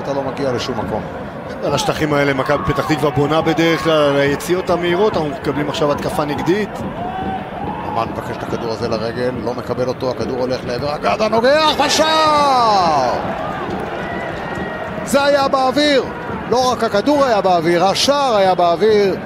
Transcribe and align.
אתה 0.00 0.12
לא 0.12 0.22
מגיע 0.22 0.52
לשום 0.52 0.78
מקום. 0.78 1.02
על 1.64 1.74
השטחים 1.74 2.12
האלה 2.12 2.34
מכבי 2.34 2.64
פתח 2.72 2.92
תקווה 2.92 3.10
בונה 3.10 3.40
בדרך 3.40 3.84
כלל 3.84 3.92
על 3.92 4.16
היציאות 4.16 4.70
המהירות, 4.70 5.16
אנחנו 5.16 5.28
מקבלים 5.28 5.68
עכשיו 5.68 5.92
התקפה 5.92 6.24
נגדית. 6.24 6.70
אמן 7.88 8.06
מבקש 8.12 8.36
את 8.36 8.42
הכדור 8.42 8.72
הזה 8.72 8.88
לרגל, 8.88 9.30
לא 9.44 9.54
מקבל 9.54 9.88
אותו, 9.88 10.10
הכדור 10.10 10.38
הולך 10.38 10.60
לעבר 10.66 10.92
הגדה, 10.92 11.28
נוגח 11.28 11.74
בשער! 11.84 13.10
זה 15.04 15.24
היה 15.24 15.48
באוויר! 15.48 16.04
לא 16.50 16.72
רק 16.72 16.84
הכדור 16.84 17.24
היה 17.24 17.40
באוויר, 17.40 17.84
השער 17.84 18.36
היה 18.36 18.54
באוויר. 18.54 19.16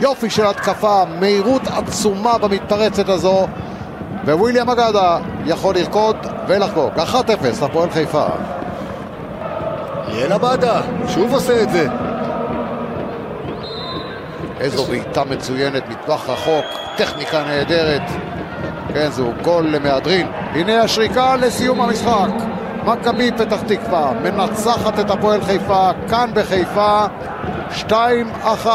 יופי 0.00 0.30
של 0.30 0.46
התקפה, 0.46 1.04
מהירות 1.20 1.62
עצומה 1.66 2.38
במתפרצת 2.38 3.08
הזו. 3.08 3.46
וויליאם 4.24 4.70
אגדה 4.70 5.18
יכול 5.44 5.74
לרקוד 5.74 6.16
ולחגוג. 6.48 6.92
1-0 6.96 7.64
לפועל 7.64 7.90
חיפה. 7.90 8.26
יאללה 10.18 10.38
באדה, 10.38 10.80
שוב 11.08 11.32
עושה 11.32 11.62
את 11.62 11.70
זה. 11.70 11.86
איזו 14.60 14.84
בעיטה 14.84 15.24
מצוינת, 15.24 15.82
מטווח 15.88 16.28
רחוק, 16.28 16.64
טכניקה 16.96 17.42
נהדרת. 17.44 18.02
כן, 18.94 19.10
זהו 19.10 19.32
גול 19.42 19.66
למהדרין. 19.66 20.26
הנה 20.52 20.82
השריקה 20.82 21.36
לסיום 21.36 21.80
המשחק. 21.80 22.28
מכבי 22.84 23.32
פתח 23.32 23.62
תקווה 23.66 24.12
מנצחת 24.22 25.00
את 25.00 25.10
הפועל 25.10 25.44
חיפה, 25.44 25.90
כאן 26.08 26.30
בחיפה, 26.34 27.06
2-1. 27.88 28.66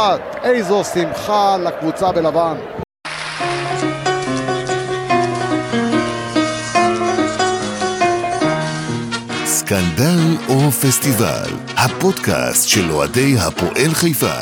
איזו 0.43 0.83
שמחה 0.83 1.57
לקבוצה 1.57 2.11
בלבן. 2.11 2.55
סקנדל 9.73 10.37
או 10.49 10.71
פסטיבל, 10.71 11.49
הפודקאסט 11.77 12.69
של 12.69 12.91
אוהדי 12.91 13.35
הפועל 13.39 13.93
חיפה. 13.93 14.39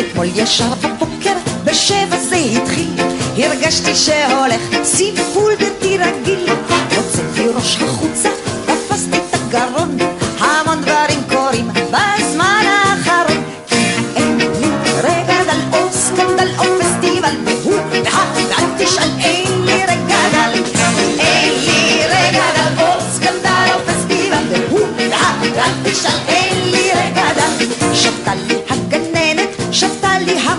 אתמול 0.00 0.26
ישר 0.34 0.74
בבוקר, 0.74 1.34
בשבע 1.64 2.16
זה 2.28 2.36
התחיל, 2.36 2.90
הרגשתי 3.36 3.94
שהולך 3.94 4.84
סיפול 4.84 5.52
בלתי 5.58 5.98
רגיל. 5.98 6.48
הוצאתי 6.96 7.48
ראש 7.48 7.76
החוצה, 7.76 8.28
תפסתי 8.66 9.16
את 9.16 9.34
הגרון, 9.34 9.98
המון 10.38 10.80
דברים 10.80 11.20
קורים 11.28 11.68
בזמן 11.68 12.33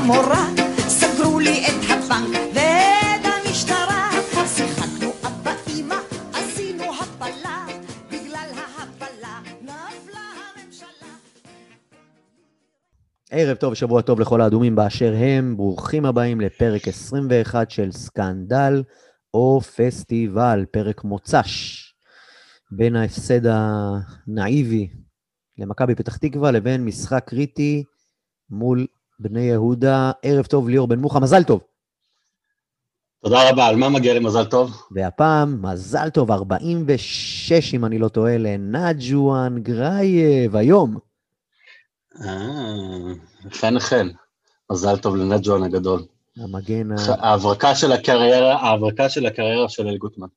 המורה, 0.05 0.45
סגרו 0.77 1.39
לי 1.39 1.65
את 1.67 1.83
הבנק 1.89 2.37
ואת 2.53 3.25
המשטרה. 3.25 4.09
שיחקנו 4.47 5.09
אבא 5.27 5.51
אמא, 5.67 5.95
עשינו 6.33 6.83
הפלה, 6.83 7.65
בגלל 8.07 8.49
ההפלה 8.55 9.39
נפלה 9.61 10.21
הממשלה. 10.21 11.09
ערב 13.31 13.57
טוב 13.57 13.71
ושבוע 13.71 14.01
טוב 14.01 14.19
לכל 14.19 14.41
האדומים 14.41 14.75
באשר 14.75 15.13
הם, 15.17 15.57
ברוכים 15.57 16.05
הבאים 16.05 16.41
לפרק 16.41 16.87
21 16.87 17.71
של 17.71 17.91
סקנדל 17.91 18.83
או 19.33 19.61
פסטיבל, 19.61 20.65
פרק 20.71 21.03
מוצ"ש, 21.03 21.83
בין 22.71 22.95
ההפסד 22.95 23.41
הנאיבי 23.45 24.89
למכבי 25.57 25.95
פתח 25.95 26.17
תקווה 26.17 26.51
לבין 26.51 26.85
משחק 26.85 27.23
קריטי 27.27 27.83
מול 28.49 28.87
בני 29.19 29.41
יהודה. 29.41 30.11
ערב 30.21 30.45
טוב 30.45 30.69
ליאור 30.69 30.87
בן 30.87 30.99
מוחה, 30.99 31.19
מזל 31.19 31.43
טוב. 31.43 31.61
תודה 33.23 33.49
רבה, 33.49 33.65
על 33.65 33.75
מה 33.75 33.89
מגיע 33.89 34.13
לי 34.13 34.19
מזל 34.19 34.45
טוב? 34.45 34.81
והפעם, 34.91 35.65
מזל 35.65 36.09
טוב, 36.09 36.31
46 36.31 37.73
אם 37.73 37.85
אני 37.85 37.99
לא 37.99 38.07
טועה, 38.07 38.37
לנג'ואן 38.37 39.59
גרייב, 39.59 40.55
היום. 40.55 40.97
אה, 42.21 43.13
חן 43.51 43.79
חן. 43.79 44.07
מזל 44.71 44.97
טוב 44.97 45.15
לנג'ואן 45.15 45.63
הגדול. 45.63 46.05
המגן 46.37 46.91
ה... 46.91 46.95
ההברקה 47.19 47.75
של 47.75 47.91
הקריירה, 47.91 48.55
ההברקה 48.55 49.09
של 49.09 49.25
הקריירה 49.25 49.69
של 49.69 49.87
אלי 49.87 49.97
גוטמן. 49.97 50.27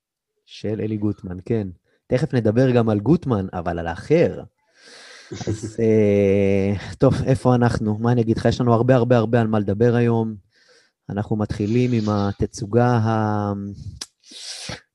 של 0.46 0.80
אלי 0.80 0.96
גוטמן, 0.96 1.36
כן. 1.44 1.68
תכף 2.06 2.34
נדבר 2.34 2.70
גם 2.70 2.88
על 2.88 3.00
גוטמן, 3.00 3.46
אבל 3.52 3.78
על 3.78 3.86
האחר. 3.86 4.40
אז 5.32 5.76
אה, 5.80 6.72
טוב, 6.98 7.14
איפה 7.26 7.54
אנחנו? 7.54 7.98
מה 7.98 8.12
אני 8.12 8.20
אגיד 8.20 8.38
לך? 8.38 8.44
יש 8.44 8.60
לנו 8.60 8.74
הרבה 8.74 8.94
הרבה 8.94 9.16
הרבה 9.16 9.40
על 9.40 9.46
מה 9.46 9.58
לדבר 9.58 9.94
היום. 9.94 10.34
אנחנו 11.10 11.36
מתחילים 11.36 11.92
עם 11.92 12.08
התצוגה 12.08 13.00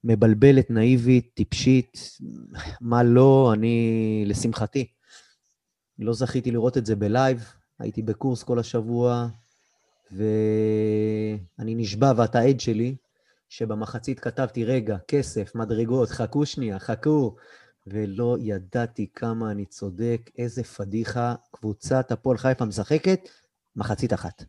המבלבלת, 0.03 0.71
נאיבית, 0.71 1.31
טיפשית. 1.33 1.97
מה 2.81 3.03
לא, 3.03 3.51
אני, 3.53 4.23
לשמחתי, 4.27 4.87
לא 5.99 6.13
זכיתי 6.13 6.51
לראות 6.51 6.77
את 6.77 6.85
זה 6.85 6.95
בלייב. 6.95 7.45
הייתי 7.79 8.01
בקורס 8.01 8.43
כל 8.43 8.59
השבוע, 8.59 9.27
ואני 10.11 11.75
נשבע, 11.75 12.13
ואתה 12.17 12.39
עד 12.39 12.59
שלי, 12.59 12.95
שבמחצית 13.49 14.19
כתבתי, 14.19 14.65
רגע, 14.65 14.97
כסף, 15.07 15.55
מדרגות, 15.55 16.09
חכו 16.09 16.45
שנייה, 16.45 16.79
חכו. 16.79 17.35
ולא 17.87 18.37
ידעתי 18.39 19.07
כמה 19.15 19.51
אני 19.51 19.65
צודק, 19.65 20.29
איזה 20.37 20.63
פדיחה. 20.63 21.35
קבוצת 21.51 22.11
הפועל 22.11 22.37
חיפה 22.37 22.65
משחקת, 22.65 23.29
מחצית 23.75 24.13
אחת. 24.13 24.43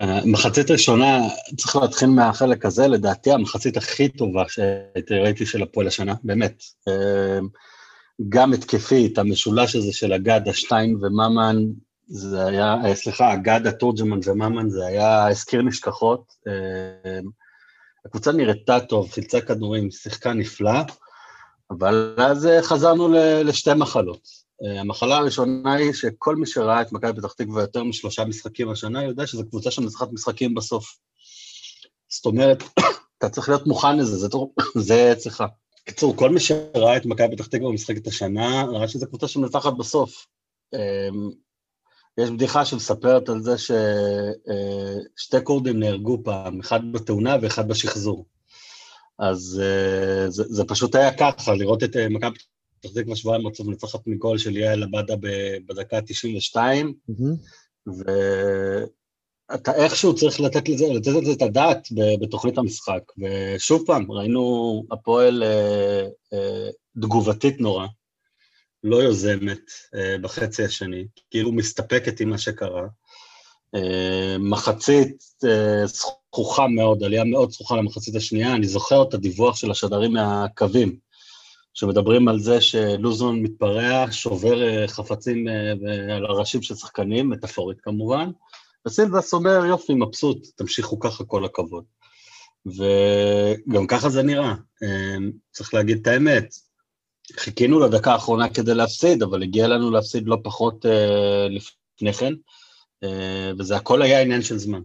אה, 0.00 0.20
מחצית 0.24 0.70
ראשונה, 0.70 1.20
צריך 1.56 1.76
להתחיל 1.76 2.08
מהחלק 2.08 2.64
הזה, 2.64 2.88
לדעתי 2.88 3.32
המחצית 3.32 3.76
הכי 3.76 4.08
טובה 4.08 4.44
שראיתי 4.48 5.46
של 5.46 5.62
הפועל 5.62 5.86
השנה, 5.86 6.14
באמת. 6.24 6.62
אה, 6.88 7.38
גם 8.28 8.52
התקפית, 8.52 9.18
המשולש 9.18 9.76
הזה 9.76 9.92
של 9.92 10.12
אגדה, 10.12 10.52
שטיין 10.52 10.96
וממן, 11.00 11.56
זה 12.06 12.46
היה, 12.46 12.76
אה, 12.84 12.94
סליחה, 12.94 13.34
אגדה, 13.34 13.72
תורג'מן 13.72 14.20
וממן, 14.24 14.68
זה 14.68 14.86
היה, 14.86 15.28
הזכיר 15.28 15.62
נשכחות. 15.62 16.32
הקבוצה 18.06 18.32
נראתה 18.32 18.80
טוב, 18.80 19.10
חילצה 19.10 19.40
כדורים, 19.40 19.90
שיחקה 19.90 20.32
נפלא. 20.32 20.80
אבל 21.70 22.14
אז 22.18 22.46
אה, 22.46 22.62
חזרנו 22.62 23.08
לשתי 23.44 23.74
מחלות. 23.74 24.28
אה, 24.64 24.80
המחלה 24.80 25.16
הראשונה 25.16 25.74
היא 25.74 25.92
שכל 25.92 26.36
מי 26.36 26.46
שראה 26.46 26.82
את 26.82 26.92
מכבי 26.92 27.20
פתח 27.20 27.32
תקווה 27.32 27.62
יותר 27.62 27.84
משלושה 27.84 28.24
משחקים 28.24 28.70
השנה, 28.70 29.04
יודע 29.04 29.26
שזו 29.26 29.48
קבוצה 29.48 29.70
שמנצחת 29.70 30.12
משחקים 30.12 30.54
בסוף. 30.54 30.98
זאת 32.08 32.26
אומרת, 32.26 32.62
אתה 33.18 33.28
צריך 33.28 33.48
להיות 33.48 33.66
מוכן 33.66 33.98
לזה, 33.98 34.16
זה, 34.16 34.28
זה 34.88 35.12
אצלך. 35.12 35.44
בקיצור, 35.82 36.16
כל 36.16 36.30
מי 36.30 36.40
שראה 36.40 36.96
את 36.96 37.06
מכבי 37.06 37.36
פתח 37.36 37.46
תקווה 37.46 37.72
משחקת 37.72 38.06
השנה, 38.06 38.64
ראה 38.64 38.88
שזו 38.88 39.06
קבוצה 39.06 39.28
שמנצחת 39.28 39.72
בסוף. 39.72 40.26
אמ, 40.74 41.30
יש 42.18 42.30
בדיחה 42.30 42.64
שמספרת 42.64 43.28
על 43.28 43.42
זה 43.42 43.58
ששתי 43.58 45.36
אה, 45.36 45.42
כורדים 45.42 45.80
נהרגו 45.80 46.18
פעם, 46.24 46.60
אחד 46.60 46.92
בתאונה 46.92 47.36
ואחד 47.42 47.68
בשחזור. 47.68 48.24
אז 49.18 49.62
uh, 49.62 50.30
זה, 50.30 50.44
זה 50.48 50.64
פשוט 50.64 50.94
היה 50.94 51.16
ככה, 51.16 51.54
לראות 51.54 51.82
את 51.82 51.96
uh, 51.96 51.98
מכבי 52.10 52.38
פתח 52.80 52.90
תקווה 53.00 53.16
שבועיים 53.16 53.46
רצוף 53.46 53.66
מנצחת 53.66 54.00
מגול 54.06 54.38
של 54.38 54.56
יעל 54.56 54.82
עבדה 54.82 55.14
בדקה 55.66 55.96
ה-92, 55.96 56.56
mm-hmm. 57.10 57.92
ואתה 59.50 59.74
איכשהו 59.74 60.14
צריך 60.14 60.40
לתת 60.40 60.68
לזה, 60.68 60.86
לתת 60.94 61.10
לזה 61.22 61.32
את 61.32 61.42
הדעת 61.42 61.88
בתוכנית 62.20 62.58
המשחק. 62.58 63.02
ושוב 63.18 63.82
פעם, 63.86 64.12
ראינו 64.12 64.84
הפועל 64.90 65.42
uh, 65.42 66.34
uh, 66.34 67.00
תגובתית 67.00 67.60
נורא, 67.60 67.86
לא 68.84 68.96
יוזמת 68.96 69.60
uh, 69.68 70.22
בחצי 70.22 70.64
השני, 70.64 71.06
כאילו 71.30 71.52
מסתפקת 71.52 72.20
עם 72.20 72.30
מה 72.30 72.38
שקרה. 72.38 72.86
Uh, 73.76 74.38
מחצית 74.38 75.22
uh, 75.44 75.88
זכוכה 76.36 76.68
מאוד, 76.68 77.02
עלייה 77.02 77.24
מאוד 77.24 77.50
זכוכה 77.50 77.76
למחצית 77.76 78.16
השנייה. 78.16 78.54
אני 78.54 78.66
זוכר 78.66 79.02
את 79.02 79.14
הדיווח 79.14 79.56
של 79.56 79.70
השדרים 79.70 80.12
מהקווים, 80.12 80.96
שמדברים 81.74 82.28
על 82.28 82.40
זה 82.40 82.60
שלוזון 82.60 83.42
מתפרע, 83.42 84.06
שובר 84.10 84.62
אה, 84.62 84.88
חפצים 84.88 85.48
אה, 85.48 86.16
על 86.16 86.26
הראשים 86.26 86.62
של 86.62 86.74
שחקנים, 86.74 87.30
מטאפורית 87.30 87.80
כמובן, 87.80 88.30
וסילבס 88.86 89.34
אומר, 89.34 89.64
יופי, 89.64 89.94
מבסוט, 89.94 90.46
תמשיכו 90.56 90.98
ככה, 90.98 91.24
כל 91.24 91.44
הכבוד. 91.44 91.84
וגם 92.66 93.86
ככה 93.86 94.08
זה 94.08 94.22
נראה. 94.22 94.54
אה, 94.82 95.16
צריך 95.52 95.74
להגיד 95.74 95.98
את 96.00 96.06
האמת, 96.06 96.54
חיכינו 97.36 97.80
לדקה 97.80 98.12
האחרונה 98.12 98.48
כדי 98.48 98.74
להפסיד, 98.74 99.22
אבל 99.22 99.42
הגיע 99.42 99.68
לנו 99.68 99.90
להפסיד 99.90 100.28
לא 100.28 100.36
פחות 100.44 100.84
לפני 101.50 102.12
כן, 102.12 102.32
וזה 103.58 103.76
הכל 103.76 104.02
היה 104.02 104.22
עניין 104.22 104.42
של 104.42 104.58
זמן. 104.58 104.80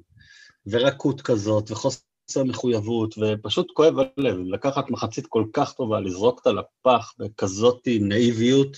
ורקות 0.67 1.21
כזאת, 1.21 1.71
וחוסר 1.71 2.01
חוסר 2.31 2.43
מחויבות, 2.43 3.15
ופשוט 3.17 3.67
כואב 3.73 3.93
הלב, 3.99 4.37
לקחת 4.45 4.89
מחצית 4.89 5.25
כל 5.29 5.45
כך 5.53 5.73
טובה, 5.73 5.99
לזרוק 5.99 6.37
אותה 6.37 6.51
לפח 6.51 7.13
בכזאת 7.19 7.87
נאיביות, 8.01 8.77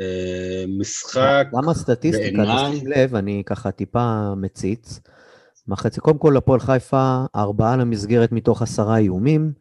אה, 0.00 0.64
משחק 0.78 1.46
גם 1.52 1.68
הסטטיסטיקה, 1.68 2.36
בעיניי- 2.36 2.76
תשים 2.76 2.86
לב, 2.86 3.14
אני 3.14 3.42
ככה 3.46 3.70
טיפה 3.70 4.34
מציץ. 4.36 5.00
מחצית, 5.68 6.00
קודם 6.02 6.18
כל, 6.18 6.36
הפועל 6.36 6.60
חיפה, 6.60 7.24
ארבעה 7.36 7.76
למסגרת 7.76 8.32
מתוך 8.32 8.62
עשרה 8.62 8.98
איומים, 8.98 9.52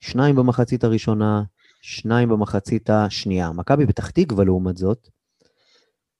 שניים 0.00 0.36
במחצית 0.36 0.84
הראשונה, 0.84 1.42
שניים 1.82 2.28
במחצית 2.28 2.90
השנייה. 2.90 3.52
מכבי 3.52 3.86
פתח 3.86 4.10
תקווה, 4.10 4.44
לעומת 4.44 4.76
זאת, 4.76 5.08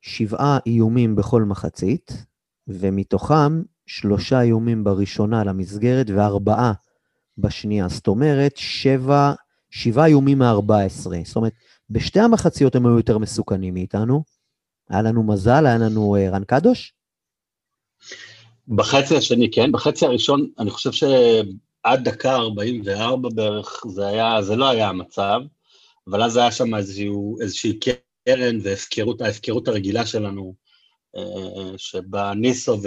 שבעה 0.01 0.59
איומים 0.67 1.17
בכל 1.17 1.43
מחצית, 1.43 2.25
ומתוכם 2.69 3.63
שלושה 3.87 4.41
איומים 4.41 4.85
בראשונה 4.85 5.45
למסגרת 5.45 6.07
וארבעה 6.11 6.73
בשנייה. 7.39 7.89
זאת 7.89 8.07
אומרת, 8.07 8.57
שבע, 8.57 9.33
שבעה 9.71 10.07
איומים 10.07 10.39
מ-14. 10.39 11.11
זאת 11.25 11.37
אומרת, 11.37 11.53
בשתי 11.91 12.21
המחציות 12.21 12.75
הם 12.75 12.87
היו 12.87 12.97
יותר 12.97 13.19
מסוכנים 13.19 13.75
מאיתנו. 13.75 14.25
היה 14.91 15.03
לנו 15.03 15.23
מזל, 15.23 15.67
היה 15.67 15.79
לנו 15.79 16.17
אה, 16.17 16.31
רן 16.31 16.45
קדוש. 16.45 16.95
בחצי 18.69 19.17
השני, 19.17 19.51
כן. 19.51 19.73
בחצי 19.73 20.07
הראשון, 20.07 20.51
אני 20.59 20.71
חושב 20.71 20.93
שעד 20.93 22.09
דקה 22.09 22.35
44 22.35 23.29
בערך, 23.35 23.83
זה, 23.89 24.07
היה, 24.07 24.43
זה 24.43 24.57
לא 24.57 24.69
היה 24.69 24.89
המצב, 24.89 25.41
אבל 26.07 26.23
אז 26.23 26.37
היה 26.37 26.53
שם 26.53 26.75
איזשהו, 26.75 27.41
איזושהי 27.41 27.79
קרן 27.79 28.59
והפקרות, 28.63 29.21
ההפקרות 29.21 29.69
הרגילה 29.69 30.07
שלנו, 30.07 30.55
אה, 31.17 31.73
שבה 31.77 32.33
ניסו 32.35 32.83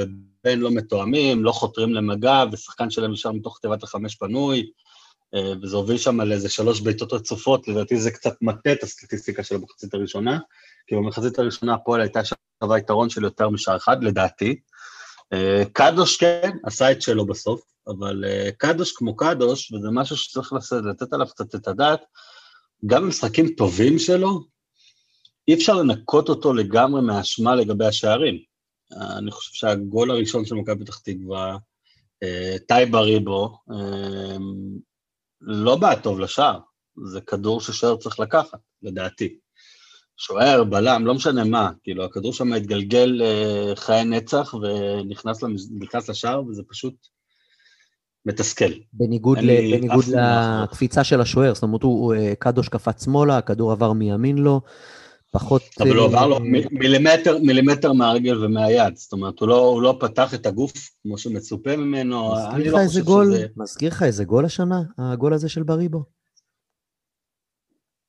ובן 0.47 0.59
לא 0.59 0.71
מתואמים, 0.71 1.43
לא 1.43 1.51
חותרים 1.51 1.93
למגע, 1.93 2.43
ושחקן 2.51 2.89
שלהם 2.89 3.11
נשאר 3.11 3.31
מתוך 3.31 3.59
תיבת 3.61 3.83
החמש 3.83 4.15
פנוי, 4.15 4.71
אה, 5.35 5.53
וזה 5.61 5.75
הוביל 5.75 5.97
שם 5.97 6.19
על 6.19 6.31
איזה 6.31 6.49
שלוש 6.49 6.81
בעיטות 6.81 7.13
רצופות, 7.13 7.67
לדעתי 7.67 7.97
זה 7.97 8.11
קצת 8.11 8.33
מטה 8.41 8.71
את 8.71 8.83
הסטטיסטיקה 8.83 9.43
של 9.43 9.55
המחצית 9.55 9.93
הראשונה, 9.93 10.39
כי 10.87 10.95
במחצית 10.95 11.39
הראשונה 11.39 11.73
הפועל 11.73 12.01
הייתה 12.01 12.19
שווה 12.23 12.77
יתרון 12.77 13.09
של 13.09 13.23
יותר 13.23 13.49
משער 13.49 13.77
אחד, 13.77 14.03
לדעתי. 14.03 14.59
אה, 15.33 15.63
קדוש 15.73 16.17
כן, 16.17 16.51
עשה 16.63 16.91
את 16.91 17.01
שלו 17.01 17.25
בסוף, 17.25 17.61
אבל 17.87 18.25
אה, 18.27 18.49
קדוש 18.57 18.91
כמו 18.91 19.15
קדוש, 19.15 19.71
וזה 19.71 19.87
משהו 19.91 20.17
שצריך 20.17 20.53
לתת 20.89 21.13
עליו 21.13 21.27
קצת 21.27 21.55
את 21.55 21.67
הדעת, 21.67 22.01
גם 22.85 23.03
במשחקים 23.03 23.47
טובים 23.47 23.99
שלו, 23.99 24.41
אי 25.47 25.53
אפשר 25.53 25.73
לנקות 25.73 26.29
אותו 26.29 26.53
לגמרי 26.53 27.01
מהאשמה 27.01 27.55
לגבי 27.55 27.85
השערים. 27.85 28.56
אה, 28.93 29.17
אני 29.17 29.31
חושב 29.31 29.53
שהגול 29.53 30.11
הראשון 30.11 30.45
של 30.45 30.55
מכבי 30.55 30.85
פתח 30.85 30.97
תקווה, 30.97 31.57
אה, 32.23 32.55
טייבה 32.67 32.99
ריבו, 32.99 33.57
אה, 33.71 34.37
לא 35.41 35.75
בא 35.75 35.95
טוב 35.95 36.19
לשער, 36.19 36.59
זה 37.05 37.21
כדור 37.21 37.61
ששוער 37.61 37.97
צריך 37.97 38.19
לקחת, 38.19 38.59
לדעתי. 38.83 39.37
שוער, 40.17 40.63
בלם, 40.63 41.05
לא 41.05 41.13
משנה 41.13 41.43
מה, 41.43 41.71
כאילו, 41.83 42.05
הכדור 42.05 42.33
שם 42.33 42.53
התגלגל 42.53 43.21
חיי 43.75 44.03
נצח 44.05 44.53
ונכנס 44.53 45.43
למש- 45.43 46.09
לשער, 46.09 46.43
וזה 46.45 46.61
פשוט 46.69 46.93
מתסכל. 48.25 48.71
בניגוד, 48.93 49.37
ל, 49.37 49.77
בניגוד 49.77 50.05
מילה 50.07 50.63
לקפיצה 50.63 51.03
של 51.03 51.21
השוער, 51.21 51.53
זאת 51.53 51.63
אומרת, 51.63 51.83
הוא, 51.83 52.15
קדוש 52.39 52.69
קפץ 52.69 53.05
שמאלה, 53.05 53.37
הכדור 53.37 53.71
עבר 53.71 53.93
מימין 53.93 54.37
לו, 54.37 54.61
פחות... 55.31 55.61
אבל 55.79 55.89
הוא 55.89 55.99
אה, 55.99 56.05
עבר 56.05 56.27
לו 56.27 56.39
מילימטר, 56.71 57.37
מילימטר 57.37 57.93
מהרגל 57.93 58.45
ומהיד, 58.45 58.97
זאת 58.97 59.13
אומרת, 59.13 59.39
הוא 59.39 59.47
לא, 59.47 59.59
הוא 59.59 59.81
לא 59.81 59.97
פתח 59.99 60.33
את 60.33 60.45
הגוף 60.45 60.73
כמו 61.03 61.17
שמצופה 61.17 61.77
ממנו, 61.77 62.35
אני 62.49 62.69
לא 62.69 62.77
חושב 62.87 63.03
גול, 63.03 63.25
שזה... 63.25 63.45
מזכיר 63.57 63.89
לך 63.89 64.03
איזה 64.03 64.25
גול 64.25 64.45
השנה, 64.45 64.81
הגול 64.97 65.33
הזה 65.33 65.49
של 65.49 65.63
בריבו? 65.63 66.03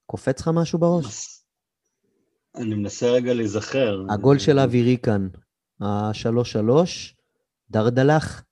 קופץ 0.07 0.41
לך 0.41 0.51
משהו 0.55 0.79
בראש? 0.79 1.39
אני 2.55 2.75
מנסה 2.75 3.11
רגע 3.11 3.35
להיזכר. 3.35 4.03
הגול 4.11 4.39
של 4.39 4.59
אבי 4.59 4.83
ריקן, 4.83 5.29
השלוש 5.81 6.53
שלוש, 6.53 7.17
דרדלח, 7.71 8.45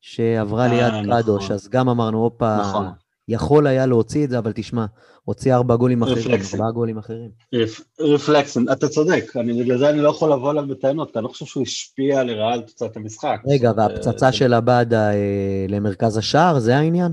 שעברה 0.00 0.66
אה, 0.66 0.68
ליד 0.68 1.06
נכון. 1.06 1.22
קדוש, 1.22 1.50
אז 1.50 1.68
גם 1.68 1.88
אמרנו, 1.88 2.18
הופה, 2.18 2.56
נכון. 2.60 2.86
יכול 3.28 3.66
היה 3.66 3.86
להוציא 3.86 4.24
את 4.24 4.30
זה, 4.30 4.38
אבל 4.38 4.52
תשמע, 4.54 4.86
הוציא 5.24 5.54
ארבע 5.54 5.76
גולים 5.76 6.02
אחרים. 6.02 6.40
ארבעה 6.54 6.70
גולים 6.70 6.98
אחרים. 6.98 7.30
רפ- 7.54 8.00
רפלקסים, 8.00 8.66
אתה 8.72 8.88
צודק, 8.88 9.32
אני, 9.36 9.62
בגלל 9.62 9.78
זה 9.78 9.90
אני 9.90 10.00
לא 10.00 10.08
יכול 10.08 10.32
לבוא 10.32 10.50
אליו 10.50 10.66
בטענות, 10.68 11.16
אני 11.16 11.24
לא 11.24 11.28
חושב 11.28 11.46
שהוא 11.46 11.62
השפיע 11.62 12.24
לרעה 12.24 12.52
על 12.52 12.60
תוצאת 12.60 12.96
המשחק. 12.96 13.40
רגע, 13.46 13.70
אומרת, 13.70 13.90
והפצצה 13.90 14.32
של 14.32 14.54
עבדה 14.54 15.12
אה, 15.12 15.66
למרכז 15.68 16.16
השער, 16.16 16.58
זה 16.58 16.76
העניין? 16.76 17.12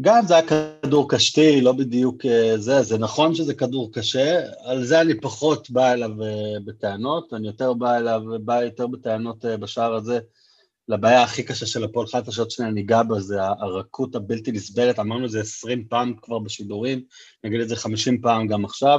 גם 0.00 0.26
זה 0.26 0.34
היה 0.34 0.42
כדור 0.82 1.10
קשתי, 1.10 1.60
לא 1.60 1.72
בדיוק 1.72 2.26
אה, 2.26 2.58
זה, 2.58 2.82
זה 2.82 2.98
נכון 2.98 3.34
שזה 3.34 3.54
כדור 3.54 3.92
קשה, 3.92 4.40
על 4.64 4.84
זה 4.84 5.00
אני 5.00 5.20
פחות 5.20 5.70
בא 5.70 5.92
אליו 5.92 6.22
אה, 6.22 6.60
בטענות, 6.64 7.34
אני 7.34 7.46
יותר 7.46 7.72
בא 7.72 7.96
אליו, 7.96 8.20
בא 8.40 8.62
יותר 8.62 8.86
בטענות 8.86 9.44
אה, 9.44 9.56
בשער 9.56 9.94
הזה, 9.94 10.18
לבעיה 10.88 11.22
הכי 11.22 11.42
קשה 11.42 11.66
של 11.66 11.84
הפועל 11.84 12.06
חיפה, 12.06 12.32
שעוד 12.32 12.50
שניה 12.50 12.70
ניגע 12.70 13.02
בה, 13.02 13.20
זה 13.20 13.42
הרכות 13.42 14.14
הבלתי 14.14 14.52
נסבלת, 14.52 14.98
אמרנו 14.98 15.24
את 15.26 15.30
זה 15.30 15.40
20 15.40 15.84
פעם 15.88 16.14
כבר 16.22 16.38
בשידורים, 16.38 17.02
נגיד 17.44 17.60
את 17.60 17.68
זה 17.68 17.76
50 17.76 18.20
פעם 18.20 18.46
גם 18.46 18.64
עכשיו, 18.64 18.98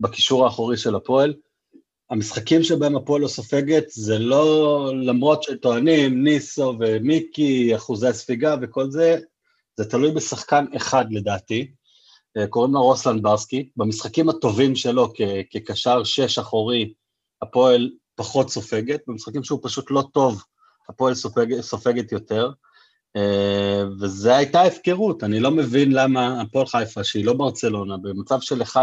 בקישור 0.00 0.44
האחורי 0.44 0.76
של 0.76 0.94
הפועל. 0.94 1.34
המשחקים 2.10 2.62
שבהם 2.62 2.96
הפועל 2.96 3.22
לא 3.22 3.28
סופגת, 3.28 3.84
זה 3.88 4.18
לא, 4.18 4.92
למרות 5.04 5.42
שטוענים, 5.42 6.24
ניסו 6.24 6.74
ומיקי, 6.80 7.76
אחוזי 7.76 8.08
הספיגה 8.08 8.56
וכל 8.62 8.90
זה, 8.90 9.18
זה 9.76 9.90
תלוי 9.90 10.10
בשחקן 10.10 10.64
אחד 10.76 11.04
לדעתי, 11.10 11.70
אה, 12.36 12.46
קוראים 12.46 12.74
לו 12.74 12.82
רוסלן 12.82 13.22
ברסקי, 13.22 13.68
במשחקים 13.76 14.28
הטובים 14.28 14.76
שלו 14.76 15.12
כקשר 15.50 16.04
שש 16.04 16.38
אחורי, 16.38 16.92
הפועל 17.42 17.90
פחות 18.14 18.50
סופגת, 18.50 19.00
במשחקים 19.06 19.44
שהוא 19.44 19.60
פשוט 19.62 19.90
לא 19.90 20.02
טוב, 20.12 20.42
הפועל 20.90 21.14
סופג, 21.14 21.60
סופגת 21.60 22.12
יותר, 22.12 22.50
אה, 23.16 23.82
וזו 24.00 24.30
הייתה 24.30 24.62
הפקרות, 24.62 25.24
אני 25.24 25.40
לא 25.40 25.50
מבין 25.50 25.92
למה 25.92 26.40
הפועל 26.40 26.66
חיפה, 26.66 27.04
שהיא 27.04 27.24
לא 27.24 27.32
ברצלונה, 27.32 27.96
במצב 27.96 28.40
של 28.40 28.62
1-0, 28.62 28.76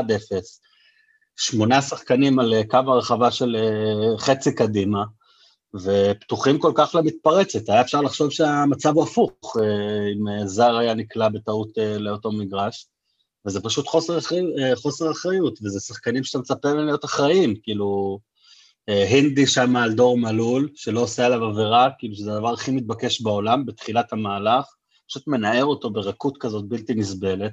שמונה 1.35 1.81
שחקנים 1.81 2.39
על 2.39 2.53
אה, 2.53 2.61
קו 2.67 2.77
הרחבה 2.77 3.31
של 3.31 3.55
אה, 3.55 4.17
חצי 4.17 4.55
קדימה, 4.55 5.03
ופתוחים 5.83 6.59
כל 6.59 6.71
כך 6.75 6.95
למתפרצת. 6.95 7.69
היה 7.69 7.81
אפשר 7.81 8.01
לחשוב 8.01 8.31
שהמצב 8.31 8.93
הוא 8.95 9.03
הפוך, 9.03 9.55
אם 10.15 10.47
זר 10.47 10.77
היה 10.77 10.93
נקלע 10.93 11.29
בטעות 11.29 11.69
לאותו 11.99 12.31
מגרש, 12.31 12.87
וזה 13.45 13.61
פשוט 13.61 13.87
חוסר, 13.87 14.17
אחרי- 14.17 14.75
חוסר 14.75 15.11
אחריות, 15.11 15.59
וזה 15.63 15.79
שחקנים 15.79 16.23
שאתה 16.23 16.39
מצפה 16.39 16.73
מהם 16.73 16.85
להיות 16.85 17.05
אחראים, 17.05 17.55
כאילו, 17.63 18.19
הינדי 18.87 19.47
שם 19.47 19.75
על 19.75 19.93
דור 19.93 20.17
מלול, 20.17 20.69
שלא 20.75 20.99
עושה 20.99 21.25
עליו 21.25 21.43
עבירה, 21.43 21.89
כאילו 21.99 22.15
שזה 22.15 22.33
הדבר 22.33 22.53
הכי 22.53 22.71
מתבקש 22.71 23.21
בעולם, 23.21 23.65
בתחילת 23.65 24.13
המהלך, 24.13 24.65
פשוט 25.07 25.27
מנער 25.27 25.65
אותו 25.65 25.89
ברכות 25.89 26.37
כזאת 26.37 26.67
בלתי 26.67 26.93
נסבלת. 26.93 27.51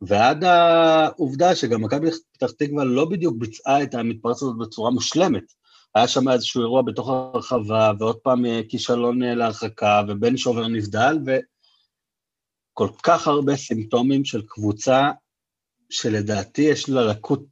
ועד 0.00 0.44
העובדה 0.44 1.54
שגם 1.54 1.82
מכבי 1.82 2.10
פתח 2.32 2.50
תקווה 2.50 2.84
לא 2.84 3.04
בדיוק 3.04 3.36
ביצעה 3.38 3.82
את 3.82 3.94
המתפרצת 3.94 4.42
הזאת 4.42 4.58
בצורה 4.58 4.90
מושלמת. 4.90 5.52
היה 5.94 6.08
שם 6.08 6.28
איזשהו 6.28 6.60
אירוע 6.60 6.82
בתוך 6.82 7.08
הרחבה, 7.08 7.92
ועוד 7.98 8.16
פעם 8.16 8.46
אה, 8.46 8.60
כישלון 8.68 9.22
אה, 9.22 9.34
להרחקה, 9.34 10.02
ובן 10.08 10.36
שובר 10.36 10.68
נבדל, 10.68 11.18
וכל 11.26 12.88
כך 13.02 13.26
הרבה 13.26 13.56
סימפטומים 13.56 14.24
של 14.24 14.42
קבוצה 14.46 15.10
שלדעתי 15.90 16.62
יש 16.62 16.88
לה 16.88 17.06
לקות 17.06 17.44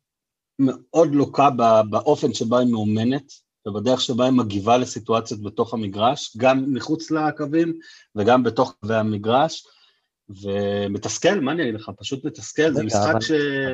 מאוד 0.59 1.15
לוקה 1.15 1.51
באופן 1.91 2.35
שבה 2.35 2.59
היא 2.59 2.69
מאומנת, 2.69 3.33
ובדרך 3.67 4.01
שבה 4.01 4.25
היא 4.25 4.33
מגיבה 4.33 4.77
לסיטואציות 4.77 5.43
בתוך 5.43 5.75
המגרש, 5.75 6.37
גם 6.37 6.65
מחוץ 6.75 7.11
לקווים 7.11 7.79
וגם 8.17 8.43
בתוך 8.43 8.75
קווי 8.81 8.97
המגרש, 8.97 9.67
ומתסכל, 10.29 11.41
מה 11.41 11.53
אני 11.53 11.63
אגיד 11.63 11.75
לך? 11.75 11.91
פשוט 11.99 12.25
מתסכל, 12.25 12.73
זה 12.73 12.85
משחק 12.85 13.15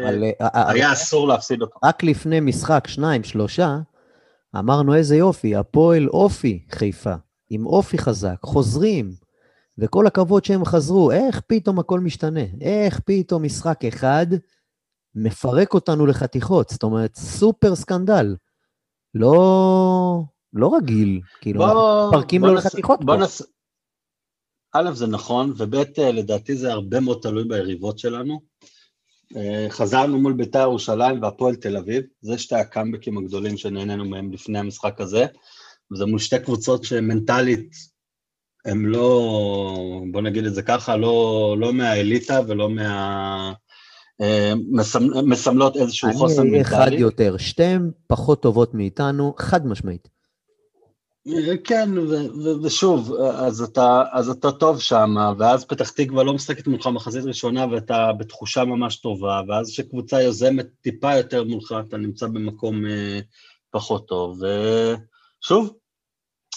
אבל 0.04 0.24
אה, 0.24 0.46
אה, 0.54 0.72
שהיה 0.72 0.92
אסור 0.92 1.28
להפסיד 1.28 1.62
אותו. 1.62 1.78
רק 1.84 2.02
לפני 2.02 2.40
משחק, 2.40 2.86
שניים, 2.86 3.24
שלושה, 3.24 3.78
אמרנו 4.58 4.94
איזה 4.94 5.16
יופי, 5.16 5.56
הפועל 5.56 6.08
אופי 6.08 6.64
חיפה, 6.70 7.14
עם 7.50 7.66
אופי 7.66 7.98
חזק, 7.98 8.36
חוזרים, 8.42 9.12
וכל 9.78 10.06
הכבוד 10.06 10.44
שהם 10.44 10.64
חזרו, 10.64 11.10
איך 11.10 11.40
פתאום 11.46 11.78
הכל 11.78 12.00
משתנה? 12.00 12.44
איך 12.60 13.00
פתאום 13.04 13.42
משחק 13.42 13.84
אחד 13.84 14.26
מפרק 15.14 15.74
אותנו 15.74 16.06
לחתיכות? 16.06 16.68
זאת 16.68 16.82
אומרת, 16.82 17.16
סופר 17.16 17.74
סקנדל. 17.74 18.36
לא, 19.14 20.22
לא 20.52 20.76
רגיל, 20.76 21.20
כאילו, 21.40 21.64
מפרקים 22.08 22.44
לו 22.44 22.54
נס- 22.54 22.66
לחתיכות 22.66 23.04
בוא. 23.04 23.16
נס... 23.16 23.42
א', 24.72 24.90
זה 24.92 25.06
נכון, 25.06 25.52
וב', 25.56 25.74
אה, 25.74 26.12
לדעתי 26.12 26.56
זה 26.56 26.72
הרבה 26.72 27.00
מאוד 27.00 27.18
תלוי 27.22 27.44
ביריבות 27.44 27.98
שלנו. 27.98 28.40
אה, 29.36 29.66
חזרנו 29.70 30.18
מול 30.20 30.32
בית"ר 30.32 30.58
ירושלים 30.58 31.22
והפועל 31.22 31.54
תל 31.54 31.76
אביב, 31.76 32.02
זה 32.20 32.38
שתי 32.38 32.54
הקאמבקים 32.54 33.18
הגדולים 33.18 33.56
שנהנינו 33.56 34.04
מהם 34.04 34.32
לפני 34.32 34.58
המשחק 34.58 35.00
הזה, 35.00 35.26
וזה 35.92 36.06
מול 36.06 36.18
שתי 36.18 36.38
קבוצות 36.38 36.84
שמנטלית 36.84 37.70
הם 38.64 38.86
לא, 38.86 40.02
בוא 40.12 40.20
נגיד 40.20 40.46
את 40.46 40.54
זה 40.54 40.62
ככה, 40.62 40.96
לא, 40.96 41.56
לא 41.58 41.72
מהאליטה 41.72 42.40
ולא 42.48 42.70
מה... 42.70 43.52
אה, 44.20 44.52
מסמ- 44.72 45.22
מסמלות 45.22 45.76
איזשהו 45.76 46.12
חוסן 46.12 46.40
אני 46.40 46.52
אהיה 46.52 46.64
חד 46.64 46.78
מנטלי. 46.78 46.96
יותר, 46.96 47.36
שתיהן 47.36 47.90
פחות 48.06 48.42
טובות 48.42 48.74
מאיתנו, 48.74 49.34
חד 49.38 49.66
משמעית. 49.66 50.08
אה, 51.28 51.56
כן, 51.64 51.98
ו- 51.98 52.42
ו- 52.42 52.62
ושוב, 52.62 53.12
אז 53.14 53.62
אתה, 53.62 54.02
אז 54.12 54.28
אתה 54.28 54.52
טוב 54.52 54.80
שם, 54.80 55.14
ואז 55.38 55.64
פתח 55.64 55.90
תקווה 55.90 56.24
לא 56.24 56.34
משחקת 56.34 56.66
מולך 56.66 56.86
מחזית 56.86 57.24
ראשונה 57.24 57.66
ואתה 57.70 58.10
בתחושה 58.18 58.64
ממש 58.64 58.96
טובה, 58.96 59.40
ואז 59.48 59.70
כשקבוצה 59.70 60.22
יוזמת 60.22 60.66
טיפה 60.80 61.16
יותר 61.16 61.44
מולך, 61.44 61.74
אתה 61.88 61.96
נמצא 61.96 62.26
במקום 62.26 62.86
אה, 62.86 63.20
פחות 63.70 64.08
טוב. 64.08 64.40
ושוב, 65.42 65.74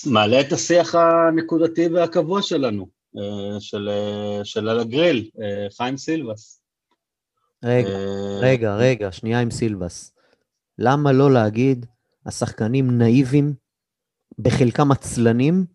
מעלה 0.05 0.41
את 0.41 0.51
השיח 0.53 0.95
הנקודתי 0.95 1.87
והקבוע 1.87 2.41
שלנו, 2.41 2.87
אה, 3.17 3.59
של, 3.59 3.89
אה, 3.89 4.45
של 4.45 4.69
על 4.69 4.79
הגריל, 4.79 5.29
אה, 5.41 5.67
חיים 5.77 5.97
סילבס. 5.97 6.62
רגע, 7.63 7.89
אה, 7.89 8.39
רגע, 8.39 8.75
רגע, 8.75 9.11
שנייה 9.11 9.39
עם 9.39 9.51
סילבס. 9.51 10.13
למה 10.77 11.11
לא 11.11 11.33
להגיד, 11.33 11.85
השחקנים 12.25 12.97
נאיבים, 12.97 13.53
בחלקם 14.39 14.91
עצלנים, 14.91 15.65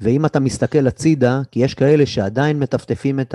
ואם 0.00 0.26
אתה 0.26 0.40
מסתכל 0.40 0.86
הצידה, 0.86 1.40
כי 1.50 1.60
יש 1.60 1.74
כאלה 1.74 2.06
שעדיין 2.06 2.58
מטפטפים 2.58 3.20
את 3.20 3.34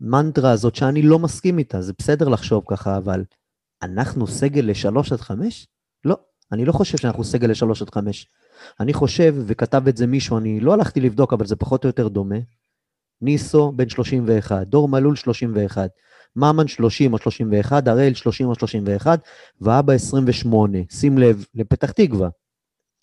המנטרה 0.00 0.50
הזאת 0.50 0.74
שאני 0.74 1.02
לא 1.02 1.18
מסכים 1.18 1.58
איתה, 1.58 1.82
זה 1.82 1.92
בסדר 1.98 2.28
לחשוב 2.28 2.64
ככה, 2.68 2.96
אבל 2.96 3.24
אנחנו 3.82 4.26
סגל 4.26 4.64
לשלוש 4.64 5.12
עד 5.12 5.20
חמש? 5.20 5.66
לא, 6.04 6.16
אני 6.52 6.64
לא 6.64 6.72
חושב 6.72 6.98
שאנחנו 6.98 7.24
סגל 7.24 7.50
לשלוש 7.50 7.82
עד 7.82 7.90
חמש. 7.90 8.26
אני 8.80 8.92
חושב, 8.92 9.34
וכתב 9.46 9.88
את 9.88 9.96
זה 9.96 10.06
מישהו, 10.06 10.38
אני 10.38 10.60
לא 10.60 10.72
הלכתי 10.72 11.00
לבדוק, 11.00 11.32
אבל 11.32 11.46
זה 11.46 11.56
פחות 11.56 11.84
או 11.84 11.88
יותר 11.88 12.08
דומה, 12.08 12.38
ניסו 13.20 13.72
בן 13.72 13.88
31, 13.88 14.66
דור 14.66 14.88
מלול 14.88 15.16
31, 15.16 15.90
ממן 16.36 16.68
30 16.68 17.12
או 17.12 17.18
31, 17.18 17.88
הראל 17.88 18.14
30 18.14 18.48
או 18.48 18.54
31, 18.54 19.20
ואבא 19.60 19.92
28. 19.92 20.78
שים 20.90 21.18
לב, 21.18 21.44
לפתח 21.54 21.90
תקווה. 21.90 22.28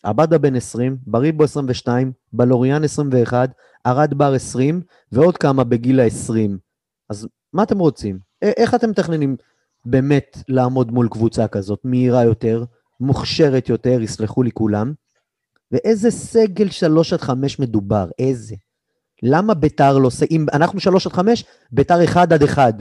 עבדה 0.03 0.37
בן 0.37 0.55
20, 0.55 0.97
בריבו 1.07 1.43
22, 1.43 2.11
בלוריאן 2.33 2.83
21, 2.83 3.49
ארד 3.85 4.13
בר 4.13 4.33
20, 4.33 4.81
ועוד 5.11 5.37
כמה 5.37 5.63
בגיל 5.63 5.99
ה-20. 5.99 6.57
אז 7.09 7.27
מה 7.53 7.63
אתם 7.63 7.79
רוצים? 7.79 8.19
איך 8.41 8.75
אתם 8.75 8.89
מתכננים 8.89 9.35
באמת 9.85 10.37
לעמוד 10.47 10.91
מול 10.91 11.07
קבוצה 11.07 11.47
כזאת, 11.47 11.79
מהירה 11.83 12.23
יותר, 12.23 12.63
מוכשרת 12.99 13.69
יותר, 13.69 14.01
יסלחו 14.01 14.43
לי 14.43 14.51
כולם? 14.51 14.93
ואיזה 15.71 16.11
סגל 16.11 16.69
3 16.69 17.13
עד 17.13 17.21
5 17.21 17.59
מדובר? 17.59 18.09
איזה? 18.19 18.55
למה 19.23 19.53
ביתר 19.53 19.97
לא... 19.97 20.09
אם 20.31 20.45
אנחנו 20.53 20.79
3 20.79 21.07
עד 21.07 21.13
5, 21.13 21.45
ביתר 21.71 22.03
1 22.03 22.31
עד 22.31 22.43
1, 22.43 22.73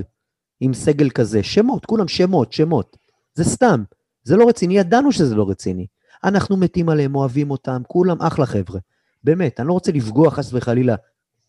עם 0.61 0.75
סגל 0.75 1.11
כזה. 1.11 1.43
שמות, 1.43 1.87
כולם 1.87 2.09
שמות, 2.09 2.53
שמות. 2.53 2.97
זה 3.35 3.45
סתם. 3.45 3.85
זה 4.25 4.37
לא 4.37 4.49
רציני, 4.49 4.79
ידענו 4.79 5.13
שזה 5.13 5.35
לא 5.35 5.51
רציני. 5.51 5.87
אנחנו 6.25 6.57
מתים 6.57 6.89
עליהם, 6.89 7.15
אוהבים 7.15 7.51
אותם, 7.51 7.83
כולם 7.87 8.23
אחלה 8.23 8.47
חבר'ה. 8.47 8.81
באמת, 9.25 9.61
אני 9.61 9.69
לא 9.69 9.73
רוצה 9.73 9.93
לפגוע 9.93 10.31
חס 10.31 10.51
וחלילה, 10.53 10.95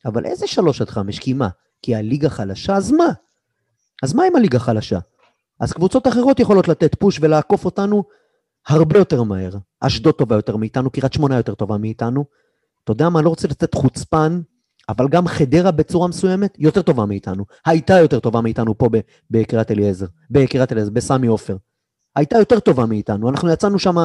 אבל 0.06 0.26
איזה 0.26 0.48
3 0.48 0.82
עד 0.82 0.90
5? 0.90 1.20
כי 1.20 1.34
מה? 1.34 1.50
כי 1.82 1.96
הליגה 1.96 2.30
חלשה? 2.30 2.76
אז 2.76 2.92
מה? 2.92 3.08
אז 4.04 4.14
מה 4.14 4.24
עם 4.24 4.36
הליגה 4.36 4.60
חלשה? 4.60 5.00
אז 5.60 5.74
קבוצות 5.74 6.08
אחרות 6.08 6.40
יכולות 6.40 6.68
לתת 6.68 6.96
פוש 6.96 7.20
ולעקוף 7.22 7.66
אותנו 7.66 8.04
הרבה 8.68 9.00
יותר 9.00 9.24
מהר. 9.24 9.52
אשדוד 9.80 10.16
טובה 10.16 10.36
יותר 10.36 10.56
מאיתנו, 10.58 10.90
קריית 10.90 11.14
שמונה 11.14 11.38
יותר 11.38 11.56
טובה 11.56 11.78
מאיתנו. 11.78 12.26
אתה 12.84 12.92
יודע 12.92 13.10
מה, 13.10 13.20
אני 13.20 13.26
לא 13.26 13.30
רוצה 13.30 13.48
לתת 13.48 13.74
חוצפן, 13.74 14.42
אבל 14.90 15.08
גם 15.08 15.28
חדרה 15.28 15.72
בצורה 15.72 16.08
מסוימת 16.08 16.56
יותר 16.60 16.82
טובה 16.82 17.06
מאיתנו. 17.06 17.46
הייתה 17.66 17.94
יותר 17.94 18.20
טובה 18.20 18.42
מאיתנו 18.42 18.78
פה 18.78 18.90
בקריית 19.32 19.72
אליעזר, 19.72 20.06
בקריית 20.30 20.72
אליעזר, 20.72 20.92
בסמי 20.92 21.28
עופר. 21.28 21.58
הייתה 22.16 22.38
יותר 22.38 22.60
טובה 22.60 22.86
מאיתנו, 22.86 23.30
אנחנו 23.30 23.50
יצאנו 23.50 23.80
שם 23.80 23.96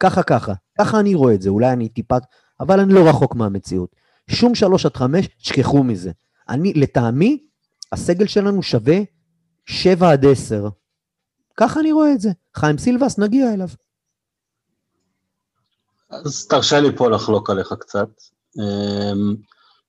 ככה 0.00 0.22
ככה. 0.22 0.52
ככה 0.78 1.00
אני 1.00 1.14
רואה 1.14 1.34
את 1.34 1.42
זה, 1.42 1.48
אולי 1.48 1.72
אני 1.72 1.88
טיפה, 1.88 2.16
אבל 2.60 2.80
אני 2.80 2.94
לא 2.94 3.08
רחוק 3.08 3.34
מהמציאות. 3.34 3.96
שום 4.30 4.54
שלוש 4.54 4.86
עד 4.86 4.96
חמש, 4.96 5.26
תשכחו 5.26 5.84
מזה. 5.84 6.10
אני, 6.48 6.72
לטעמי, 6.74 7.46
הסגל 7.92 8.26
שלנו 8.26 8.62
שווה 8.62 8.98
שבע 9.66 10.12
עד 10.12 10.26
עשר. 10.26 10.68
ככה 11.56 11.80
אני 11.80 11.92
רואה 11.92 12.12
את 12.12 12.20
זה. 12.20 12.30
חיים 12.56 12.78
סילבס, 12.78 13.18
נגיע 13.18 13.54
אליו. 13.54 13.68
אז 16.10 16.46
תרשה 16.46 16.80
לי 16.80 16.96
פה 16.96 17.10
לחלוק 17.10 17.50
עליך 17.50 17.74
קצת. 17.80 18.08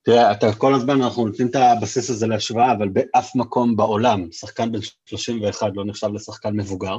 תראה, 0.02 0.32
אתה 0.32 0.52
כל 0.52 0.74
הזמן, 0.74 1.02
אנחנו 1.02 1.26
נותנים 1.26 1.48
את 1.48 1.56
הבסיס 1.56 2.10
הזה 2.10 2.26
להשוואה, 2.26 2.72
אבל 2.72 2.88
באף 2.88 3.34
מקום 3.34 3.76
בעולם, 3.76 4.32
שחקן 4.32 4.72
בן 4.72 4.78
31 5.04 5.72
לא 5.74 5.84
נחשב 5.84 6.08
לשחקן 6.14 6.56
מבוגר. 6.56 6.98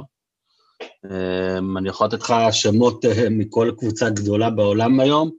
אמ, 1.04 1.78
אני 1.78 1.88
יכול 1.88 2.06
לתת 2.06 2.20
לך 2.20 2.34
שמות 2.50 3.04
אה, 3.04 3.30
מכל 3.30 3.70
קבוצה 3.78 4.10
גדולה 4.10 4.50
בעולם 4.50 5.00
היום, 5.00 5.30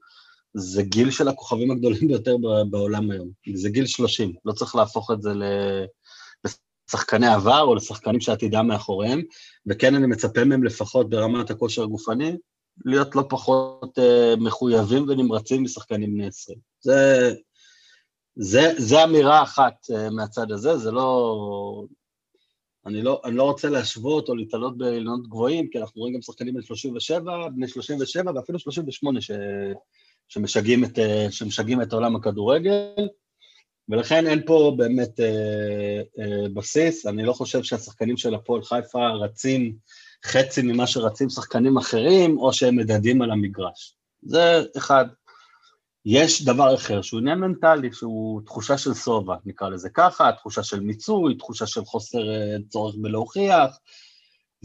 זה 0.53 0.83
גיל 0.83 1.11
של 1.11 1.27
הכוכבים 1.27 1.71
הגדולים 1.71 2.07
ביותר 2.07 2.35
בעולם 2.69 3.11
היום. 3.11 3.29
זה 3.55 3.69
גיל 3.69 3.85
30, 3.85 4.33
לא 4.45 4.53
צריך 4.53 4.75
להפוך 4.75 5.11
את 5.11 5.21
זה 5.21 5.33
ל- 5.33 5.85
לשחקני 6.45 7.27
עבר 7.27 7.61
או 7.61 7.75
לשחקנים 7.75 8.19
שעתידם 8.19 8.67
מאחוריהם, 8.67 9.21
וכן 9.67 9.95
אני 9.95 10.07
מצפה 10.07 10.43
מהם 10.43 10.63
לפחות 10.63 11.09
ברמת 11.09 11.49
הכושר 11.49 11.83
הגופני, 11.83 12.37
להיות 12.85 13.15
לא 13.15 13.23
פחות 13.29 13.97
uh, 13.99 14.39
מחויבים 14.39 15.05
ונמרצים 15.07 15.63
משחקנים 15.63 16.13
בני 16.13 16.27
20. 16.27 16.57
זה, 16.81 17.33
זה, 18.35 18.73
זה 18.77 19.03
אמירה 19.03 19.43
אחת 19.43 19.73
uh, 19.91 20.09
מהצד 20.09 20.51
הזה, 20.51 20.77
זה 20.77 20.91
לא... 20.91 21.85
אני 22.85 23.01
לא, 23.01 23.21
אני 23.25 23.35
לא 23.35 23.43
רוצה 23.43 23.69
להשוות 23.69 24.29
או 24.29 24.35
להתעלות 24.35 24.77
באילנות 24.77 25.27
גבוהים, 25.27 25.67
כי 25.71 25.79
אנחנו 25.79 26.01
רואים 26.01 26.15
גם 26.15 26.21
שחקנים 26.21 26.53
בני 26.53 26.63
37, 26.63 27.49
בני 27.55 27.67
37 27.67 28.31
ואפילו 28.35 28.59
38 28.59 29.21
ש, 29.21 29.31
שמשגעים, 30.27 30.83
את, 30.83 30.97
uh, 30.97 31.31
שמשגעים 31.31 31.81
את 31.81 31.93
עולם 31.93 32.15
הכדורגל, 32.15 33.07
ולכן 33.89 34.27
אין 34.27 34.41
פה 34.45 34.73
באמת 34.77 35.19
uh, 35.19 36.19
uh, 36.19 36.49
בסיס. 36.53 37.05
אני 37.05 37.23
לא 37.23 37.33
חושב 37.33 37.63
שהשחקנים 37.63 38.17
של 38.17 38.35
הפועל 38.35 38.63
חיפה 38.63 39.09
רצים 39.09 39.75
חצי 40.25 40.61
ממה 40.61 40.87
שרצים 40.87 41.29
שחקנים 41.29 41.77
אחרים, 41.77 42.37
או 42.37 42.53
שהם 42.53 42.75
מדדים 42.75 43.21
על 43.21 43.31
המגרש. 43.31 43.95
זה 44.23 44.63
אחד. 44.77 45.05
יש 46.05 46.45
דבר 46.45 46.75
אחר 46.75 47.01
שהוא 47.01 47.19
עניין 47.19 47.39
מנטלי, 47.39 47.93
שהוא 47.93 48.41
תחושה 48.45 48.77
של 48.77 48.93
שובע, 48.93 49.35
נקרא 49.45 49.69
לזה 49.69 49.89
ככה, 49.89 50.31
תחושה 50.31 50.63
של 50.63 50.79
מיצוי, 50.79 51.35
תחושה 51.35 51.65
של 51.65 51.85
חוסר 51.85 52.29
אה, 52.29 52.55
צורך 52.69 52.95
בלהוכיח, 52.97 53.79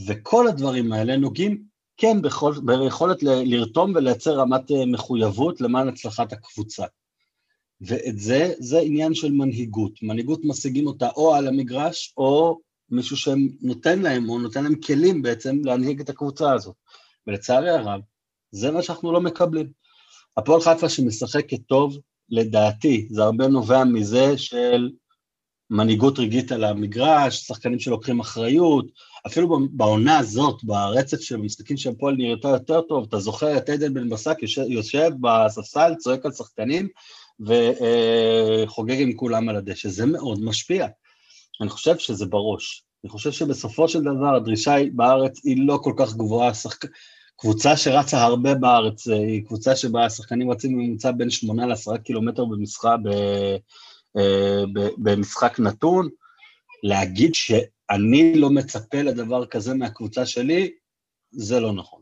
וכל 0.06 0.48
הדברים 0.48 0.92
האלה 0.92 1.16
נוגעים, 1.16 1.62
כן, 1.96 2.22
בכל, 2.22 2.52
ביכולת 2.64 3.22
ל- 3.22 3.54
לרתום 3.54 3.92
ולייצר 3.94 4.34
רמת 4.34 4.70
אה, 4.70 4.86
מחויבות 4.86 5.60
למען 5.60 5.88
הצלחת 5.88 6.32
הקבוצה. 6.32 6.84
ואת 7.80 8.18
זה, 8.18 8.52
זה 8.58 8.78
עניין 8.78 9.14
של 9.14 9.32
מנהיגות. 9.32 10.02
מנהיגות 10.02 10.40
משיגים 10.44 10.86
אותה 10.86 11.08
או 11.16 11.34
על 11.34 11.48
המגרש, 11.48 12.14
או 12.16 12.60
מישהו 12.90 13.16
שנותן 13.16 14.02
להם, 14.02 14.28
או 14.28 14.38
נותן 14.38 14.64
להם 14.64 14.74
כלים 14.74 15.22
בעצם 15.22 15.60
להנהיג 15.64 16.00
את 16.00 16.08
הקבוצה 16.08 16.52
הזאת. 16.52 16.76
ולצערי 17.26 17.70
הרב, 17.70 18.00
זה 18.50 18.70
מה 18.70 18.82
שאנחנו 18.82 19.12
לא 19.12 19.20
מקבלים. 19.20 19.79
הפועל 20.40 20.60
חיפה 20.60 20.88
שמשחקת 20.88 21.58
טוב, 21.66 21.98
לדעתי, 22.30 23.08
זה 23.10 23.22
הרבה 23.22 23.48
נובע 23.48 23.84
מזה 23.84 24.38
של 24.38 24.90
מנהיגות 25.70 26.18
רגעית 26.18 26.52
על 26.52 26.64
המגרש, 26.64 27.36
שחקנים 27.46 27.78
שלוקחים 27.78 28.20
אחריות, 28.20 28.86
אפילו 29.26 29.68
בעונה 29.70 30.18
הזאת, 30.18 30.64
ברצף 30.64 31.20
של 31.20 31.34
המשחקים 31.34 31.76
של 31.76 31.90
הפועל 31.90 32.14
נראתה 32.14 32.48
יותר 32.48 32.80
טוב, 32.80 33.06
אתה 33.08 33.18
זוכר 33.18 33.56
את 33.56 33.68
עדן 33.68 33.94
בן 33.94 34.08
בסק 34.08 34.36
יושב, 34.68 35.10
בספסל, 35.20 35.94
צועק 35.98 36.26
על 36.26 36.32
שחקנים 36.32 36.88
וחוגג 37.40 39.00
עם 39.00 39.12
כולם 39.12 39.48
על 39.48 39.56
הדשא, 39.56 39.88
זה 39.88 40.06
מאוד 40.06 40.44
משפיע. 40.44 40.86
אני 41.60 41.68
חושב 41.68 41.98
שזה 41.98 42.26
בראש. 42.26 42.84
אני 43.04 43.10
חושב 43.10 43.32
שבסופו 43.32 43.88
של 43.88 44.00
דבר 44.00 44.34
הדרישה 44.36 44.76
בארץ 44.92 45.44
היא 45.44 45.66
לא 45.66 45.78
כל 45.82 45.92
כך 45.96 46.14
גבוהה. 46.14 46.54
שחק... 46.54 46.84
קבוצה 47.40 47.76
שרצה 47.76 48.22
הרבה 48.22 48.54
בארץ, 48.54 49.08
היא 49.08 49.44
קבוצה 49.44 49.76
שבה 49.76 50.04
השחקנים 50.04 50.50
רצים 50.50 50.72
בממוצע 50.72 51.10
בין 51.10 51.30
8 51.30 51.66
ל-10 51.66 51.98
קילומטר 51.98 52.44
במשחק, 52.44 52.96
ב... 53.04 53.10
ב... 54.72 54.88
במשחק 54.98 55.60
נתון. 55.60 56.08
להגיד 56.82 57.34
שאני 57.34 58.34
לא 58.34 58.50
מצפה 58.50 59.02
לדבר 59.02 59.46
כזה 59.46 59.74
מהקבוצה 59.74 60.26
שלי, 60.26 60.70
זה 61.30 61.60
לא 61.60 61.72
נכון. 61.72 62.00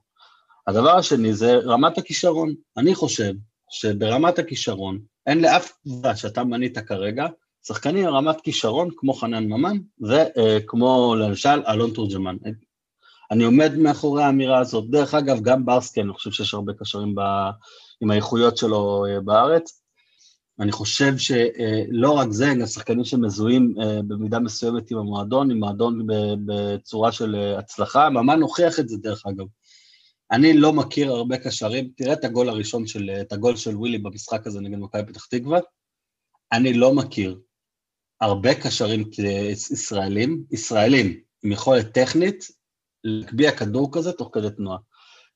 הדבר 0.67 0.97
השני 0.97 1.35
זה 1.35 1.55
רמת 1.55 1.99
הכישרון. 1.99 2.55
אני 2.77 2.95
חושב 2.95 3.33
שברמת 3.71 4.39
הכישרון, 4.39 5.01
אין 5.27 5.41
לאף 5.41 5.73
קבוצה 5.83 6.17
שאתה 6.17 6.45
מנית 6.45 6.79
כרגע, 6.79 7.27
שחקנים 7.67 8.09
רמת 8.09 8.41
כישרון 8.41 8.89
כמו 8.97 9.13
חנן 9.13 9.45
ממן 9.45 9.79
וכמו 10.01 11.15
למשל 11.19 11.63
אלון 11.69 11.91
תורג'מן. 11.91 12.37
אני 13.31 13.45
עומד 13.45 13.77
מאחורי 13.77 14.23
האמירה 14.23 14.59
הזאת. 14.59 14.91
דרך 14.91 15.15
אגב, 15.15 15.41
גם 15.41 15.65
ברסקי, 15.65 16.01
אני 16.01 16.13
חושב 16.13 16.31
שיש 16.31 16.55
הרבה 16.55 16.73
קשרים 16.73 17.15
ב... 17.15 17.21
עם 18.01 18.11
האיכויות 18.11 18.57
שלו 18.57 19.05
אה, 19.07 19.21
בארץ. 19.21 19.83
אני 20.61 20.73
חושב 20.73 21.19
שלא 21.19 22.11
רק 22.11 22.29
זה, 22.31 22.55
גם 22.61 22.67
שחקנים 22.67 23.05
שמזוהים 23.05 23.75
אה, 23.83 24.03
במידה 24.03 24.39
מסוימת 24.39 24.91
עם 24.91 24.99
המועדון, 24.99 25.51
עם 25.51 25.59
מועדון 25.59 26.07
בצורה 26.47 27.13
של 27.13 27.35
אה, 27.35 27.59
הצלחה, 27.59 28.11
ממן 28.11 28.43
הוכיח 28.43 28.79
את 28.79 28.89
זה 28.89 28.97
דרך 28.97 29.27
אגב. 29.27 29.47
אני 30.31 30.53
לא 30.53 30.73
מכיר 30.73 31.13
הרבה 31.13 31.37
קשרים, 31.39 31.91
תראה 31.97 32.13
את 32.13 32.25
הגול 32.25 32.49
הראשון 32.49 32.87
של, 32.87 33.11
את 33.21 33.33
הגול 33.33 33.57
של 33.57 33.77
ווילי 33.77 33.99
במשחק 33.99 34.47
הזה 34.47 34.61
נגד 34.61 34.79
מכבי 34.79 35.13
פתח 35.13 35.27
תקווה, 35.27 35.59
אני 36.53 36.75
לא 36.75 36.95
מכיר 36.95 37.41
הרבה 38.21 38.55
קשרים 38.55 39.11
ישראלים, 39.51 40.45
ישראלים 40.51 41.21
עם 41.43 41.53
יכולת 41.53 41.93
טכנית 41.95 42.49
להגביה 43.05 43.57
כדור 43.57 43.93
כזה 43.93 44.13
תוך 44.13 44.31
כדי 44.33 44.51
תנועה. 44.51 44.79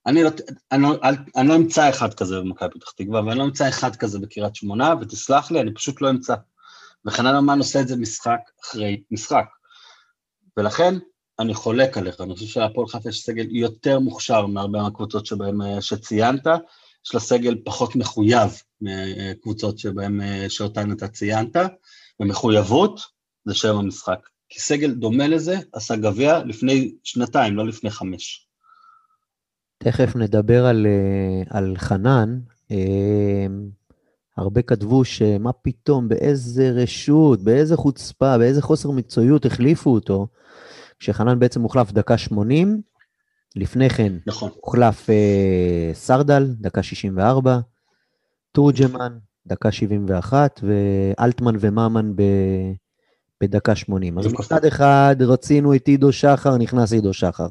אני 0.07 0.23
לא, 0.23 0.31
אני, 0.73 0.83
לא, 0.83 0.99
אני 1.37 1.49
לא 1.49 1.57
אמצא 1.57 1.91
אחד 1.91 2.15
כזה 2.15 2.41
במכבי 2.41 2.71
פתח 2.71 2.91
תקווה, 2.91 3.25
ואני 3.25 3.39
לא 3.39 3.45
אמצא 3.45 3.69
אחד 3.69 3.97
כזה 3.97 4.19
בקריית 4.19 4.55
שמונה, 4.55 4.95
ותסלח 5.01 5.51
לי, 5.51 5.61
אני 5.61 5.75
פשוט 5.75 6.01
לא 6.01 6.11
אמצא. 6.11 6.35
וחנן 7.05 7.35
אמן 7.35 7.59
עושה 7.59 7.81
את 7.81 7.89
זה 7.89 7.97
משחק 7.97 8.41
אחרי 8.65 9.03
משחק. 9.11 9.47
ולכן, 10.57 10.95
אני 11.39 11.55
חולק 11.55 11.99
עליך, 11.99 12.21
אני 12.21 12.35
חושב 12.35 12.47
שלהפועל 12.47 12.87
חיפה 12.87 13.09
יש 13.09 13.23
סגל 13.23 13.47
יותר 13.51 13.99
מוכשר 13.99 14.47
מהרבה 14.47 14.83
מהקבוצות 14.83 15.27
שבהן 15.27 15.63
אה, 15.63 15.81
שציינת, 15.81 16.47
יש 17.07 17.15
לה 17.15 17.21
סגל 17.21 17.57
פחות 17.65 17.97
מחויב 17.97 18.51
מקבוצות 18.81 19.79
שבהן, 19.79 20.21
אה, 20.21 20.47
שאותן 20.49 20.93
אתה 20.93 21.09
ציינת, 21.09 21.57
ומחויבות 22.21 23.01
זה 23.45 23.55
שם 23.55 23.77
המשחק. 23.77 24.29
כי 24.53 24.61
סגל 24.61 24.95
דומה 24.95 25.29
לזה 25.29 25.57
עשה 25.73 25.97
גביע 25.97 26.45
לפני 26.45 26.95
שנתיים, 27.05 27.57
לא 27.57 27.67
לפני 27.67 27.91
חמש. 27.91 28.47
תכף 29.79 30.17
נדבר 30.17 30.67
על, 30.67 30.87
אה, 30.87 31.59
על 31.59 31.75
חנן. 31.77 32.39
הרבה 34.37 34.63
כתבו 34.63 35.05
שמה 35.05 35.53
פתאום, 35.53 36.09
באיזה 36.09 36.71
רשות, 36.71 37.45
באיזה 37.45 37.77
חוצפה, 37.77 38.39
באיזה 38.39 38.63
חוסר 38.63 38.91
מקצועיות 38.91 39.47
החליפו 39.47 39.91
אותו. 39.91 40.29
כשחנן 40.99 41.39
בעצם 41.39 41.63
הוחלף 41.63 41.93
דקה 41.93 42.19
80, 42.19 42.81
לפני 43.57 43.91
כן 43.91 44.13
נכון. 44.27 44.51
הוחלף 44.61 45.11
אה, 45.11 45.91
סרדל, 45.95 46.47
דקה 46.61 46.83
64, 46.83 47.59
תורג'מן, 48.53 49.19
דקה 49.47 49.73
71, 49.73 50.61
ואלטמן 50.63 51.55
וממן 51.61 52.13
ב, 52.17 52.23
בדקה 53.43 53.77
80. 53.77 54.19
אז 54.19 54.27
מצד 54.33 54.65
אחד 54.65 55.17
רצינו 55.21 55.75
את 55.75 55.87
עידו 55.87 56.13
שחר, 56.13 56.57
נכנס 56.57 56.93
עידו 56.93 57.13
שחר. 57.13 57.49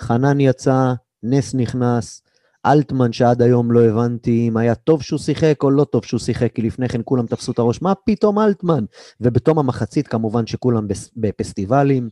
חנן 0.00 0.40
יצא, 0.40 0.92
נס 1.22 1.54
נכנס, 1.54 2.22
אלטמן, 2.66 3.12
שעד 3.12 3.42
היום 3.42 3.72
לא 3.72 3.84
הבנתי 3.84 4.48
אם 4.48 4.56
היה 4.56 4.74
טוב 4.74 5.02
שהוא 5.02 5.18
שיחק 5.18 5.62
או 5.62 5.70
לא 5.70 5.84
טוב 5.84 6.04
שהוא 6.04 6.20
שיחק, 6.20 6.52
כי 6.54 6.62
לפני 6.62 6.88
כן 6.88 7.00
כולם 7.04 7.26
תפסו 7.26 7.52
את 7.52 7.58
הראש, 7.58 7.82
מה 7.82 7.92
פתאום 8.06 8.38
אלטמן? 8.38 8.84
ובתום 9.20 9.58
המחצית, 9.58 10.08
כמובן 10.08 10.46
שכולם 10.46 10.86
בפסטיבלים. 11.16 12.10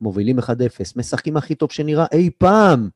מובילים 0.00 0.38
1-0, 0.38 0.42
משחקים 0.96 1.36
הכי 1.36 1.54
טוב 1.54 1.72
שנראה 1.72 2.06
אי 2.12 2.30
פעם. 2.38 2.88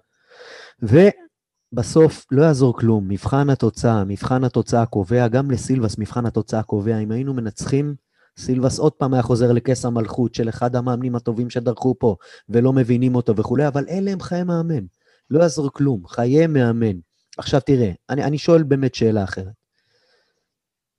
ובסוף 0.82 2.26
לא 2.30 2.42
יעזור 2.42 2.78
כלום, 2.78 3.08
מבחן 3.08 3.50
התוצאה, 3.50 4.04
מבחן 4.04 4.44
התוצאה 4.44 4.86
קובע, 4.86 5.28
גם 5.28 5.50
לסילבס 5.50 5.98
מבחן 5.98 6.26
התוצאה 6.26 6.62
קובע. 6.62 6.98
אם 6.98 7.10
היינו 7.10 7.34
מנצחים, 7.34 7.94
סילבס 8.38 8.78
עוד 8.78 8.92
פעם 8.92 9.14
היה 9.14 9.22
חוזר 9.22 9.52
לכס 9.52 9.84
המלכות 9.84 10.34
של 10.34 10.48
אחד 10.48 10.76
המאמנים 10.76 11.16
הטובים 11.16 11.50
שדרכו 11.50 11.94
פה, 11.98 12.16
ולא 12.48 12.72
מבינים 12.72 13.14
אותו 13.14 13.36
וכולי, 13.36 13.68
אבל 13.68 13.84
אלה 13.88 14.10
הם 14.10 14.20
חיי 14.20 14.44
מאמן. 14.44 14.84
לא 15.30 15.42
יעזור 15.42 15.70
כלום, 15.72 16.06
חיי 16.06 16.46
מאמן. 16.46 16.98
עכשיו 17.38 17.60
תראה, 17.60 17.92
אני, 18.10 18.24
אני 18.24 18.38
שואל 18.38 18.62
באמת 18.62 18.94
שאלה 18.94 19.24
אחרת. 19.24 19.52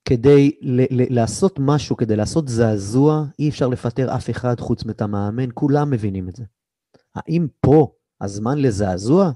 כדי 0.04 0.50
ל- 0.60 1.02
ל- 1.02 1.14
לעשות 1.14 1.56
משהו, 1.58 1.96
כדי 1.96 2.16
לעשות 2.16 2.48
זעזוע, 2.48 3.24
אי 3.38 3.48
אפשר 3.48 3.68
לפטר 3.68 4.14
אף 4.14 4.30
אחד 4.30 4.60
חוץ 4.60 4.84
מאת 4.84 5.02
המאמן, 5.02 5.48
כולם 5.54 5.90
מבינים 5.90 6.28
את 6.28 6.36
זה. 6.36 6.44
האם 7.14 7.46
פה 7.60 7.92
הזמן 8.20 8.58
לזעזוע? 8.58 9.30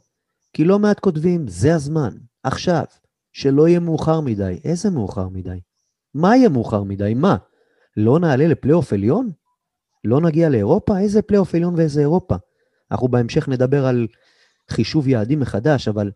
כי 0.52 0.64
לא 0.64 0.78
מעט 0.78 1.00
כותבים, 1.00 1.48
זה 1.48 1.74
הזמן, 1.74 2.16
עכשיו, 2.42 2.84
שלא 3.32 3.68
יהיה 3.68 3.80
מאוחר 3.80 4.20
מדי. 4.20 4.60
איזה 4.64 4.90
מאוחר 4.90 5.28
מדי? 5.28 5.60
מה 6.14 6.36
יהיה 6.36 6.48
מאוחר 6.48 6.82
מדי? 6.82 7.14
מה? 7.14 7.36
לא 7.96 8.18
נעלה 8.18 8.48
לפלייאוף 8.48 8.92
עליון? 8.92 9.30
לא 10.04 10.20
נגיע 10.20 10.48
לאירופה? 10.48 10.98
איזה 10.98 11.22
פלייאוף 11.22 11.54
עליון 11.54 11.74
ואיזה 11.74 12.00
אירופה? 12.00 12.34
אנחנו 12.90 13.08
בהמשך 13.08 13.48
נדבר 13.48 13.86
על 13.86 14.06
חישוב 14.70 15.08
יעדים 15.08 15.40
מחדש, 15.40 15.88
אבל 15.88 16.10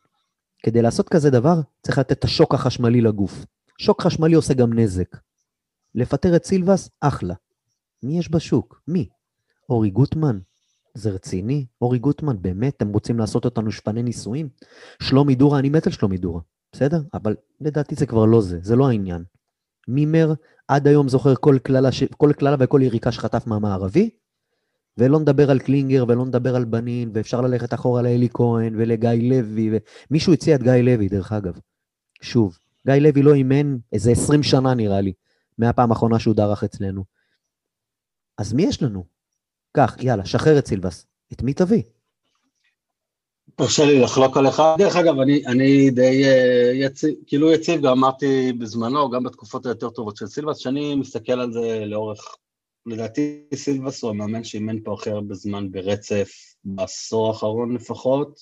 כדי 0.62 0.82
לעשות 0.82 1.08
כזה 1.08 1.30
דבר, 1.30 1.60
צריך 1.82 1.98
לתת 1.98 2.12
את 2.12 2.24
השוק 2.24 2.54
החשמלי 2.54 3.00
לגוף. 3.00 3.44
שוק 3.78 4.02
חשמלי 4.02 4.34
עושה 4.34 4.54
גם 4.54 4.78
נזק. 4.78 5.16
לפטר 5.94 6.36
את 6.36 6.44
סילבס, 6.44 6.90
אחלה. 7.00 7.34
מי 8.02 8.18
יש 8.18 8.30
בשוק? 8.30 8.82
מי? 8.88 9.08
אורי 9.68 9.90
גוטמן? 9.90 10.38
זה 10.94 11.10
רציני? 11.10 11.66
אורי 11.80 11.98
גוטמן, 11.98 12.36
באמת? 12.42 12.76
אתם 12.76 12.88
רוצים 12.88 13.18
לעשות 13.18 13.44
אותנו 13.44 13.72
שפני 13.72 14.02
נישואים? 14.02 14.48
שלומי 15.02 15.34
דורה, 15.34 15.58
אני 15.58 15.68
מת 15.68 15.86
על 15.86 15.92
שלומי 15.92 16.18
דורה, 16.18 16.40
בסדר? 16.72 17.02
אבל 17.14 17.36
לדעתי 17.60 17.94
זה 17.94 18.06
כבר 18.06 18.24
לא 18.24 18.40
זה, 18.40 18.58
זה 18.62 18.76
לא 18.76 18.88
העניין. 18.88 19.24
מימר 19.88 20.34
עד 20.68 20.86
היום 20.86 21.08
זוכר 21.08 21.34
כל 21.40 21.58
קללה, 21.62 21.92
ש... 21.92 22.02
כל 22.02 22.32
קללה 22.32 22.56
וכל 22.58 22.80
יריקה 22.82 23.12
שחטף 23.12 23.46
מהמערבי, 23.46 24.10
ולא 24.98 25.20
נדבר 25.20 25.50
על 25.50 25.58
קלינגר 25.58 26.04
ולא 26.08 26.26
נדבר 26.26 26.56
על 26.56 26.64
בנין, 26.64 27.10
ואפשר 27.14 27.40
ללכת 27.40 27.74
אחורה 27.74 28.02
לאלי 28.02 28.28
כהן 28.34 28.74
ולגיא 28.76 29.10
לוי, 29.30 29.70
ומישהו 30.10 30.32
הציע 30.32 30.56
את 30.56 30.62
גיא 30.62 30.72
לוי, 30.72 31.08
דרך 31.08 31.32
אגב. 31.32 31.58
שוב, 32.22 32.58
גיא 32.86 32.94
לוי 32.94 33.22
לא 33.22 33.34
אימן 33.34 33.76
איזה 33.92 34.10
20 34.10 34.42
שנה 34.42 34.74
נראה 34.74 35.00
לי, 35.00 35.12
מהפעם 35.58 35.90
האחרונה 35.90 36.18
שהוא 36.18 36.34
דרך 36.34 36.64
אצלנו. 36.64 37.04
אז 38.38 38.52
מי 38.52 38.62
יש 38.62 38.82
לנו? 38.82 39.04
קח, 39.72 39.96
יאללה, 40.00 40.24
שחרר 40.24 40.58
את 40.58 40.66
סילבס. 40.66 41.06
את 41.32 41.42
מי 41.42 41.54
תביא? 41.54 41.82
תרשה 43.58 43.84
לי 43.84 44.00
לחלוק 44.00 44.36
עליך. 44.36 44.62
דרך 44.78 44.96
אגב, 44.96 45.20
אני, 45.20 45.46
אני 45.46 45.90
די 45.90 46.22
uh, 46.24 46.74
יציב, 46.74 47.14
כאילו 47.26 47.52
יציב, 47.52 47.80
גם 47.80 47.92
אמרתי 47.92 48.52
בזמנו, 48.52 49.10
גם 49.10 49.24
בתקופות 49.24 49.66
היותר 49.66 49.90
טובות 49.90 50.16
של 50.16 50.26
סילבס, 50.26 50.58
שאני 50.58 50.94
מסתכל 50.94 51.32
על 51.32 51.52
זה 51.52 51.84
לאורך, 51.86 52.36
לדעתי 52.86 53.42
סילבס 53.54 54.02
הוא 54.02 54.10
המאמן 54.10 54.44
שאימן 54.44 54.82
פה 54.84 54.94
הכי 54.94 55.10
הרבה 55.10 55.34
זמן 55.34 55.70
ברצף, 55.72 56.30
בעשור 56.64 57.28
האחרון 57.28 57.74
לפחות, 57.74 58.40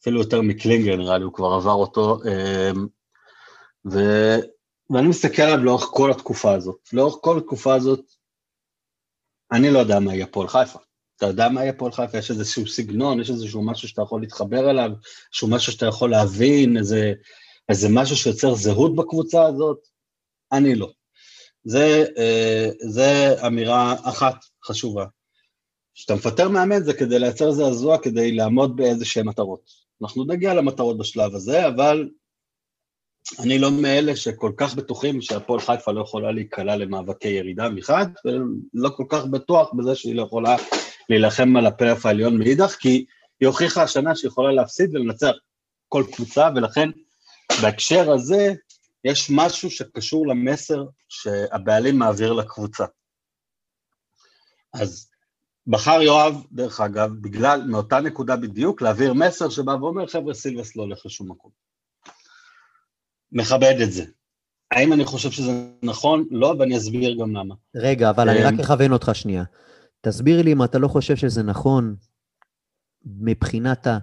אפילו 0.00 0.20
יותר 0.20 0.42
מקלינגר 0.42 0.96
נראה 0.96 1.18
לי, 1.18 1.24
הוא 1.24 1.32
כבר 1.32 1.52
עבר 1.52 1.72
אותו. 1.72 2.18
Uh, 2.22 2.78
ו... 3.92 3.98
ואני 4.90 5.08
מסתכל 5.08 5.42
עליו 5.42 5.64
לאורך 5.64 5.84
כל 5.84 6.10
התקופה 6.10 6.52
הזאת. 6.52 6.88
לאורך 6.92 7.14
כל 7.20 7.38
התקופה 7.38 7.74
הזאת, 7.74 8.12
אני 9.52 9.70
לא 9.70 9.78
יודע 9.78 10.00
מה 10.00 10.14
יהיה 10.14 10.26
פועל 10.26 10.48
חיפה. 10.48 10.78
אתה 11.20 11.28
יודע 11.28 11.48
מה 11.48 11.60
יהיה 11.60 11.72
פועל 11.72 11.92
חיפה? 11.92 12.18
יש 12.18 12.30
איזשהו 12.30 12.66
סגנון, 12.66 13.20
יש 13.20 13.30
איזשהו 13.30 13.62
משהו 13.62 13.88
שאתה 13.88 14.02
יכול 14.02 14.20
להתחבר 14.20 14.70
אליו, 14.70 14.90
איזשהו 15.28 15.48
משהו 15.48 15.72
שאתה 15.72 15.86
יכול 15.86 16.10
להבין, 16.10 16.76
איזה, 16.76 17.12
איזה 17.68 17.88
משהו 17.90 18.16
שיוצר 18.16 18.54
זהות 18.54 18.96
בקבוצה 18.96 19.46
הזאת? 19.46 19.78
אני 20.52 20.74
לא. 20.74 20.90
זה, 21.64 22.04
אה, 22.18 22.68
זה 22.80 23.34
אמירה 23.46 23.94
אחת 24.02 24.34
חשובה. 24.64 25.04
כשאתה 25.94 26.14
מפטר 26.14 26.48
מאמן 26.48 26.82
זה 26.82 26.94
כדי 26.94 27.18
לייצר 27.18 27.50
זעזוע, 27.50 27.98
כדי 27.98 28.32
לעמוד 28.32 28.76
באיזה 28.76 29.04
שהן 29.04 29.28
מטרות. 29.28 29.60
אנחנו 30.02 30.24
נגיע 30.24 30.54
למטרות 30.54 30.98
בשלב 30.98 31.34
הזה, 31.34 31.66
אבל 31.66 32.08
אני 33.38 33.58
לא 33.58 33.70
מאלה 33.70 34.16
שכל 34.16 34.52
כך 34.56 34.74
בטוחים 34.74 35.22
שהפועל 35.22 35.60
חיפה 35.60 35.92
לא 35.92 36.00
יכולה 36.00 36.32
להיקלע 36.32 36.76
למאבקי 36.76 37.28
ירידה 37.28 37.68
מחד, 37.68 38.06
ולא 38.24 38.88
כל 38.88 39.04
כך 39.08 39.26
בטוח 39.26 39.72
בזה 39.74 39.94
שהיא 39.94 40.14
לא 40.14 40.22
יכולה 40.22 40.56
להילחם 41.10 41.56
על 41.56 41.66
הפלייאוף 41.66 42.06
העליון 42.06 42.38
מאידך, 42.38 42.76
כי 42.80 43.04
היא 43.40 43.46
הוכיחה 43.46 43.82
השנה 43.82 44.16
שהיא 44.16 44.28
יכולה 44.28 44.52
להפסיד 44.52 44.94
ולנצח 44.94 45.30
כל 45.88 46.04
קבוצה, 46.12 46.48
ולכן 46.54 46.90
בהקשר 47.62 48.12
הזה 48.12 48.54
יש 49.04 49.30
משהו 49.34 49.70
שקשור 49.70 50.26
למסר 50.26 50.84
שהבעלים 51.08 51.98
מעביר 51.98 52.32
לקבוצה. 52.32 52.84
אז 54.72 55.10
בחר 55.66 56.02
יואב, 56.02 56.42
דרך 56.52 56.80
אגב, 56.80 57.10
בגלל, 57.20 57.62
מאותה 57.66 58.00
נקודה 58.00 58.36
בדיוק, 58.36 58.82
להעביר 58.82 59.14
מסר 59.14 59.48
שבא 59.48 59.70
ואומר, 59.70 60.06
חבר'ה, 60.06 60.34
סילבס 60.34 60.76
לא 60.76 60.82
הולך 60.82 61.06
לשום 61.06 61.30
מקום. 61.30 61.50
מכבד 63.32 63.74
את 63.82 63.92
זה. 63.92 64.04
האם 64.70 64.92
אני 64.92 65.04
חושב 65.04 65.30
שזה 65.30 65.52
נכון? 65.82 66.26
לא, 66.30 66.54
ואני 66.58 66.76
אסביר 66.76 67.16
גם 67.20 67.36
למה. 67.36 67.54
רגע, 67.76 68.10
אבל 68.10 68.28
אני 68.28 68.42
רק 68.42 68.52
אמ, 68.52 68.60
אכוון 68.60 68.92
אותך 68.92 69.10
שנייה. 69.14 69.44
תסביר 70.00 70.42
לי 70.42 70.52
אם 70.52 70.64
אתה 70.64 70.78
לא 70.78 70.88
חושב 70.88 71.16
שזה 71.16 71.42
נכון 71.42 71.96
מבחינת 73.04 73.86
ה... 73.86 73.98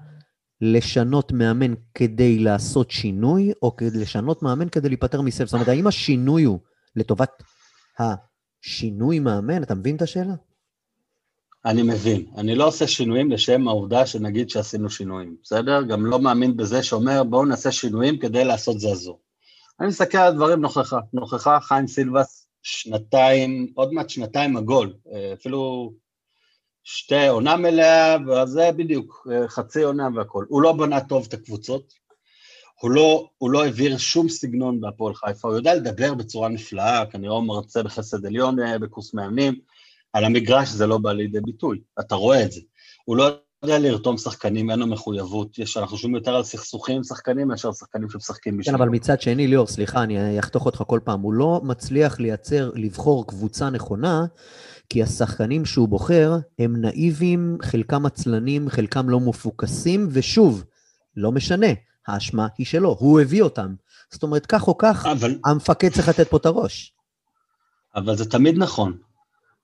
לשנות 0.61 1.31
מאמן 1.31 1.73
כדי 1.93 2.39
לעשות 2.39 2.91
שינוי, 2.91 3.51
או 3.61 3.75
כדי 3.75 3.99
לשנות 3.99 4.43
מאמן 4.43 4.69
כדי 4.69 4.87
להיפטר 4.87 5.21
מסף. 5.21 5.45
זאת 5.45 5.53
אומרת, 5.53 5.67
האם 5.67 5.87
השינוי 5.87 6.43
הוא 6.43 6.59
לטובת 6.95 7.43
השינוי 7.99 9.19
מאמן? 9.19 9.63
אתה 9.63 9.75
מבין 9.75 9.95
את 9.95 10.01
השאלה? 10.01 10.33
אני 11.65 11.83
מבין. 11.83 12.25
אני 12.37 12.55
לא 12.55 12.67
עושה 12.67 12.87
שינויים 12.87 13.31
לשם 13.31 13.67
העובדה 13.67 14.05
שנגיד 14.05 14.49
שעשינו 14.49 14.89
שינויים, 14.89 15.35
בסדר? 15.43 15.81
גם 15.83 16.05
לא 16.05 16.19
מאמין 16.19 16.57
בזה 16.57 16.83
שאומר 16.83 17.23
בואו 17.23 17.45
נעשה 17.45 17.71
שינויים 17.71 18.19
כדי 18.19 18.45
לעשות 18.45 18.79
זעזוע. 18.79 19.15
אני 19.79 19.87
מסתכל 19.87 20.17
על 20.17 20.35
דברים 20.35 20.61
נוכחה. 20.61 20.99
נוכחה, 21.13 21.59
חיים 21.61 21.87
סילבס, 21.87 22.46
שנתיים, 22.63 23.71
עוד 23.75 23.93
מעט 23.93 24.09
שנתיים 24.09 24.57
עגול, 24.57 24.93
אה, 25.13 25.33
אפילו 25.33 25.93
שתי 26.83 27.27
עונה 27.27 27.57
מלאה, 27.57 28.17
וזה 28.27 28.71
בדיוק, 28.71 29.27
אה, 29.31 29.47
חצי 29.47 29.83
עונה 29.83 30.07
והכול. 30.15 30.45
הוא 30.49 30.61
לא 30.61 30.73
בנה 30.73 31.01
טוב 31.01 31.25
את 31.27 31.33
הקבוצות, 31.33 31.93
הוא 32.81 32.91
לא, 32.91 33.29
הוא 33.37 33.51
לא 33.51 33.63
העביר 33.63 33.97
שום 33.97 34.29
סגנון 34.29 34.81
בהפועל 34.81 35.13
חיפה, 35.15 35.47
הוא 35.47 35.57
יודע 35.57 35.75
לדבר 35.75 36.13
בצורה 36.13 36.49
נפלאה, 36.49 37.05
כנראה 37.05 37.33
הוא 37.33 37.43
מרצה 37.43 37.83
בחסד 37.83 38.25
עליון 38.25 38.59
אה, 38.59 38.79
בקורס 38.79 39.13
מאמנים, 39.13 39.59
על 40.13 40.25
המגרש 40.25 40.69
זה 40.69 40.87
לא 40.87 40.97
בא 40.97 41.11
לידי 41.11 41.41
ביטוי, 41.41 41.81
אתה 41.99 42.15
רואה 42.15 42.43
את 42.43 42.51
זה. 42.51 42.61
הוא 43.05 43.17
לא 43.17 43.39
יודע 43.63 43.79
לרתום 43.79 44.17
שחקנים, 44.17 44.71
אין 44.71 44.79
לו 44.79 44.87
מחויבות, 44.87 45.59
יש, 45.59 45.77
אנחנו 45.77 45.97
שומעים 45.97 46.15
יותר 46.15 46.35
על 46.35 46.43
סכסוכים 46.43 46.95
עם 46.95 47.03
שחקנים 47.03 47.47
מאשר 47.47 47.71
שחקנים 47.71 48.09
שמשחקים 48.09 48.57
בשבילו. 48.57 48.77
כן, 48.77 48.83
אבל 48.83 48.91
מצד 48.91 49.21
שני, 49.21 49.47
ליאור, 49.47 49.67
סליחה, 49.67 50.03
אני 50.03 50.39
אחתוך 50.39 50.65
אותך 50.65 50.83
כל 50.87 50.99
פעם, 51.03 51.21
הוא 51.21 51.33
לא 51.33 51.61
מצליח 51.63 52.19
לייצר, 52.19 52.71
לבחור 52.75 53.27
קבוצה 53.27 53.69
נכונה, 53.69 54.25
כי 54.89 55.03
השחקנים 55.03 55.65
שהוא 55.65 55.87
בוחר 55.87 56.37
הם 56.59 56.81
נאיבים, 56.81 57.57
חלקם 57.61 58.05
עצלנים, 58.05 58.69
חלקם 58.69 59.09
לא 59.09 59.19
מפוקסים, 59.19 60.07
ושוב, 60.11 60.63
לא 61.15 61.31
משנה, 61.31 61.67
האשמה 62.07 62.47
היא 62.57 62.65
שלו, 62.65 62.95
הוא 62.99 63.19
הביא 63.19 63.41
אותם. 63.41 63.75
זאת 64.11 64.23
אומרת, 64.23 64.45
כך 64.45 64.67
או 64.67 64.77
כך, 64.77 65.05
אבל... 65.05 65.39
המפקד 65.45 65.89
צריך 65.89 66.09
לתת 66.09 66.27
פה 66.27 66.37
את 66.37 66.45
הראש. 66.45 66.93
אבל 67.95 68.15
זה 68.15 68.29
תמיד 68.29 68.57
נכון. 68.57 68.97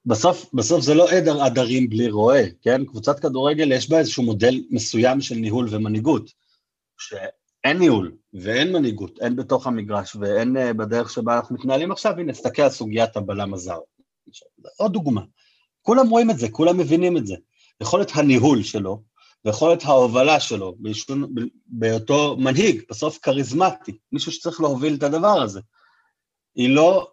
בסוף, 0.06 0.54
בסוף 0.54 0.80
זה 0.80 0.94
לא 0.94 1.10
עדר 1.10 1.42
עדרים 1.42 1.88
בלי 1.88 2.10
רועה, 2.10 2.42
כן? 2.62 2.84
קבוצת 2.84 3.20
כדורגל 3.20 3.72
יש 3.72 3.90
בה 3.90 3.98
איזשהו 3.98 4.22
מודל 4.22 4.54
מסוים 4.70 5.20
של 5.20 5.34
ניהול 5.34 5.68
ומנהיגות, 5.70 6.30
שאין 6.98 7.78
ניהול 7.78 8.16
ואין 8.34 8.72
מנהיגות, 8.72 9.18
אין 9.20 9.36
בתוך 9.36 9.66
המגרש 9.66 10.16
ואין 10.16 10.56
uh, 10.56 10.72
בדרך 10.72 11.10
שבה 11.10 11.36
אנחנו 11.36 11.54
מתנהלים 11.54 11.92
עכשיו, 11.92 12.12
הנה, 12.12 12.32
נסתכל 12.32 12.62
על 12.62 12.70
סוגיית 12.70 13.16
הבלם 13.16 13.54
הזר. 13.54 13.78
עוד 14.76 14.92
דוגמה. 14.92 15.20
כולם 15.82 16.08
רואים 16.08 16.30
את 16.30 16.38
זה, 16.38 16.48
כולם 16.48 16.78
מבינים 16.78 17.16
את 17.16 17.26
זה. 17.26 17.34
יכולת 17.80 18.10
הניהול 18.14 18.62
שלו 18.62 19.02
ויכולת 19.44 19.82
ההובלה 19.82 20.40
שלו 20.40 20.76
בהיותו 21.66 22.36
מנהיג, 22.38 22.82
בסוף 22.90 23.18
כריזמטי, 23.18 23.98
מישהו 24.12 24.32
שצריך 24.32 24.60
להוביל 24.60 24.94
את 24.94 25.02
הדבר 25.02 25.42
הזה, 25.42 25.60
היא 26.54 26.74
לא 26.74 27.12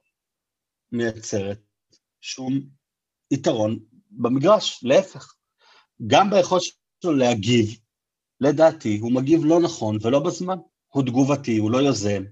מייצרת 0.91 1.59
שום 2.21 2.80
יתרון 3.31 3.79
במגרש, 4.11 4.79
להפך. 4.83 5.33
גם 6.07 6.29
ביכולת 6.29 6.61
שלו 7.03 7.13
להגיב, 7.13 7.75
לדעתי, 8.41 8.97
הוא 8.97 9.11
מגיב 9.11 9.45
לא 9.45 9.59
נכון 9.59 9.97
ולא 10.01 10.19
בזמן. 10.19 10.57
הוא 10.87 11.03
תגובתי, 11.03 11.57
הוא 11.57 11.71
לא 11.71 11.77
יוזם. 11.77 12.23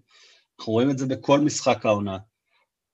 אנחנו 0.59 0.73
רואים 0.73 0.89
את 0.89 0.97
זה 0.97 1.05
בכל 1.05 1.39
משחק 1.39 1.85
העונה. 1.85 2.17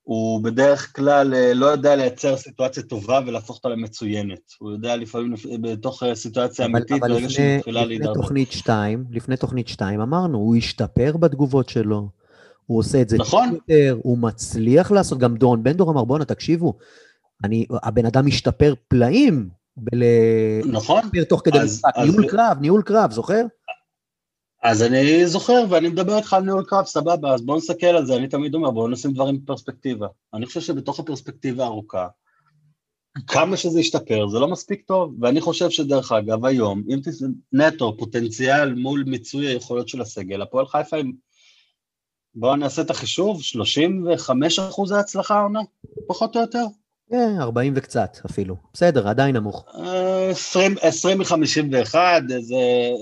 הוא 0.03 0.43
בדרך 0.43 0.95
כלל 0.95 1.33
אה, 1.33 1.53
לא 1.53 1.65
יודע 1.65 1.95
לייצר 1.95 2.37
סיטואציה 2.37 2.83
טובה 2.83 3.19
ולהפוך 3.25 3.57
אותה 3.57 3.69
למצוינת. 3.69 4.39
הוא 4.59 4.71
יודע 4.71 4.95
לפעמים 4.95 5.33
בתוך 5.61 6.03
אה, 6.03 6.15
סיטואציה 6.15 6.65
אמיתית, 6.65 7.01
ברגע 7.01 7.29
שהיא 7.29 7.57
מתחילה 7.57 7.85
להידרדר. 7.85 8.11
אבל 8.11 8.19
לפני 8.19 8.23
תוכנית 8.23 8.51
2, 8.51 9.05
לפני 9.11 9.37
תוכנית 9.37 9.67
2 9.67 10.01
אמרנו, 10.01 10.37
הוא 10.37 10.55
השתפר 10.55 11.17
בתגובות 11.17 11.69
שלו. 11.69 12.09
הוא 12.65 12.79
עושה 12.79 13.01
את 13.01 13.09
זה 13.09 13.17
נכון. 13.17 13.49
יותר, 13.53 13.97
הוא 14.03 14.17
מצליח 14.17 14.91
לעשות, 14.91 15.17
גם 15.19 15.35
דורון 15.37 15.63
בן 15.63 15.73
דור 15.73 15.91
אמר, 15.91 16.03
בואנה, 16.03 16.25
תקשיבו, 16.25 16.73
אני, 17.43 17.65
הבן 17.83 18.05
אדם 18.05 18.25
משתפר 18.25 18.73
פלאים 18.87 19.49
בל... 19.77 20.03
נכון. 20.65 21.01
תוך 21.29 21.41
כדי 21.45 21.59
אז, 21.59 21.77
משחק, 21.77 21.91
אז... 21.95 22.09
ניהול 22.09 22.27
קרב, 22.27 22.57
ניהול 22.61 22.81
קרב, 22.81 23.11
זוכר? 23.11 23.41
אז 24.63 24.83
אני 24.83 25.27
זוכר, 25.27 25.63
ואני 25.69 25.89
מדבר 25.89 26.17
איתך 26.17 26.33
על 26.33 26.43
ניהול 26.43 26.65
קרב, 26.67 26.85
סבבה, 26.85 27.33
אז 27.33 27.41
בואו 27.41 27.57
נסתכל 27.57 27.85
על 27.85 28.05
זה, 28.05 28.15
אני 28.15 28.27
תמיד 28.27 28.55
אומר, 28.55 28.71
בואו 28.71 28.87
נשים 28.87 29.13
דברים 29.13 29.41
בפרספקטיבה. 29.43 30.07
אני 30.33 30.45
חושב 30.45 30.61
שבתוך 30.61 30.99
הפרספקטיבה 30.99 31.63
הארוכה, 31.63 32.07
כמה 33.27 33.57
שזה 33.57 33.79
ישתפר, 33.79 34.27
זה 34.27 34.39
לא 34.39 34.47
מספיק 34.47 34.81
טוב, 34.87 35.15
ואני 35.21 35.41
חושב 35.41 35.69
שדרך 35.69 36.11
אגב, 36.11 36.45
היום, 36.45 36.83
אם 36.93 36.99
תס... 37.03 37.23
נטו, 37.53 37.97
פוטנציאל 37.97 38.73
מול 38.73 39.03
מיצוי 39.07 39.47
היכולות 39.47 39.87
של 39.87 40.01
הסגל, 40.01 40.41
הפועל 40.41 40.65
חיפה, 40.67 40.97
בואו 42.35 42.55
נעשה 42.55 42.81
את 42.81 42.89
החישוב, 42.89 43.41
35 43.41 44.59
אחוז 44.59 44.91
ההצלחה 44.91 45.35
העונה, 45.35 45.59
פחות 46.07 46.35
או 46.35 46.41
יותר. 46.41 46.65
כן, 47.09 47.35
40 47.39 47.73
וקצת 47.75 48.17
אפילו. 48.25 48.55
בסדר, 48.73 49.07
עדיין 49.07 49.35
נמוך. 49.35 49.65
20, 50.31 50.75
20 50.81 51.17
מ-51, 51.17 51.95
זה, 52.39 52.55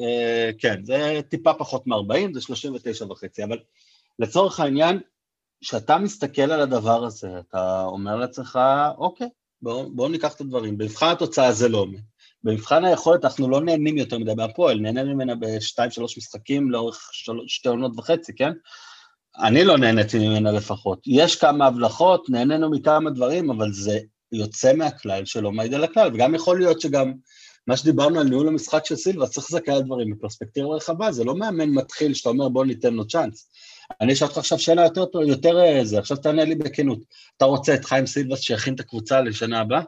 אה, 0.03 0.49
כן, 0.59 0.85
זה 0.85 1.19
טיפה 1.29 1.53
פחות 1.53 1.87
מ-40, 1.87 2.33
זה 2.33 2.41
39 2.41 3.05
וחצי, 3.05 3.43
אבל 3.43 3.57
לצורך 4.19 4.59
העניין, 4.59 4.99
כשאתה 5.61 5.97
מסתכל 5.97 6.51
על 6.51 6.61
הדבר 6.61 7.05
הזה, 7.05 7.27
אתה 7.39 7.83
אומר 7.85 8.15
לעצמך, 8.15 8.59
אוקיי, 8.97 9.27
בואו 9.61 9.89
בוא 9.95 10.09
ניקח 10.09 10.35
את 10.35 10.41
הדברים. 10.41 10.77
במבחן 10.77 11.11
התוצאה 11.11 11.51
זה 11.51 11.69
לא 11.69 11.77
עומד. 11.77 11.99
במבחן 12.43 12.85
היכולת 12.85 13.25
אנחנו 13.25 13.49
לא 13.49 13.61
נהנים 13.61 13.97
יותר 13.97 14.17
מדי 14.17 14.33
מהפועל, 14.33 14.79
נהנה 14.79 15.03
ממנה 15.03 15.35
בשתיים, 15.35 15.91
שלוש 15.91 16.17
משחקים 16.17 16.71
לאורך. 16.71 17.09
שתי 17.47 17.69
עונות 17.69 17.91
וחצי, 17.97 18.35
כן? 18.35 18.51
אני 19.37 19.63
לא 19.63 19.77
נהניתי 19.77 20.19
ממנה 20.19 20.51
לפחות. 20.51 20.99
יש 21.07 21.35
כמה 21.35 21.65
הבלחות, 21.65 22.29
נהנינו 22.29 22.71
מכמה 22.71 23.09
דברים, 23.09 23.49
אבל 23.49 23.73
זה 23.73 23.99
יוצא 24.31 24.73
מהכלל 24.73 25.25
שלא 25.25 25.51
מעיד 25.51 25.73
על 25.73 25.83
הכלל, 25.83 26.09
וגם 26.13 26.35
יכול 26.35 26.59
להיות 26.59 26.81
שגם 26.81 27.13
מה 27.67 27.77
שדיברנו 27.77 28.19
על 28.19 28.27
ניהול 28.27 28.47
המשחק 28.47 28.85
של 28.85 28.95
סילבה, 28.95 29.27
צריך 29.27 29.47
לזכר 29.49 29.71
על 29.71 29.81
דברים 29.81 30.11
בפרספקטיבה 30.11 30.67
רחבה, 30.67 31.11
זה 31.11 31.23
לא 31.23 31.35
מאמן 31.35 31.69
מתחיל 31.69 32.13
שאתה 32.13 32.29
אומר 32.29 32.49
בוא 32.49 32.65
ניתן 32.65 32.93
לו 32.93 33.07
צ'אנס. 33.07 33.49
אני 34.01 34.13
אשאל 34.13 34.27
אותך 34.27 34.37
עכשיו 34.37 34.59
שאלה 34.59 34.83
יותר 34.83 35.05
טוב, 35.05 35.21
יותר 35.21 35.83
זה, 35.83 35.99
עכשיו 35.99 36.17
תענה 36.17 36.45
לי 36.45 36.55
בכנות. 36.55 36.99
אתה 37.37 37.45
רוצה 37.45 37.75
את 37.75 37.85
חיים 37.85 38.05
סילבס 38.05 38.39
שיכין 38.39 38.75
את 38.75 38.79
הקבוצה 38.79 39.21
לשנה 39.21 39.59
הבאה? 39.59 39.81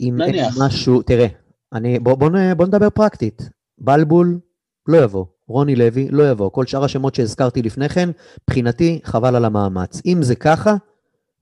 אם 0.00 0.22
אין 0.22 0.44
משהו, 0.58 1.02
תראה, 1.02 1.26
אני, 1.72 1.98
בוא, 1.98 2.14
בוא, 2.14 2.30
בוא 2.56 2.66
נדבר 2.66 2.90
פרקטית. 2.90 3.42
בלבול 3.78 4.40
לא 4.88 4.98
יבוא. 4.98 5.24
רוני 5.50 5.76
לוי 5.76 6.08
לא 6.10 6.30
יבוא. 6.30 6.50
כל 6.50 6.66
שאר 6.66 6.84
השמות 6.84 7.14
שהזכרתי 7.14 7.62
לפני 7.62 7.88
כן, 7.88 8.10
מבחינתי, 8.42 9.00
חבל 9.04 9.36
על 9.36 9.44
המאמץ. 9.44 10.02
אם 10.06 10.22
זה 10.22 10.34
ככה, 10.34 10.74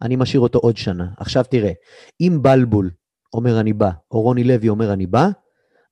אני 0.03 0.17
משאיר 0.17 0.41
אותו 0.41 0.59
עוד 0.59 0.77
שנה. 0.77 1.07
עכשיו 1.19 1.45
תראה, 1.51 1.73
אם 2.21 2.39
בלבול 2.43 2.91
אומר 3.33 3.61
אני 3.61 3.73
בא, 3.73 3.91
או 4.11 4.21
רוני 4.21 4.45
לוי 4.45 4.69
אומר 4.69 4.93
אני 4.93 5.07
בא, 5.07 5.29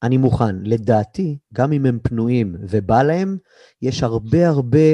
אני 0.02 0.16
מוכן. 0.16 0.56
לדעתי, 0.62 1.38
גם 1.54 1.72
אם 1.72 1.86
הם 1.86 1.98
פנויים 2.02 2.56
ובא 2.60 3.02
להם, 3.02 3.36
יש 3.82 4.02
הרבה 4.02 4.48
הרבה 4.48 4.88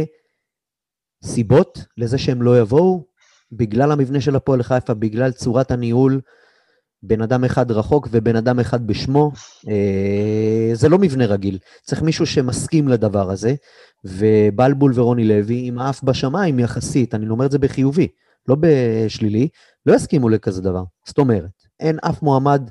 סיבות 1.24 1.85
לזה 1.96 2.18
שהם 2.18 2.42
לא 2.42 2.61
יבואו, 2.61 3.04
בגלל 3.52 3.92
המבנה 3.92 4.20
של 4.20 4.37
הפועל 4.37 4.62
חיפה, 4.62 4.94
בגלל 4.94 5.32
צורת 5.32 5.70
הניהול, 5.70 6.20
בן 7.02 7.22
אדם 7.22 7.44
אחד 7.44 7.70
רחוק 7.70 8.08
ובן 8.10 8.36
אדם 8.36 8.60
אחד 8.60 8.86
בשמו. 8.86 9.32
אה, 9.68 10.70
זה 10.74 10.88
לא 10.88 10.98
מבנה 10.98 11.26
רגיל, 11.26 11.58
צריך 11.82 12.02
מישהו 12.02 12.26
שמסכים 12.26 12.88
לדבר 12.88 13.30
הזה, 13.30 13.54
ובלבול 14.04 14.92
ורוני 14.94 15.24
לוי 15.24 15.62
עם 15.64 15.78
האף 15.78 16.02
בשמיים 16.02 16.58
יחסית, 16.58 17.14
אני 17.14 17.28
אומר 17.28 17.46
את 17.46 17.50
זה 17.50 17.58
בחיובי, 17.58 18.08
לא 18.48 18.56
בשלילי, 18.60 19.48
לא 19.86 19.94
יסכימו 19.94 20.28
לכזה 20.28 20.62
דבר. 20.62 20.84
זאת 21.06 21.18
אומרת, 21.18 21.50
אין 21.80 21.98
אף 22.02 22.22
מועמד 22.22 22.70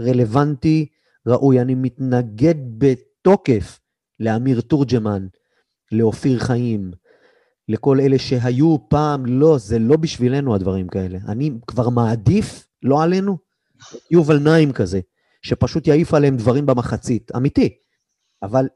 רלוונטי, 0.00 0.86
ראוי. 1.26 1.60
אני 1.60 1.74
מתנגד 1.74 2.54
בתוקף 2.78 3.80
לאמיר 4.20 4.60
תורג'מן, 4.60 5.26
לאופיר 5.92 6.38
חיים, 6.38 6.90
לכל 7.68 8.00
אלה 8.00 8.18
שהיו 8.18 8.76
פעם, 8.88 9.26
לא, 9.26 9.58
זה 9.58 9.78
לא 9.78 9.96
בשבילנו 9.96 10.54
הדברים 10.54 10.88
כאלה. 10.88 11.18
אני 11.28 11.50
כבר 11.66 11.88
מעדיף 11.88 12.65
לא 12.82 13.02
עלינו, 13.02 13.38
יובל 14.10 14.38
נעים 14.38 14.72
כזה, 14.72 15.00
שפשוט 15.42 15.86
יעיף 15.86 16.14
עליהם 16.14 16.36
דברים 16.36 16.66
במחצית, 16.66 17.32
אמיתי. 17.36 17.78
אבל 18.42 18.68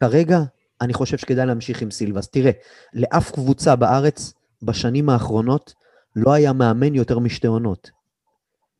כרגע 0.00 0.40
אני 0.80 0.94
חושב 0.94 1.18
שכדאי 1.18 1.46
להמשיך 1.46 1.82
עם 1.82 1.90
סילבס. 1.90 2.28
תראה, 2.28 2.50
לאף 2.94 3.30
קבוצה 3.30 3.76
בארץ 3.76 4.32
בשנים 4.62 5.08
האחרונות 5.08 5.74
לא 6.16 6.32
היה 6.32 6.52
מאמן 6.52 6.94
יותר 6.94 7.18
משתי 7.18 7.46
עונות. 7.46 7.90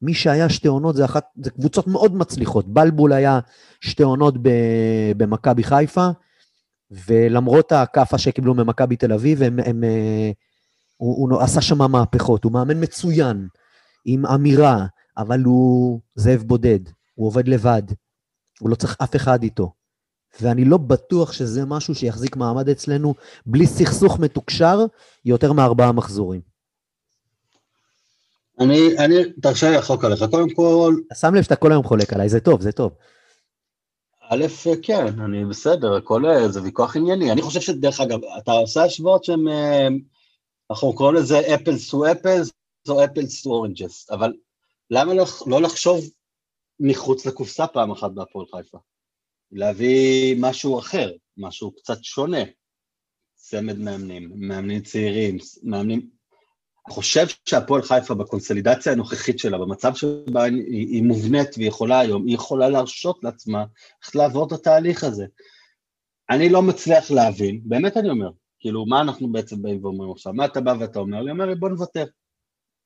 מי 0.03 0.15
שהיה 0.15 0.49
שתי 0.49 0.69
עונות 0.69 0.97
זה, 0.97 1.05
אחת, 1.05 1.25
זה 1.37 1.51
קבוצות 1.51 1.87
מאוד 1.87 2.15
מצליחות. 2.15 2.69
בלבול 2.69 3.13
היה 3.13 3.41
שתי 3.81 4.03
עונות 4.03 4.35
במכבי 5.17 5.65
חיפה, 5.65 6.09
ולמרות 6.91 7.73
הכאפה 7.73 8.19
שקיבלו 8.19 8.55
ממכבי 8.55 8.97
תל 8.97 9.13
אביב, 9.13 9.43
הם, 9.43 9.59
הם, 9.65 9.85
אה, 9.85 10.31
הוא, 10.97 11.31
הוא 11.33 11.41
עשה 11.41 11.61
שם 11.61 11.91
מהפכות, 11.91 12.45
הוא 12.45 12.53
מאמן 12.53 12.83
מצוין. 12.83 13.49
עם 14.11 14.27
אמירה, 14.27 14.87
אבל 15.19 15.41
הוא 15.41 16.01
זאב 16.15 16.43
בודד, 16.43 16.81
הוא 17.15 17.27
עובד 17.27 17.49
לבד, 17.49 17.83
הוא 18.61 18.71
לא 18.71 18.75
צריך 18.75 18.97
אף 19.03 19.17
אחד 19.17 19.43
איתו. 19.43 19.73
ואני 20.41 20.65
לא 20.65 20.77
בטוח 20.77 21.33
שזה 21.33 21.65
משהו 21.65 21.95
שיחזיק 21.95 22.37
מעמד 22.37 22.69
אצלנו 22.69 23.15
בלי 23.47 23.67
סכסוך 23.67 24.19
מתוקשר 24.19 24.79
יותר 25.25 25.53
מארבעה 25.53 25.93
מחזורים. 25.93 26.41
אני, 28.61 28.99
אני, 28.99 29.15
תרשה 29.43 29.71
לי 29.71 29.77
לחלוק 29.77 30.05
עליך. 30.05 30.25
קודם 30.31 30.55
כל, 30.55 30.95
שם 31.15 31.35
לב 31.35 31.43
שאתה 31.43 31.57
כל 31.57 31.73
היום 31.73 31.85
חולק 31.85 32.13
עליי, 32.13 32.29
זה 32.29 32.41
טוב, 32.41 32.61
זה 32.61 32.73
טוב. 32.73 32.93
א', 34.31 34.47
כן, 34.83 35.21
אני 35.21 35.45
בסדר, 35.45 35.97
הכל 35.97 36.27
אה, 36.27 36.49
זה 36.49 36.63
ויכוח 36.63 36.97
ענייני. 36.97 37.33
אני 37.33 37.43
חושב 37.43 37.61
שדרך 37.61 38.01
אגב, 38.01 38.19
אתה 38.39 38.53
עושה 38.53 38.85
השוואות 38.85 39.25
שהן, 39.25 39.49
אה, 39.49 39.89
אנחנו 40.71 40.93
קוראים 40.93 41.17
לזה 41.17 41.41
apples 41.55 41.91
to 41.91 42.13
apples 42.13 42.51
או 42.91 43.05
apples 43.05 43.43
to 43.43 43.51
oranges, 43.51 44.11
אבל 44.11 44.33
למה 44.91 45.15
לא, 45.15 45.25
לא 45.47 45.63
לחשוב 45.63 46.11
מחוץ 46.81 47.27
לקופסה 47.27 47.67
פעם 47.67 47.91
אחת 47.91 48.11
בהפועל 48.11 48.47
חיפה? 48.47 48.79
להביא 49.53 50.37
משהו 50.41 50.79
אחר, 50.79 51.11
משהו 51.37 51.73
קצת 51.77 52.05
שונה. 52.05 52.43
צמד 53.37 53.79
מאמנים, 53.79 54.33
מאמנים 54.35 54.83
צעירים, 54.83 55.39
מאמנים... 55.63 56.19
אני 56.87 56.95
חושב 56.95 57.27
שהפועל 57.49 57.83
חיפה 57.83 58.15
בקונסולידציה 58.15 58.93
הנוכחית 58.93 59.39
שלה, 59.39 59.59
במצב 59.59 59.95
שבה 59.95 60.43
היא, 60.43 60.65
היא 60.67 61.03
מובנית 61.03 61.49
והיא 61.57 61.69
יכולה 61.69 62.01
היום, 62.01 62.27
היא 62.27 62.35
יכולה 62.35 62.69
להרשות 62.69 63.25
לעצמה 63.25 63.65
איך 64.05 64.17
לעבור 64.17 64.47
את 64.47 64.53
התהליך 64.53 65.05
הזה. 65.05 65.27
אני 66.31 66.49
לא 66.49 66.63
מצליח 66.63 67.11
להבין, 67.11 67.61
באמת 67.65 67.97
אני 67.97 68.11
אומר, 68.11 68.31
כאילו, 68.59 68.87
מה 68.87 69.01
אנחנו 69.01 69.33
בעצם 69.33 69.63
באים 69.63 69.85
ואומרים 69.85 70.11
עכשיו? 70.11 70.33
מה 70.33 70.45
אתה 70.45 70.61
בא 70.61 70.75
ואתה 70.81 70.99
אומר 70.99 71.23
לי? 71.23 71.31
אומר 71.31 71.47
לי, 71.47 71.55
בוא 71.55 71.69
נוותר. 71.69 72.05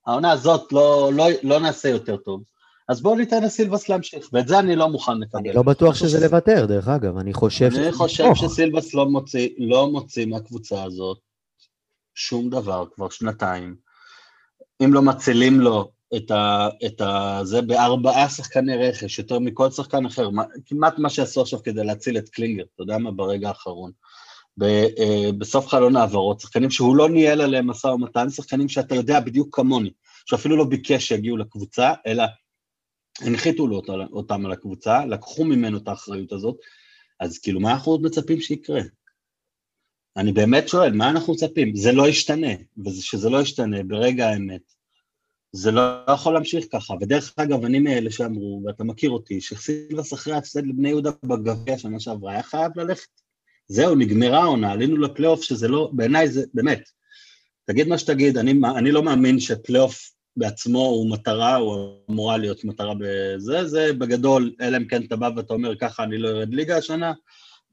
העונה 0.07 0.31
הזאת 0.31 0.71
לא, 0.71 1.11
לא, 1.13 1.25
לא 1.43 1.59
נעשה 1.59 1.89
יותר 1.89 2.17
טוב. 2.17 2.43
אז 2.89 3.01
בואו 3.01 3.15
ניתן 3.15 3.43
לסילבס 3.43 3.89
להמשיך, 3.89 4.29
ואת 4.33 4.47
זה 4.47 4.59
אני 4.59 4.75
לא 4.75 4.89
מוכן 4.89 5.17
לקבל. 5.19 5.39
אני 5.39 5.53
לא 5.53 5.63
בטוח 5.63 5.95
שזה 5.95 6.19
לוותר, 6.19 6.65
דרך 6.65 6.87
אגב, 6.87 7.17
אני 7.17 7.33
חושב... 7.33 7.69
אני 7.75 7.91
חושב 7.91 8.23
שסילבס 8.35 8.93
לא 8.93 9.05
מוציא, 9.05 9.49
לא 9.57 9.87
מוציא 9.87 10.25
מהקבוצה 10.25 10.83
הזאת 10.83 11.17
שום 12.15 12.49
דבר 12.49 12.85
כבר 12.95 13.09
שנתיים. 13.09 13.75
אם 14.83 14.93
לא 14.93 15.01
מצילים 15.01 15.59
לו 15.59 15.91
את, 16.15 16.31
ה, 16.31 16.67
את 16.85 17.01
ה, 17.01 17.39
זה 17.43 17.61
בארבעה 17.61 18.29
שחקני 18.29 18.77
רכש, 18.77 19.19
יותר 19.19 19.39
מכל 19.39 19.71
שחקן 19.71 20.05
אחר, 20.05 20.29
מה, 20.29 20.43
כמעט 20.65 20.99
מה 20.99 21.09
שעשו 21.09 21.41
עכשיו 21.41 21.63
כדי 21.63 21.83
להציל 21.83 22.17
את 22.17 22.29
קלינגר, 22.29 22.63
אתה 22.75 22.83
יודע 22.83 22.97
מה, 22.97 23.11
ברגע 23.11 23.47
האחרון. 23.47 23.91
אה, 24.61 25.31
בסוף 25.37 25.67
חלון 25.67 25.95
העברות, 25.95 26.39
שחקנים 26.39 26.71
שהוא 26.71 26.95
לא 26.95 27.09
ניהל 27.09 27.41
עליהם 27.41 27.67
משא 27.67 27.87
ומתן, 27.87 28.29
שחקנים 28.29 28.69
שאתה 28.69 28.95
יודע 28.95 29.19
בדיוק 29.19 29.55
כמוני, 29.55 29.91
שאפילו 30.25 30.57
לא 30.57 30.63
ביקש 30.63 31.07
שיגיעו 31.07 31.37
לקבוצה, 31.37 31.93
אלא 32.07 32.23
הנחיתו 33.21 33.67
לו 33.67 33.81
אותם 34.13 34.45
על 34.45 34.51
הקבוצה, 34.51 35.05
לקחו 35.05 35.43
ממנו 35.43 35.77
את 35.77 35.87
האחריות 35.87 36.31
הזאת, 36.31 36.55
אז 37.19 37.39
כאילו 37.39 37.59
מה 37.59 37.71
אנחנו 37.71 37.91
עוד 37.91 38.01
מצפים 38.01 38.41
שיקרה? 38.41 38.81
אני 40.17 40.31
באמת 40.31 40.69
שואל, 40.69 40.93
מה 40.93 41.09
אנחנו 41.09 41.33
מצפים? 41.33 41.75
זה 41.75 41.91
לא 41.91 42.07
ישתנה, 42.07 42.51
ושזה 42.85 43.29
לא 43.29 43.41
ישתנה 43.41 43.83
ברגע 43.83 44.29
האמת, 44.29 44.61
זה 45.51 45.71
לא 45.71 45.81
יכול 46.13 46.33
להמשיך 46.33 46.65
ככה, 46.71 46.93
ודרך 47.01 47.33
אגב, 47.37 47.65
אני 47.65 47.79
מאלה 47.79 48.11
שאמרו, 48.11 48.63
ואתה 48.65 48.83
מכיר 48.83 49.09
אותי, 49.09 49.41
שסילבס 49.41 50.13
אחרי 50.13 50.33
ההפסד 50.33 50.67
לבני 50.67 50.89
יהודה 50.89 51.11
בגביע 51.23 51.77
שנה 51.77 51.99
שעברה, 51.99 52.31
היה 52.31 52.43
חייב 52.43 52.71
ללכת. 52.79 53.22
זהו, 53.67 53.95
נגמרה 53.95 54.39
העונה, 54.41 54.71
עלינו 54.71 54.97
לפלייאוף, 54.97 55.43
שזה 55.43 55.67
לא, 55.67 55.89
בעיניי 55.93 56.27
זה, 56.27 56.45
באמת, 56.53 56.89
תגיד 57.65 57.87
מה 57.87 57.97
שתגיד, 57.97 58.37
אני, 58.37 58.53
אני 58.75 58.91
לא 58.91 59.03
מאמין 59.03 59.39
שפלייאוף 59.39 60.11
בעצמו 60.37 60.79
הוא 60.79 61.11
מטרה, 61.11 61.55
הוא 61.55 61.97
אמורה 62.09 62.37
להיות 62.37 62.65
מטרה 62.65 62.93
בזה, 62.99 63.65
זה 63.65 63.93
בגדול, 63.93 64.53
אלא 64.61 64.77
אם 64.77 64.87
כן 64.87 65.03
אתה 65.03 65.15
בא 65.15 65.29
ואתה 65.35 65.53
אומר, 65.53 65.75
ככה 65.75 66.03
אני 66.03 66.17
לא 66.17 66.29
ארד 66.29 66.53
ליגה 66.53 66.77
השנה, 66.77 67.13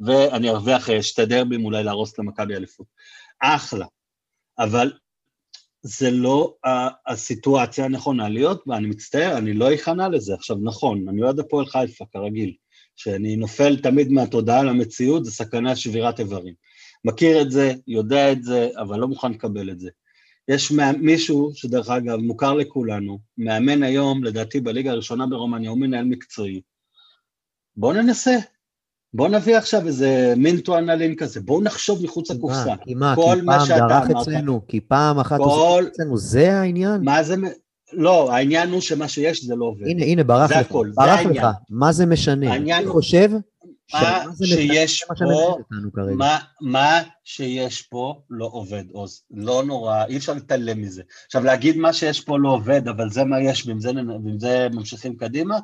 ואני 0.00 0.50
ארוויח 0.50 0.90
אה, 0.90 1.02
שתי 1.02 1.26
דרבים, 1.26 1.64
אולי 1.64 1.84
להרוס 1.84 2.18
למכבי 2.18 2.56
אליפות. 2.56 2.86
אחלה. 3.40 3.86
אבל 4.58 4.92
זה 5.82 6.10
לא 6.10 6.56
הסיטואציה 7.06 7.84
הנכונה 7.84 8.28
להיות 8.28 8.62
ואני 8.66 8.86
מצטער, 8.86 9.38
אני 9.38 9.54
לא 9.54 9.74
אכנע 9.74 10.08
לזה. 10.08 10.34
עכשיו, 10.34 10.56
נכון, 10.62 11.08
אני 11.08 11.22
אוהד 11.22 11.40
הפועל 11.40 11.66
חיפה, 11.66 12.04
כרגיל, 12.12 12.54
שאני 13.02 13.36
נופל 13.36 13.76
תמיד 13.76 14.12
מהתודעה 14.12 14.62
למציאות, 14.62 15.24
זה 15.24 15.30
סכנה 15.30 15.76
שבירת 15.76 16.20
איברים. 16.20 16.54
מכיר 17.04 17.42
את 17.42 17.50
זה, 17.50 17.72
יודע 17.86 18.32
את 18.32 18.44
זה, 18.44 18.68
אבל 18.76 18.98
לא 18.98 19.08
מוכן 19.08 19.32
לקבל 19.32 19.70
את 19.70 19.80
זה. 19.80 19.90
יש 20.48 20.72
מישהו, 21.00 21.50
שדרך 21.54 21.90
אגב 21.90 22.16
מוכר 22.16 22.54
לכולנו, 22.54 23.18
מאמן 23.38 23.82
היום, 23.82 24.24
לדעתי 24.24 24.60
בליגה 24.60 24.90
הראשונה 24.90 25.26
ברומניה, 25.26 25.70
הוא 25.70 25.78
מנהל 25.78 26.04
מקצועי. 26.04 26.60
בואו 27.76 27.92
ננסה, 27.92 28.36
בואו 29.14 29.28
נביא 29.28 29.56
עכשיו 29.56 29.86
איזה 29.86 30.34
מינטו 30.36 30.78
אנלין 30.78 31.16
כזה, 31.16 31.40
בואו 31.40 31.60
נחשוב 31.60 32.04
מחוץ 32.04 32.30
לקופסה. 32.30 32.76
כי 32.84 32.94
מה, 32.94 33.14
כי 33.16 33.40
פעם 33.46 33.68
דרך 33.88 34.10
אצלנו, 34.20 34.66
כי 34.68 34.80
פעם 34.80 35.18
אחת. 35.18 35.38
עושה 35.38 35.88
אצלנו, 35.88 36.16
זה 36.16 36.52
העניין? 36.52 37.02
מה 37.04 37.22
זה, 37.22 37.34
לא, 37.92 38.32
העניין 38.32 38.70
הוא 38.70 38.80
שמה 38.80 39.08
שיש 39.08 39.44
זה 39.44 39.56
לא 39.56 39.64
עובד. 39.64 39.86
הנה, 39.86 40.04
הנה, 40.04 40.24
ברח 40.24 40.50
לך, 40.50 40.56
הכל, 40.56 40.90
ברח 40.94 41.20
לך, 41.20 41.46
מה 41.70 41.92
זה 41.92 42.06
משנה? 42.06 42.52
העניין... 42.52 42.82
אני 42.82 42.90
חושב 42.90 43.30
מה 43.94 44.24
שיש 44.44 45.04
פה, 45.04 45.56
מה, 46.16 46.38
מה 46.60 47.02
שיש 47.24 47.82
פה 47.82 48.20
לא 48.30 48.48
עובד, 48.52 48.84
עוז. 48.92 49.22
לא 49.30 49.62
נורא, 49.64 50.04
אי 50.04 50.16
אפשר 50.16 50.32
להתעלם 50.32 50.82
מזה. 50.82 51.02
עכשיו, 51.26 51.44
להגיד 51.44 51.76
מה 51.76 51.92
שיש 51.92 52.20
פה 52.20 52.38
לא 52.38 52.48
עובד, 52.48 52.88
אבל 52.88 53.10
זה 53.10 53.24
מה 53.24 53.40
יש, 53.40 53.66
ועם 53.66 53.80
זה, 53.80 53.90
ועם 54.24 54.40
זה 54.40 54.68
ממשיכים 54.72 55.16
קדימה, 55.16 55.58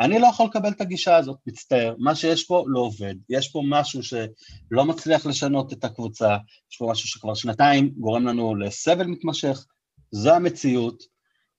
אני 0.00 0.18
לא 0.18 0.26
יכול 0.26 0.46
לקבל 0.46 0.68
את 0.68 0.80
הגישה 0.80 1.16
הזאת, 1.16 1.36
מצטער. 1.46 1.94
מה 1.98 2.14
שיש 2.14 2.44
פה 2.44 2.64
לא 2.66 2.80
עובד. 2.80 3.14
יש 3.28 3.48
פה 3.48 3.62
משהו 3.68 4.02
שלא 4.02 4.84
מצליח 4.84 5.26
לשנות 5.26 5.72
את 5.72 5.84
הקבוצה, 5.84 6.36
יש 6.72 6.76
פה 6.78 6.88
משהו 6.90 7.08
שכבר 7.08 7.34
שנתיים 7.34 7.92
גורם 7.98 8.26
לנו 8.26 8.54
לסבל 8.56 9.06
מתמשך, 9.06 9.64
זו 10.10 10.34
המציאות. 10.34 11.11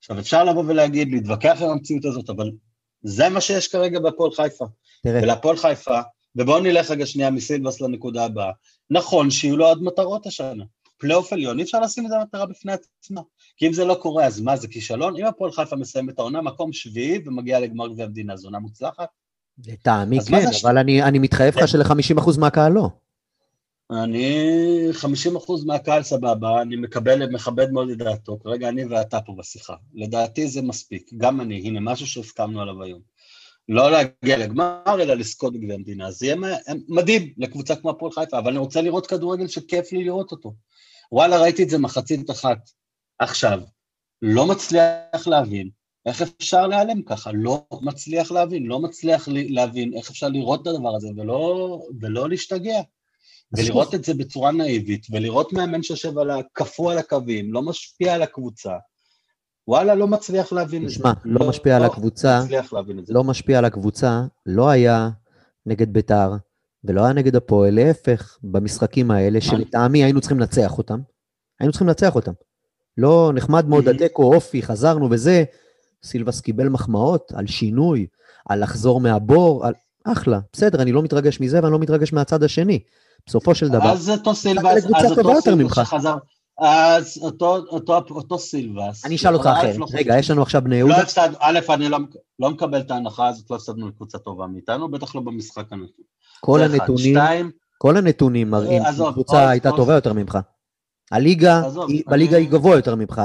עכשיו, 0.03 0.19
אפשר 0.19 0.43
לבוא 0.43 0.63
ולהגיד, 0.67 1.11
להתווכח 1.11 1.57
עם 1.61 1.69
המציאות 1.69 2.05
הזאת, 2.05 2.29
אבל 2.29 2.51
זה 3.03 3.29
מה 3.29 3.41
שיש 3.41 3.67
כרגע 3.67 3.99
בהפועל 3.99 4.31
חיפה. 4.31 4.65
תראה. 5.03 5.19
ולהפועל 5.23 5.57
חיפה, 5.57 5.99
ובואו 6.35 6.59
נלך 6.59 6.91
רגע 6.91 7.05
שנייה 7.05 7.31
מסילבס 7.31 7.81
לנקודה 7.81 8.25
הבאה. 8.25 8.51
נכון 8.89 9.31
שיהיו 9.31 9.57
לו 9.57 9.65
עוד 9.65 9.83
מטרות 9.83 10.25
השנה. 10.25 10.63
פלייאוף 10.97 11.33
עליון, 11.33 11.59
אי 11.59 11.63
אפשר 11.63 11.79
לשים 11.79 12.05
את 12.05 12.09
זה 12.09 12.15
מטרה 12.23 12.45
בפני 12.45 12.71
עצמה. 12.71 13.21
כי 13.57 13.67
אם 13.67 13.73
זה 13.73 13.85
לא 13.85 13.93
קורה, 13.93 14.25
אז 14.25 14.41
מה, 14.41 14.57
זה 14.57 14.67
כישלון? 14.67 15.17
אם 15.17 15.25
הפועל 15.25 15.51
חיפה 15.51 15.75
מסיים 15.75 16.09
את 16.09 16.19
העונה, 16.19 16.41
מקום 16.41 16.73
שביעי 16.73 17.19
ומגיע 17.25 17.59
לגמר 17.59 17.87
גביע 17.87 18.05
המדינה, 18.05 18.37
זו 18.37 18.47
עונה 18.47 18.59
מוצלחת? 18.59 19.07
לטעמי 19.67 20.19
כן, 20.21 20.45
אבל 20.63 20.77
אני, 20.77 21.03
אני 21.03 21.19
מתחייב 21.19 21.57
לך 21.57 21.67
של-50% 21.67 22.39
מהקהל 22.39 22.71
לא. 22.71 22.89
אני, 23.93 24.89
50% 24.91 25.65
מהקהל 25.65 26.03
סבבה, 26.03 26.61
אני 26.61 26.75
מקבל, 26.75 27.29
מכבד 27.29 27.71
מאוד 27.71 27.89
את 27.89 27.97
דעתו, 27.97 28.39
כרגע 28.39 28.69
אני 28.69 28.85
ואתה 28.85 29.21
פה 29.21 29.35
בשיחה. 29.37 29.75
לדעתי 29.93 30.47
זה 30.47 30.61
מספיק, 30.61 31.09
גם 31.17 31.41
אני, 31.41 31.57
הנה 31.57 31.79
משהו 31.79 32.07
שהסכמנו 32.07 32.61
עליו 32.61 32.83
היום. 32.83 33.01
לא 33.69 33.91
להגיע 33.91 34.37
לגמר, 34.37 34.83
אלא 34.87 35.13
לזכות 35.13 35.53
בגביע 35.53 35.75
המדינה. 35.75 36.11
זה 36.11 36.25
יהיה 36.25 36.35
מדהים 36.87 37.33
לקבוצה 37.37 37.75
כמו 37.75 37.89
הפועל 37.89 38.11
חיפה, 38.11 38.37
אבל 38.37 38.49
אני 38.49 38.59
רוצה 38.59 38.81
לראות 38.81 39.07
כדורגל 39.07 39.47
שכיף 39.47 39.91
לי 39.91 40.03
לראות 40.03 40.31
אותו. 40.31 40.53
וואלה, 41.11 41.41
ראיתי 41.41 41.63
את 41.63 41.69
זה 41.69 41.77
מחצית 41.77 42.29
אחת. 42.29 42.69
עכשיו, 43.19 43.61
לא 44.21 44.47
מצליח 44.47 45.27
להבין 45.27 45.69
איך 46.05 46.21
אפשר 46.21 46.67
להיעלם 46.67 47.01
ככה, 47.01 47.31
לא 47.33 47.65
מצליח 47.81 48.31
להבין, 48.31 48.65
לא 48.65 48.79
מצליח 48.79 49.27
להבין 49.31 49.93
איך 49.93 50.09
אפשר 50.09 50.27
לראות 50.27 50.61
את 50.61 50.67
הדבר 50.67 50.95
הזה 50.95 51.07
ולא, 51.17 51.79
ולא 52.01 52.29
להשתגע. 52.29 52.81
ולראות 53.57 53.95
את 53.95 54.03
זה 54.03 54.13
בצורה 54.13 54.51
נאיבית, 54.51 55.07
ולראות 55.11 55.53
מאמן 55.53 55.83
שיושב 55.83 56.17
על 56.17 56.31
הקפוא 56.31 56.91
על 56.91 56.97
הקווים, 56.97 57.53
לא 57.53 57.61
משפיע 57.61 58.13
על 58.13 58.21
הקבוצה. 58.21 58.73
וואלה, 59.67 59.95
לא 59.95 60.07
מצליח 60.07 60.53
להבין 60.53 60.83
את 60.83 60.89
זה. 60.89 60.95
תשמע, 60.95 61.13
לא, 61.25 61.39
לא 61.39 61.49
משפיע 61.49 61.75
על 61.75 61.81
לא 61.81 61.87
הקבוצה, 61.87 62.41
לא 63.09 63.23
משפיע 63.23 63.57
על 63.57 63.65
הקבוצה, 63.65 64.21
לא 64.45 64.69
היה 64.69 65.09
נגד 65.65 65.93
ביתר, 65.93 66.31
ולא 66.83 67.03
היה 67.03 67.13
נגד 67.13 67.35
הפועל, 67.35 67.75
להפך, 67.75 68.37
במשחקים 68.43 69.11
האלה, 69.11 69.41
שלטעמי 69.41 70.03
היינו 70.03 70.21
צריכים 70.21 70.39
לנצח 70.39 70.77
אותם, 70.77 70.99
היינו 71.59 71.71
צריכים 71.71 71.87
לנצח 71.87 72.15
אותם. 72.15 72.31
לא 72.97 73.31
נחמד 73.35 73.67
מאוד 73.67 73.87
התיקו, 73.87 74.35
אופי, 74.35 74.61
חזרנו 74.61 75.07
וזה, 75.11 75.43
סילבס 76.03 76.41
קיבל 76.41 76.69
מחמאות 76.69 77.31
על 77.35 77.47
שינוי, 77.47 78.07
על 78.49 78.63
לחזור 78.63 79.01
מהבור, 79.01 79.65
על... 79.65 79.73
אחלה, 80.03 80.39
בסדר, 80.53 80.81
אני 80.81 80.91
לא 80.91 81.03
מתרגש 81.03 81.39
מזה 81.39 81.59
ואני 81.63 81.71
לא 81.71 81.79
מתרגש 81.79 82.13
מהצד 82.13 82.43
השני. 82.43 82.79
בסופו 83.27 83.55
של 83.55 83.69
דבר, 83.69 83.91
אז 83.91 84.09
אותו 84.09 84.35
סילבס, 84.35 84.85
אז 84.95 85.11
אותו 85.17 85.41
סילבס 85.41 85.75
שחזר, 85.75 86.15
אז 86.59 87.19
אותו, 87.21 87.55
אותו, 87.55 87.97
אותו 88.09 88.39
סילבס. 88.39 89.05
אני 89.05 89.15
אשאל 89.15 89.33
אותך 89.33 89.45
אחרת. 89.45 89.77
לא 89.77 89.85
רגע, 89.93 90.17
יש 90.19 90.31
לנו 90.31 90.41
עכשיו 90.41 90.61
בני 90.61 90.75
יהודה. 90.75 90.97
לא 90.97 91.01
הפסד, 91.01 91.29
א', 91.39 91.59
אני 91.69 91.89
לא, 91.89 91.97
לא 92.39 92.49
מקבל 92.49 92.79
את 92.79 92.91
ההנחה 92.91 93.27
הזאת, 93.27 93.51
לא 93.51 93.55
הפסדנו 93.55 93.87
לקבוצה 93.87 94.17
טובה 94.17 94.47
מאיתנו, 94.47 94.91
בטח 94.91 95.15
לא 95.15 95.21
במשחק 95.21 95.65
הנתון. 95.71 96.05
כל 96.41 96.61
הנתונים, 96.61 97.15
שתיים, 97.15 97.51
כל 97.77 97.97
הנתונים 97.97 98.49
מראים 98.49 98.83
שקבוצה 98.97 99.49
הייתה 99.49 99.71
טובה 99.71 99.93
יותר 99.93 100.13
ממך. 100.13 100.37
הליגה, 101.11 101.61
היא, 101.87 102.03
בליגה 102.07 102.37
היא 102.37 102.49
גבוה 102.49 102.75
יותר 102.75 102.95
ממך, 102.95 103.21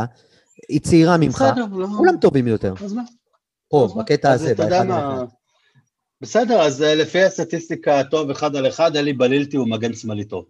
היא 0.69 0.81
צעירה 0.81 1.17
ממך, 1.17 1.45
לא. 1.57 1.87
כולם 1.97 2.17
טובים 2.17 2.47
יותר. 2.47 2.75
אז 2.85 2.93
מה? 2.93 3.03
פה, 3.71 3.89
בקטע 3.99 4.33
הזה, 4.33 4.55
באחד 4.55 4.91
על 4.91 5.27
בסדר, 6.21 6.61
אז 6.61 6.83
אה, 6.83 6.95
לפי 6.95 7.23
הסטטיסטיקה 7.23 8.01
הטוב 8.01 8.31
אחד 8.31 8.57
על 8.57 8.69
אחד, 8.69 8.97
אלי 8.97 9.13
בלילטי 9.13 9.57
הוא 9.57 9.69
מגן 9.69 9.95
שמאלי 9.95 10.25
טוב. 10.25 10.45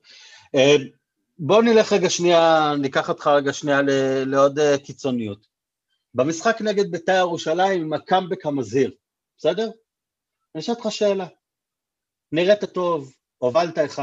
אה, 0.55 0.77
בואו 1.39 1.63
נלך 1.63 1.93
רגע 1.93 2.11
שנייה, 2.11 2.73
ניקח 2.81 3.09
אותך 3.09 3.27
רגע 3.27 3.53
שנייה 3.53 3.81
לעוד 4.27 4.59
אה, 4.59 4.79
קיצוניות. 4.79 5.47
במשחק 6.15 6.61
נגד 6.61 6.91
בית"ר 6.91 7.13
ירושלים 7.13 7.81
עם 7.81 7.93
הקאמבק 7.93 8.47
המזהיר, 8.47 8.91
בסדר? 9.39 9.71
אני 10.55 10.61
אשאל 10.61 10.75
אותך 10.75 10.87
שאלה. 10.91 11.27
נראית 12.33 12.65
טוב, 12.65 13.13
הובלת 13.39 13.79
1-0, 13.79 14.01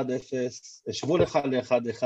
השוו 0.90 1.18
לך 1.18 1.40
ל-1-1, 1.46 2.04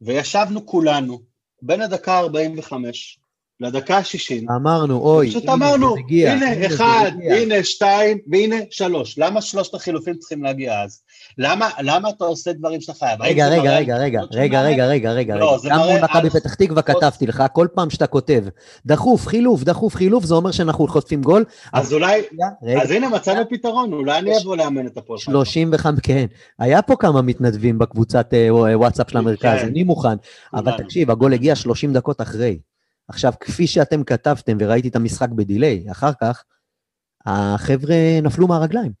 וישבנו 0.00 0.66
כולנו 0.66 1.22
בין 1.62 1.80
הדקה 1.80 2.18
45 2.18 3.18
לדקה 3.60 3.98
ה-60. 3.98 4.54
אמרנו, 4.56 4.98
אוי, 4.98 5.30
פשוט 5.30 5.42
הנה, 5.42 5.52
אמרנו, 5.52 5.94
הנה 6.10 6.54
זה 6.54 6.66
אחד. 6.66 7.10
הנה 7.36 7.64
שתיים, 7.64 8.18
והנה 8.32 8.56
שלוש. 8.70 9.18
למה 9.18 9.42
שלושת 9.42 9.74
החילופים 9.74 10.16
צריכים 10.16 10.42
להגיע 10.42 10.82
אז? 10.82 11.02
למה, 11.38 11.70
למה 11.80 12.08
אתה 12.08 12.24
עושה 12.24 12.52
דברים 12.52 12.80
שאתה 12.80 12.98
חייב? 12.98 13.22
רגע, 13.22 13.48
רגע, 13.48 13.76
רגע, 13.76 13.96
רגע, 13.96 14.20
של 14.30 14.38
רגע? 14.38 14.62
רגע, 14.62 14.86
רגע, 14.86 15.12
רגע, 15.12 15.36
לא, 15.36 15.58
רגע. 15.64 15.74
גם 15.74 15.78
מול 15.78 16.00
מכבי 16.02 16.30
פתח 16.30 16.54
תקווה 16.54 16.82
כתבתי 16.82 17.26
לך, 17.26 17.44
כל 17.52 17.66
פעם 17.74 17.90
שאתה 17.90 18.06
כותב, 18.06 18.44
דחוף, 18.86 19.26
חילוף, 19.26 19.62
דחוף, 19.62 19.94
חילוף, 19.96 20.24
זה 20.24 20.34
אומר 20.34 20.50
שאנחנו 20.50 20.88
חוטפים 20.88 21.22
גול. 21.22 21.44
אז 21.72 21.92
אולי, 21.92 22.22
אז 22.82 22.90
הנה 22.90 23.08
מצאנו 23.08 23.48
פתרון, 23.50 23.92
אולי 23.92 24.18
אני 24.18 24.38
אבוא 24.38 24.56
לאמן 24.56 24.86
את 24.86 24.96
הפועל 24.96 25.18
חיפה. 25.18 25.32
35, 25.32 26.00
כן. 26.02 26.26
היה 26.58 26.82
פה 26.82 26.96
כמה 26.96 27.22
מתנדבים 27.22 27.78
בקבוצת 27.78 28.34
אה, 28.34 28.48
וואטסאפ 28.78 29.10
של 29.10 29.18
המרכז, 29.18 29.58
כן. 29.60 29.66
אני 29.66 29.82
מוכן. 29.82 30.16
אבל. 30.54 30.72
תקשיב, 30.78 31.10
הגול 31.10 31.32
הגיע 31.32 31.54
30 31.54 31.92
דקות 31.92 32.20
אחרי. 32.20 32.58
עכשיו, 33.08 33.32
כפי 33.40 33.66
שאתם 33.66 34.04
כתבתם 34.04 34.56
וראיתי 34.60 34.88
את 34.88 34.96
המשחק 34.96 35.28
בדיליי, 35.28 35.84
אחר 35.90 36.10
כך, 36.20 36.44
החבר'ה 37.26 37.96
נפלו 38.22 38.48
מהרגליים. 38.48 38.92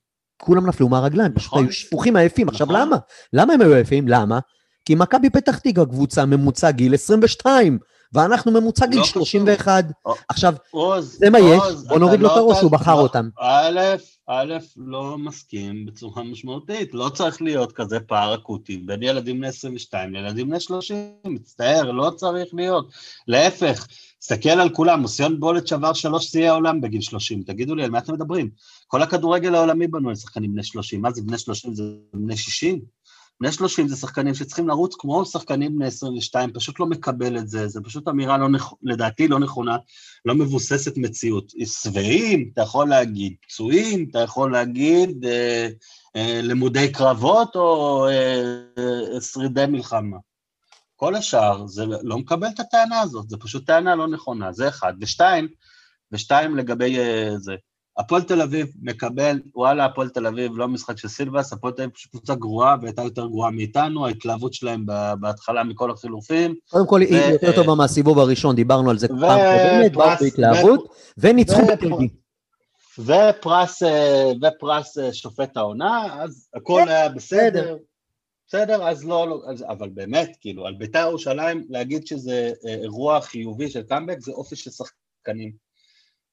כולם 0.42 0.66
נפלו 0.66 0.88
מהרגליים, 0.88 1.32
פשוט 1.32 1.52
נכון. 1.52 1.64
היו 1.64 1.72
שפוכים 1.72 2.16
עייפים. 2.16 2.48
עכשיו, 2.48 2.66
נכון. 2.66 2.80
למה? 2.80 2.96
למה 3.32 3.52
הם 3.52 3.60
היו 3.60 3.74
עייפים? 3.74 4.08
למה? 4.08 4.38
כי 4.84 4.94
מכבי 4.94 5.30
פתח 5.30 5.58
תקווה 5.58 5.86
קבוצה 5.86 6.24
ממוצע 6.24 6.70
גיל 6.70 6.94
22, 6.94 7.78
ואנחנו 8.12 8.52
ממוצע 8.52 8.86
גיל 8.86 8.98
לא 8.98 9.04
קשור. 9.04 9.24
31. 9.26 9.84
או. 10.06 10.14
עכשיו, 10.28 10.54
זה 11.00 11.30
מה 11.30 11.38
יש, 11.40 11.62
בוא 11.88 11.98
נוריד 11.98 12.20
לו 12.20 12.26
את 12.28 12.32
לא 12.32 12.38
הראש, 12.38 12.58
ת- 12.58 12.62
הוא 12.62 12.70
בחר 12.70 12.94
לא- 12.94 13.00
אותם. 13.00 13.28
א', 13.40 13.80
א', 14.28 14.54
לא 14.76 15.18
מסכים 15.18 15.86
בצורה 15.86 16.22
משמעותית, 16.22 16.94
לא 16.94 17.08
צריך 17.14 17.42
להיות 17.42 17.72
כזה 17.72 18.00
פער 18.00 18.34
אקוטי 18.34 18.76
בין 18.76 19.02
ילדים 19.02 19.38
בני 19.38 19.48
22 19.48 20.12
לילדים 20.14 20.48
בני 20.48 20.60
30, 20.60 20.96
מצטער, 21.24 21.90
לא 21.92 22.10
צריך 22.16 22.48
להיות. 22.54 22.88
להפך, 23.28 23.86
תסתכל 24.20 24.48
על 24.48 24.68
כולם, 24.70 25.00
מוסיון 25.00 25.40
בולט 25.40 25.66
שבר 25.66 25.92
שלוש 25.92 26.26
שיאי 26.26 26.48
העולם 26.48 26.80
בגיל 26.80 27.00
30, 27.00 27.42
תגידו 27.42 27.74
לי, 27.74 27.84
על 27.84 27.90
מה 27.90 27.98
אתם 27.98 28.12
מדברים? 28.14 28.50
כל 28.86 29.02
הכדורגל 29.02 29.54
העולמי 29.54 29.86
בנו 29.86 30.08
על 30.08 30.14
שחקנים 30.14 30.52
בני 30.52 30.62
30, 30.62 31.02
מה 31.02 31.10
זה 31.10 31.22
בני 31.22 31.38
30 31.38 31.74
זה 31.74 31.82
בני 32.14 32.36
60? 32.36 32.80
בני 33.40 33.52
30 33.52 33.88
זה 33.88 33.96
שחקנים 33.96 34.34
שצריכים 34.34 34.68
לרוץ 34.68 34.94
כמו 34.98 35.24
שחקנים 35.24 35.76
בני 35.76 35.86
22, 35.86 36.52
פשוט 36.52 36.80
לא 36.80 36.86
מקבל 36.86 37.38
את 37.38 37.48
זה, 37.48 37.68
זה 37.68 37.80
פשוט 37.80 38.08
אמירה 38.08 38.38
לא 38.38 38.48
נכ... 38.48 38.72
לדעתי 38.82 39.28
לא 39.28 39.38
נכונה, 39.38 39.76
לא 40.24 40.34
מבוססת 40.34 40.96
מציאות. 40.96 41.52
שבעים, 41.64 42.50
אתה 42.52 42.62
יכול 42.62 42.88
להגיד, 42.88 43.34
פצועים, 43.42 44.06
אתה 44.10 44.18
יכול 44.18 44.52
להגיד 44.52 45.24
אה, 45.24 45.68
אה, 46.16 46.40
לימודי 46.42 46.92
קרבות 46.92 47.56
או 47.56 48.06
אה, 48.08 48.42
אה, 48.78 49.20
שרידי 49.20 49.66
מלחמה. 49.68 50.16
כל 50.96 51.14
השאר, 51.14 51.66
זה 51.66 51.84
לא 52.02 52.18
מקבל 52.18 52.48
את 52.54 52.60
הטענה 52.60 53.00
הזאת, 53.00 53.28
זה 53.28 53.36
פשוט 53.36 53.66
טענה 53.66 53.94
לא 53.94 54.08
נכונה, 54.08 54.52
זה 54.52 54.68
אחד. 54.68 54.92
ושתיים, 55.00 55.48
ושתיים 56.12 56.56
לגבי 56.56 56.98
אה, 56.98 57.30
זה. 57.38 57.54
הפועל 57.98 58.22
תל 58.22 58.42
אביב 58.42 58.66
מקבל, 58.82 59.40
וואלה, 59.54 59.84
הפועל 59.84 60.08
תל 60.08 60.26
אביב 60.26 60.52
לא 60.56 60.68
משחק 60.68 60.98
של 60.98 61.08
סילבס, 61.08 61.52
הפועל 61.52 61.72
תל 61.72 61.82
אביב 61.82 61.94
פשוט 61.94 62.10
קבוצה 62.10 62.34
גרועה 62.34 62.76
והייתה 62.82 63.02
יותר 63.02 63.26
גרועה 63.26 63.50
מאיתנו, 63.50 64.06
ההתלהבות 64.06 64.54
שלהם 64.54 64.86
בהתחלה 65.20 65.64
מכל 65.64 65.90
החילופים. 65.90 66.54
קודם 66.70 66.86
כל, 66.86 67.00
היא 67.00 67.24
יותר 67.32 67.52
טובה 67.54 67.74
מהסיבוב 67.74 68.18
הראשון, 68.18 68.56
דיברנו 68.56 68.90
על 68.90 68.98
זה 68.98 69.08
פעם 69.08 69.18
קודמת, 69.18 69.92
באו 69.92 70.10
בהתלהבות, 70.20 70.94
וניצחו 71.18 71.66
בטדי. 71.66 72.08
ופרס, 72.98 73.82
אה, 73.82 74.32
אה, 74.98 75.12
שופט 75.12 75.56
העונה, 75.56 76.22
אז 76.22 76.48
הכל 76.54 76.88
היה 76.88 77.08
בסדר. 77.08 77.76
בסדר. 78.48 78.88
אז 78.88 79.04
לא, 79.04 79.28
לא 79.28 79.42
אז, 79.46 79.64
אבל 79.68 79.88
באמת, 79.88 80.36
כאילו, 80.40 80.66
על 80.66 80.74
בית"ר 80.74 81.06
ירושלים, 81.08 81.66
להגיד 81.68 82.06
שזה 82.06 82.52
אה, 82.66 82.74
אירוע 82.74 83.20
חיובי 83.20 83.70
של 83.70 83.82
קאמבק, 83.82 84.20
זה 84.20 84.32
אופי 84.32 84.56
של 84.56 84.70
שחקנים. 84.70 85.63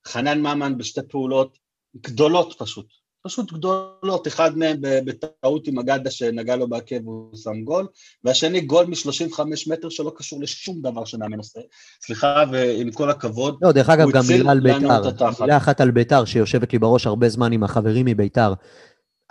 חנן 0.07 0.39
ממן 0.39 0.77
בשתי 0.77 1.01
פעולות 1.09 1.57
גדולות 2.01 2.55
פשוט, 2.57 2.85
פשוט 3.23 3.53
גדולות, 3.53 4.27
אחד 4.27 4.57
מהם 4.57 4.77
בטעות 4.81 5.67
עם 5.67 5.79
אגדה 5.79 6.11
שנגע 6.11 6.55
לו 6.55 6.69
בעקב 6.69 7.07
והוא 7.07 7.37
שם 7.37 7.63
גול, 7.63 7.87
והשני 8.23 8.61
גול 8.61 8.85
מ-35 8.85 9.39
מטר 9.67 9.89
שלא 9.89 10.13
קשור 10.15 10.41
לשום 10.41 10.81
דבר 10.81 11.05
שמאמן 11.05 11.37
עושה. 11.37 11.59
סליחה, 12.05 12.43
ועם 12.51 12.91
כל 12.91 13.09
הכבוד, 13.09 13.57
לא, 13.61 13.71
דרך 13.71 13.89
אגב, 13.89 14.11
גם 14.11 14.23
מילה 14.27 14.51
על 14.51 14.59
ביתר. 14.59 15.29
מילה 15.41 15.57
אחת 15.57 15.81
על 15.81 15.91
ביתר, 15.91 16.25
שיושבת 16.25 16.73
לי 16.73 16.79
בראש 16.79 17.07
הרבה 17.07 17.29
זמן 17.29 17.51
עם 17.51 17.63
החברים 17.63 18.05
מביתר. 18.05 18.53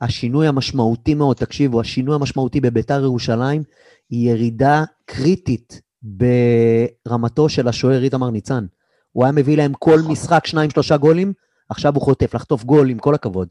השינוי 0.01 0.47
המשמעותי 0.47 1.15
מאוד, 1.15 1.37
תקשיבו, 1.37 1.81
השינוי 1.81 2.15
המשמעותי 2.15 2.61
בביתר 2.61 3.03
ירושלים 3.03 3.63
היא 4.11 4.31
ירידה 4.31 4.85
קריטית 5.05 5.81
ברמתו 6.03 7.49
של 7.49 7.69
השוער 7.69 8.03
איתמר 8.03 8.31
ניצן. 8.31 8.67
הוא 9.13 9.25
היה 9.25 9.33
מביא 9.33 9.57
להם 9.57 9.73
כל 9.79 9.99
נכון. 9.99 10.13
משחק 10.13 10.47
שניים, 10.47 10.71
שלושה 10.71 10.97
גולים, 10.97 11.33
עכשיו 11.69 11.95
הוא 11.95 12.03
חוטף, 12.03 12.35
לחטוף 12.35 12.65
גול, 12.65 12.91
עם 12.91 12.99
כל 12.99 13.15
הכבוד. 13.15 13.49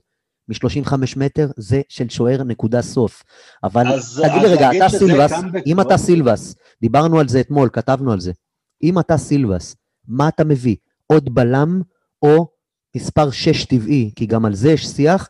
מ-35 0.48 0.94
מטר 1.18 1.48
זה 1.58 1.82
של 1.90 2.10
שוער 2.10 2.44
נקודה 2.44 2.82
סוף. 2.82 3.24
אבל 3.64 3.88
אז- 3.88 4.24
תגיד 4.28 4.42
לי 4.42 4.48
רגע, 4.56 4.70
אתה 4.78 4.98
סילבס, 4.98 5.32
אם? 5.66 5.82
אתה 5.82 5.98
סילבס, 5.98 6.56
דיברנו 6.82 7.20
על 7.20 7.28
זה 7.28 7.40
אתמול, 7.40 7.70
כתבנו 7.74 8.12
על 8.12 8.20
זה. 8.20 8.32
אם 8.84 9.00
אתה 9.00 9.18
סילבס, 9.18 9.76
מה 10.08 10.28
אתה 10.28 10.44
מביא? 10.44 10.76
עוד 11.08 11.36
בלם 11.36 11.82
או 12.22 12.48
מספר 12.96 13.32
6 13.32 13.66
טבעי? 13.66 14.12
כי 14.16 14.26
גם 14.26 14.46
על 14.46 14.54
זה 14.56 14.72
יש 14.72 14.88
שיח. 14.88 15.28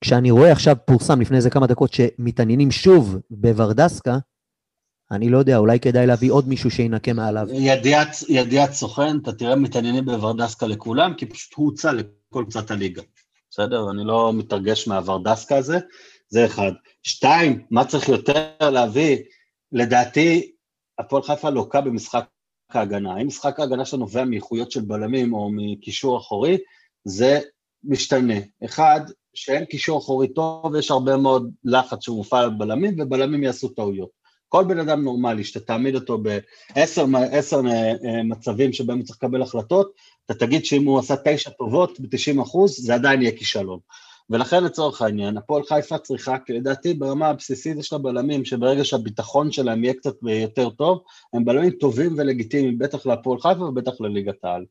כשאני 0.00 0.30
רואה 0.30 0.52
עכשיו, 0.52 0.76
פורסם 0.86 1.20
לפני 1.20 1.36
איזה 1.36 1.50
כמה 1.50 1.66
דקות, 1.66 1.92
שמתעניינים 1.92 2.70
שוב 2.70 3.16
בוורדסקה, 3.30 4.18
אני 5.12 5.28
לא 5.28 5.38
יודע, 5.38 5.56
אולי 5.56 5.80
כדאי 5.80 6.06
להביא 6.06 6.32
עוד 6.32 6.48
מישהו 6.48 6.70
שינקה 6.70 7.12
מעליו. 7.12 7.46
ידיעת, 7.50 8.08
ידיעת 8.28 8.72
סוכן, 8.72 9.18
אתה 9.22 9.32
תראה 9.32 9.56
מתעניינים 9.56 10.04
בוורדסקה 10.04 10.66
לכולם, 10.66 11.14
כי 11.14 11.26
פשוט 11.26 11.54
הוא 11.54 11.66
הוצא 11.66 11.92
לכל 11.92 12.42
קבוצת 12.42 12.70
הליגה. 12.70 13.02
בסדר? 13.50 13.90
אני 13.90 14.04
לא 14.04 14.32
מתרגש 14.32 14.88
מהוורדסקה 14.88 15.56
הזה, 15.56 15.78
זה 16.28 16.46
אחד. 16.46 16.72
שתיים, 17.02 17.62
מה 17.70 17.84
צריך 17.84 18.08
יותר 18.08 18.48
להביא? 18.60 19.16
לדעתי, 19.72 20.52
הפועל 20.98 21.22
חיפה 21.22 21.50
לוקה 21.50 21.80
במשחק 21.80 22.24
ההגנה. 22.70 23.14
האם 23.14 23.26
משחק 23.26 23.60
ההגנה 23.60 23.84
שלו 23.84 23.98
נובע 23.98 24.24
מאיכויות 24.24 24.70
של 24.70 24.80
בלמים 24.80 25.32
או 25.34 25.50
מקישור 25.52 26.18
אחורי? 26.18 26.58
זה 27.04 27.40
משתנה. 27.84 28.34
אחד, 28.64 29.00
שאין 29.34 29.64
קישור 29.64 29.98
אחורי 29.98 30.28
טוב, 30.28 30.76
יש 30.78 30.90
הרבה 30.90 31.16
מאוד 31.16 31.50
לחץ 31.64 32.04
שמופעל 32.04 32.44
על 32.44 32.50
בלמים, 32.50 33.00
ובלמים 33.00 33.42
יעשו 33.42 33.68
טעויות. 33.68 34.21
כל 34.52 34.64
בן 34.64 34.78
אדם 34.78 35.04
נורמלי, 35.04 35.44
שאתה 35.44 35.60
תעמיד 35.60 35.94
אותו 35.94 36.18
בעשר 36.18 37.04
עשר, 37.30 37.60
אה, 37.66 38.22
מצבים 38.22 38.72
שבהם 38.72 38.98
הוא 38.98 39.06
צריך 39.06 39.18
לקבל 39.22 39.42
החלטות, 39.42 39.92
אתה 40.26 40.34
תגיד 40.34 40.64
שאם 40.64 40.84
הוא 40.84 40.98
עשה 40.98 41.14
תשע 41.24 41.50
טובות 41.50 42.00
ב-90 42.00 42.42
אחוז, 42.42 42.76
זה 42.86 42.94
עדיין 42.94 43.22
יהיה 43.22 43.36
כישלון. 43.36 43.78
ולכן 44.30 44.64
לצורך 44.64 45.02
העניין, 45.02 45.36
הפועל 45.36 45.62
חיפה 45.62 45.98
צריכה, 45.98 46.38
כי 46.46 46.52
לדעתי 46.52 46.94
ברמה 46.94 47.28
הבסיסית 47.28 47.78
יש 47.78 47.92
לה 47.92 47.98
בלמים, 47.98 48.44
שברגע 48.44 48.84
שהביטחון 48.84 49.52
שלהם 49.52 49.84
יהיה 49.84 49.94
קצת 49.94 50.14
יותר 50.22 50.70
טוב, 50.70 51.02
הם 51.32 51.44
בלמים 51.44 51.70
טובים 51.70 52.14
ולגיטימיים, 52.18 52.78
בטח 52.78 53.06
להפועל 53.06 53.40
חיפה 53.40 53.64
ובטח 53.64 54.00
לליגת 54.00 54.44
העל. 54.44 54.64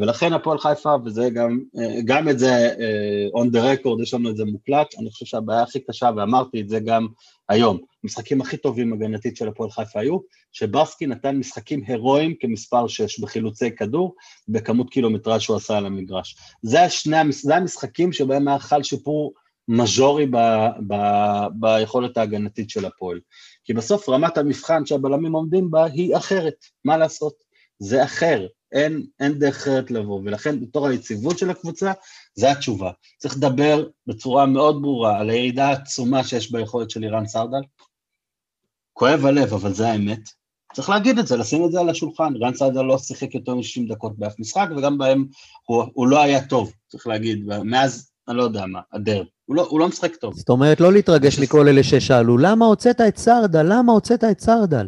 ולכן 0.00 0.32
הפועל 0.32 0.58
חיפה, 0.58 0.94
וזה 1.04 1.30
גם, 1.30 1.60
גם 2.04 2.28
את 2.28 2.38
זה 2.38 2.74
uh, 2.74 3.38
on 3.38 3.46
the 3.46 3.58
record, 3.58 4.02
יש 4.02 4.14
לנו 4.14 4.30
את 4.30 4.36
זה 4.36 4.44
מוקלט, 4.44 4.94
אני 4.98 5.10
חושב 5.10 5.26
שהבעיה 5.26 5.62
הכי 5.62 5.80
קשה, 5.80 6.10
ואמרתי 6.16 6.60
את 6.60 6.68
זה 6.68 6.80
גם 6.80 7.06
היום, 7.48 7.78
המשחקים 8.04 8.40
הכי 8.40 8.56
טובים 8.56 8.92
הגנתית 8.92 9.36
של 9.36 9.48
הפועל 9.48 9.70
חיפה 9.70 10.00
היו, 10.00 10.18
שברסקי 10.52 11.06
נתן 11.06 11.36
משחקים 11.36 11.82
הירואיים 11.86 12.34
כמספר 12.40 12.86
6 12.86 13.20
בחילוצי 13.20 13.76
כדור, 13.76 14.14
בכמות 14.48 14.90
קילומטראז' 14.90 15.40
שהוא 15.40 15.56
עשה 15.56 15.76
על 15.76 15.86
המגרש. 15.86 16.36
זה, 16.62 16.82
השני, 16.82 17.16
זה 17.30 17.56
המשחקים 17.56 18.12
שבהם 18.12 18.48
היה 18.48 18.58
חל 18.58 18.82
שיפור 18.82 19.32
מז'ורי 19.68 20.26
ב, 20.26 20.36
ב, 20.86 20.94
ביכולת 21.52 22.16
ההגנתית 22.16 22.70
של 22.70 22.84
הפועל. 22.84 23.20
כי 23.64 23.72
בסוף 23.72 24.08
רמת 24.08 24.38
המבחן 24.38 24.86
שהבלמים 24.86 25.32
עומדים 25.32 25.70
בה 25.70 25.84
היא 25.84 26.16
אחרת, 26.16 26.54
מה 26.84 26.96
לעשות? 26.96 27.34
זה 27.78 28.04
אחר, 28.04 28.46
אין, 28.72 29.06
אין 29.20 29.38
דרך 29.38 29.56
אחרת 29.56 29.90
לבוא, 29.90 30.20
ולכן 30.24 30.60
בתור 30.60 30.86
היציבות 30.88 31.38
של 31.38 31.50
הקבוצה, 31.50 31.92
זה 32.34 32.50
התשובה. 32.50 32.90
צריך 33.18 33.36
לדבר 33.36 33.86
בצורה 34.06 34.46
מאוד 34.46 34.82
ברורה 34.82 35.18
על 35.18 35.30
הירידה 35.30 35.68
העצומה 35.68 36.24
שיש 36.24 36.52
ביכולת 36.52 36.90
של 36.90 37.04
אירן 37.04 37.26
סרדל. 37.26 37.60
כואב 38.92 39.26
הלב, 39.26 39.54
אבל 39.54 39.72
זה 39.72 39.88
האמת. 39.88 40.20
צריך 40.74 40.90
להגיד 40.90 41.18
את 41.18 41.26
זה, 41.26 41.36
לשים 41.36 41.64
את 41.64 41.72
זה 41.72 41.80
על 41.80 41.88
השולחן. 41.88 42.34
אירן 42.34 42.54
סרדל 42.54 42.82
לא 42.82 42.98
שיחק 42.98 43.34
יותר 43.34 43.54
מ-60 43.54 43.88
דקות 43.88 44.18
באף 44.18 44.34
משחק, 44.38 44.68
וגם 44.76 44.98
בהם 44.98 45.24
הוא, 45.66 45.84
הוא 45.94 46.08
לא 46.08 46.22
היה 46.22 46.46
טוב, 46.46 46.72
צריך 46.88 47.06
להגיד, 47.06 47.44
מאז, 47.64 48.10
אני 48.28 48.36
לא 48.36 48.42
יודע 48.42 48.66
מה, 48.66 48.80
הדר. 48.92 49.22
הוא 49.44 49.56
לא, 49.56 49.66
הוא 49.70 49.80
לא 49.80 49.88
משחק 49.88 50.16
טוב. 50.16 50.34
זאת 50.34 50.48
אומרת, 50.48 50.80
לא 50.80 50.92
להתרגש 50.92 51.38
מכל 51.38 51.68
אלה 51.68 51.82
ששאלו, 51.82 52.38
למה 52.38 52.66
הוצאת 52.66 53.00
את 53.00 53.16
סרדל? 53.16 53.66
למה 53.68 53.92
הוצאת 53.92 54.24
את 54.24 54.40
סרדל? 54.40 54.86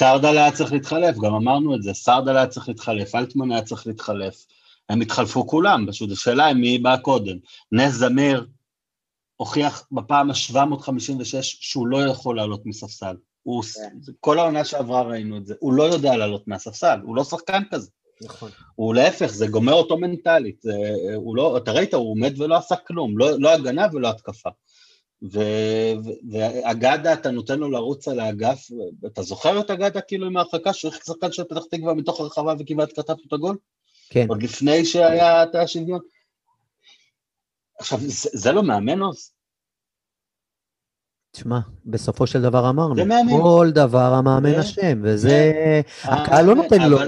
סרדל 0.00 0.38
היה 0.38 0.52
צריך 0.52 0.72
להתחלף, 0.72 1.16
גם 1.16 1.34
אמרנו 1.34 1.74
את 1.76 1.82
זה, 1.82 1.94
סרדל 1.94 2.36
היה 2.36 2.46
צריך 2.46 2.68
להתחלף, 2.68 3.14
אלטמן 3.14 3.52
היה 3.52 3.62
צריך 3.62 3.86
להתחלף. 3.86 4.46
הם 4.88 5.00
התחלפו 5.00 5.46
כולם, 5.46 5.86
פשוט 5.88 6.10
השאלה 6.10 6.46
היא 6.46 6.56
מי 6.56 6.78
בא 6.78 6.96
קודם. 6.96 7.36
נס 7.72 7.94
זמיר 7.94 8.46
הוכיח 9.36 9.86
בפעם 9.92 10.30
ה-756 10.30 11.42
שהוא 11.42 11.86
לא 11.86 12.04
יכול 12.04 12.36
לעלות 12.36 12.66
מספסל. 12.66 13.16
הוא, 13.42 13.62
כל 14.20 14.38
העונה 14.38 14.64
שעברה 14.64 15.02
ראינו 15.02 15.36
את 15.36 15.46
זה, 15.46 15.54
הוא 15.60 15.72
לא 15.72 15.82
יודע 15.82 16.16
לעלות 16.16 16.48
מהספסל, 16.48 16.98
הוא 17.02 17.16
לא 17.16 17.24
שחקן 17.24 17.62
כזה. 17.70 17.90
נכון. 18.22 18.50
הוא 18.74 18.94
להפך, 18.94 19.26
זה 19.26 19.46
גומר 19.46 19.72
אותו 19.72 19.98
מנטלית. 19.98 20.60
זה, 20.60 20.72
הוא 21.14 21.36
לא, 21.36 21.56
אתה 21.56 21.72
ראית, 21.72 21.94
הוא 21.94 22.10
עומד 22.10 22.40
ולא 22.40 22.56
עשה 22.56 22.76
כלום, 22.76 23.18
לא, 23.18 23.30
לא 23.38 23.52
הגנה 23.52 23.86
ולא 23.92 24.08
התקפה. 24.08 24.50
ואגדה, 25.22 27.12
אתה 27.12 27.30
נותן 27.30 27.58
לו 27.58 27.70
לרוץ 27.70 28.08
על 28.08 28.20
האגף, 28.20 28.68
אתה 29.06 29.22
זוכר 29.22 29.60
את 29.60 29.70
אגדה 29.70 30.00
כאילו 30.00 30.26
עם 30.26 30.36
ההרחקה, 30.36 30.72
שהוא 30.72 30.88
החליק 30.88 31.04
שחקן 31.04 31.32
של 31.32 31.44
פתח 31.44 31.64
תקווה 31.70 31.94
מתוך 31.94 32.20
הרחבה 32.20 32.54
וכמעט 32.58 32.88
כתב 33.00 33.14
את 33.28 33.32
הגול? 33.32 33.56
כן. 34.10 34.26
עוד 34.28 34.42
לפני 34.42 34.84
שהיה 34.84 35.42
את 35.42 35.54
השוויון. 35.54 36.00
עכשיו, 37.78 37.98
זה, 38.00 38.30
זה 38.32 38.52
לא 38.52 38.62
מאמן 38.62 39.00
עוז? 39.00 39.30
תשמע, 41.32 41.58
בסופו 41.86 42.26
של 42.26 42.42
דבר 42.42 42.70
אמרנו. 42.70 43.02
כל 43.42 43.70
דבר 43.74 44.12
המאמן 44.14 44.54
אשם, 44.54 45.00
וזה... 45.02 45.52
הקהל 46.02 46.46
לא 46.46 46.54
נותן 46.54 46.90
לו, 46.90 46.98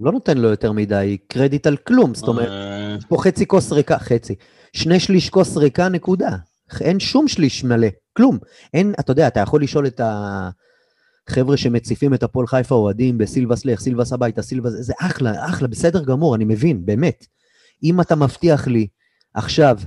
לא 0.00 0.12
נותן 0.12 0.38
לו 0.38 0.48
יותר 0.48 0.72
מדי 0.72 1.18
קרדיט 1.26 1.66
על 1.66 1.76
כלום, 1.76 2.14
זאת 2.14 2.28
אומרת, 2.28 2.48
אה, 2.48 2.96
יש 2.98 3.04
פה 3.04 3.16
חצי 3.20 3.46
כוס 3.46 3.72
ריקה, 3.72 3.98
חצי, 3.98 4.34
שני 4.72 5.00
שליש 5.00 5.30
כוס 5.30 5.56
ריקה, 5.56 5.88
נקודה. 5.88 6.30
אין 6.82 7.00
שום 7.00 7.28
שליש 7.28 7.64
מלא, 7.64 7.88
כלום. 8.16 8.38
אין, 8.74 8.94
אתה 9.00 9.12
יודע, 9.12 9.28
אתה 9.28 9.40
יכול 9.40 9.62
לשאול 9.62 9.86
את 9.86 10.00
החבר'ה 11.28 11.56
שמציפים 11.56 12.14
את 12.14 12.22
הפועל 12.22 12.46
חיפה 12.46 12.74
אוהדים 12.74 13.18
בסילבס 13.18 13.64
לך, 13.64 13.80
סילבס 13.80 14.12
הביתה, 14.12 14.42
סילבס, 14.42 14.72
זה 14.80 14.92
אחלה, 15.00 15.46
אחלה, 15.46 15.68
בסדר 15.68 16.04
גמור, 16.04 16.34
אני 16.34 16.44
מבין, 16.44 16.86
באמת. 16.86 17.26
אם 17.82 18.00
אתה 18.00 18.16
מבטיח 18.16 18.66
לי 18.66 18.86
עכשיו 19.34 19.78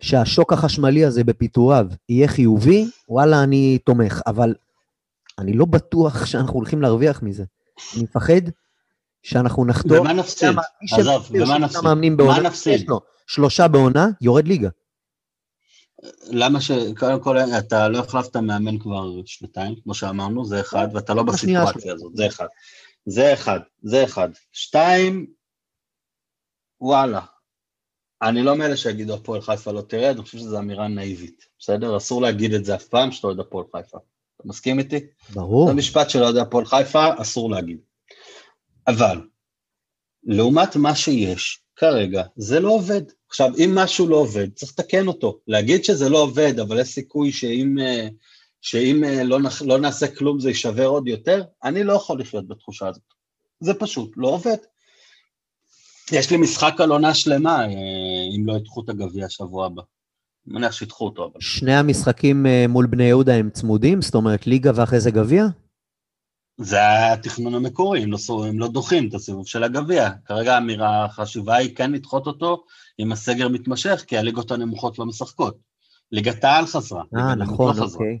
שהשוק 0.00 0.52
החשמלי 0.52 1.04
הזה 1.04 1.24
בפיטוריו 1.24 1.86
יהיה 2.08 2.28
חיובי, 2.28 2.90
וואלה, 3.08 3.42
אני 3.42 3.78
תומך, 3.84 4.20
אבל 4.26 4.54
אני 5.38 5.52
לא 5.52 5.64
בטוח 5.64 6.26
שאנחנו 6.26 6.54
הולכים 6.54 6.82
להרוויח 6.82 7.22
מזה. 7.22 7.44
אני 7.94 8.02
מפחד 8.02 8.40
שאנחנו 9.22 9.64
נחתום. 9.64 10.00
ומה 10.00 10.12
נפסיד? 10.12 10.48
עזוב, 10.92 11.24
שלושה 11.26 11.58
נפסיד? 11.58 11.80
מאמנים 11.84 12.16
מה 12.16 12.40
נפסיד? 12.40 12.74
יש 12.74 12.88
לו 12.88 13.00
שלושה 13.26 13.68
בעונה, 13.68 14.08
יורד 14.20 14.48
ליגה. 14.48 14.68
למה 16.30 16.60
ש... 16.60 16.70
קודם 16.98 17.20
כל, 17.20 17.36
אתה 17.38 17.88
לא 17.88 17.98
החלפת 17.98 18.36
מאמן 18.36 18.78
כבר 18.78 19.24
שנתיים, 19.26 19.74
כמו 19.84 19.94
שאמרנו, 19.94 20.44
זה 20.44 20.60
אחד, 20.60 20.88
ואתה 20.94 21.14
לא 21.14 21.22
בסיטואציה 21.22 21.92
הזאת, 21.92 22.16
זה 22.16 22.26
אחד. 22.26 22.46
זה 23.06 23.32
אחד, 23.32 23.60
זה 23.82 24.04
אחד. 24.04 24.28
שתיים, 24.52 25.26
וואלה, 26.80 27.20
אני 28.22 28.42
לא 28.42 28.56
מאלה 28.56 28.76
שיגידו 28.76 29.14
הפועל 29.14 29.40
חיפה 29.40 29.72
לא 29.72 29.80
תרד, 29.80 30.14
אני 30.14 30.22
חושב 30.22 30.38
שזו 30.38 30.58
אמירה 30.58 30.88
נאיבית, 30.88 31.46
בסדר? 31.58 31.96
אסור 31.96 32.22
להגיד 32.22 32.54
את 32.54 32.64
זה 32.64 32.74
אף 32.74 32.84
פעם 32.84 33.12
שאתה 33.12 33.26
אוהד 33.26 33.40
הפועל 33.40 33.64
חיפה. 33.76 33.98
אתה 34.36 34.48
מסכים 34.48 34.78
איתי? 34.78 35.00
ברור. 35.32 35.68
זה 35.68 35.74
משפט 35.74 36.10
של 36.10 36.22
אוהדי 36.22 36.40
הפועל 36.40 36.64
חיפה, 36.64 37.04
אסור 37.22 37.50
להגיד. 37.50 37.78
אבל, 38.86 39.20
לעומת 40.24 40.76
מה 40.76 40.94
שיש 40.94 41.62
כרגע, 41.76 42.22
זה 42.36 42.60
לא 42.60 42.70
עובד. 42.70 43.02
עכשיו, 43.32 43.50
אם 43.58 43.74
משהו 43.74 44.08
לא 44.08 44.16
עובד, 44.16 44.48
צריך 44.54 44.72
לתקן 44.72 45.08
אותו. 45.08 45.38
להגיד 45.48 45.84
שזה 45.84 46.08
לא 46.08 46.22
עובד, 46.22 46.58
אבל 46.58 46.80
יש 46.80 46.88
סיכוי 46.88 47.32
שאם, 47.32 47.78
אה, 47.78 48.08
שאם 48.60 49.04
אה, 49.04 49.24
לא, 49.24 49.40
נח, 49.40 49.62
לא 49.62 49.78
נעשה 49.78 50.06
כלום 50.06 50.40
זה 50.40 50.48
יישבר 50.48 50.86
עוד 50.86 51.08
יותר, 51.08 51.42
אני 51.64 51.84
לא 51.84 51.92
יכול 51.92 52.20
לחיות 52.20 52.48
בתחושה 52.48 52.88
הזאת. 52.88 53.02
זה 53.60 53.74
פשוט 53.74 54.12
לא 54.16 54.28
עובד. 54.28 54.56
יש 56.12 56.30
לי 56.30 56.36
משחק 56.36 56.74
על 56.78 56.90
עונה 56.90 57.14
שלמה, 57.14 57.60
אה, 57.60 57.68
אם 58.36 58.46
לא 58.46 58.52
ידחו 58.52 58.82
את 58.84 58.88
הגביע 58.88 59.28
שבוע 59.28 59.66
הבא. 59.66 59.82
אני 60.46 60.54
מניח 60.54 60.72
שידחו 60.72 61.04
אותו, 61.04 61.24
אבל... 61.24 61.40
שני 61.40 61.74
המשחקים 61.74 62.46
מול 62.68 62.86
בני 62.86 63.04
יהודה 63.04 63.34
הם 63.34 63.50
צמודים, 63.50 64.02
זאת 64.02 64.14
אומרת 64.14 64.46
ליגה 64.46 64.70
ואחרי 64.74 65.00
זה 65.00 65.10
גביע? 65.10 65.46
זה 66.58 67.12
התכנון 67.12 67.54
המקורי, 67.54 68.02
הם 68.02 68.12
לא, 68.12 68.18
הם 68.48 68.58
לא 68.58 68.68
דוחים 68.68 69.08
את 69.08 69.14
הסיבוב 69.14 69.46
של 69.46 69.64
הגביע. 69.64 70.10
כרגע 70.24 70.54
האמירה, 70.54 71.04
החשיבה 71.04 71.56
היא 71.56 71.76
כן 71.76 71.92
לדחות 71.92 72.26
אותו 72.26 72.64
אם 73.00 73.12
הסגר 73.12 73.48
מתמשך, 73.48 74.04
כי 74.06 74.18
הליגות 74.18 74.50
הנמוכות 74.50 74.98
לא 74.98 75.06
משחקות. 75.06 75.56
ליגת 76.12 76.44
העל 76.44 76.66
חזרה. 76.66 77.02
אה, 77.16 77.20
לאומית 77.34 77.48
נכון, 77.48 77.76
לא 77.76 77.82
חזרה. 77.82 77.84
אוקיי. 78.00 78.18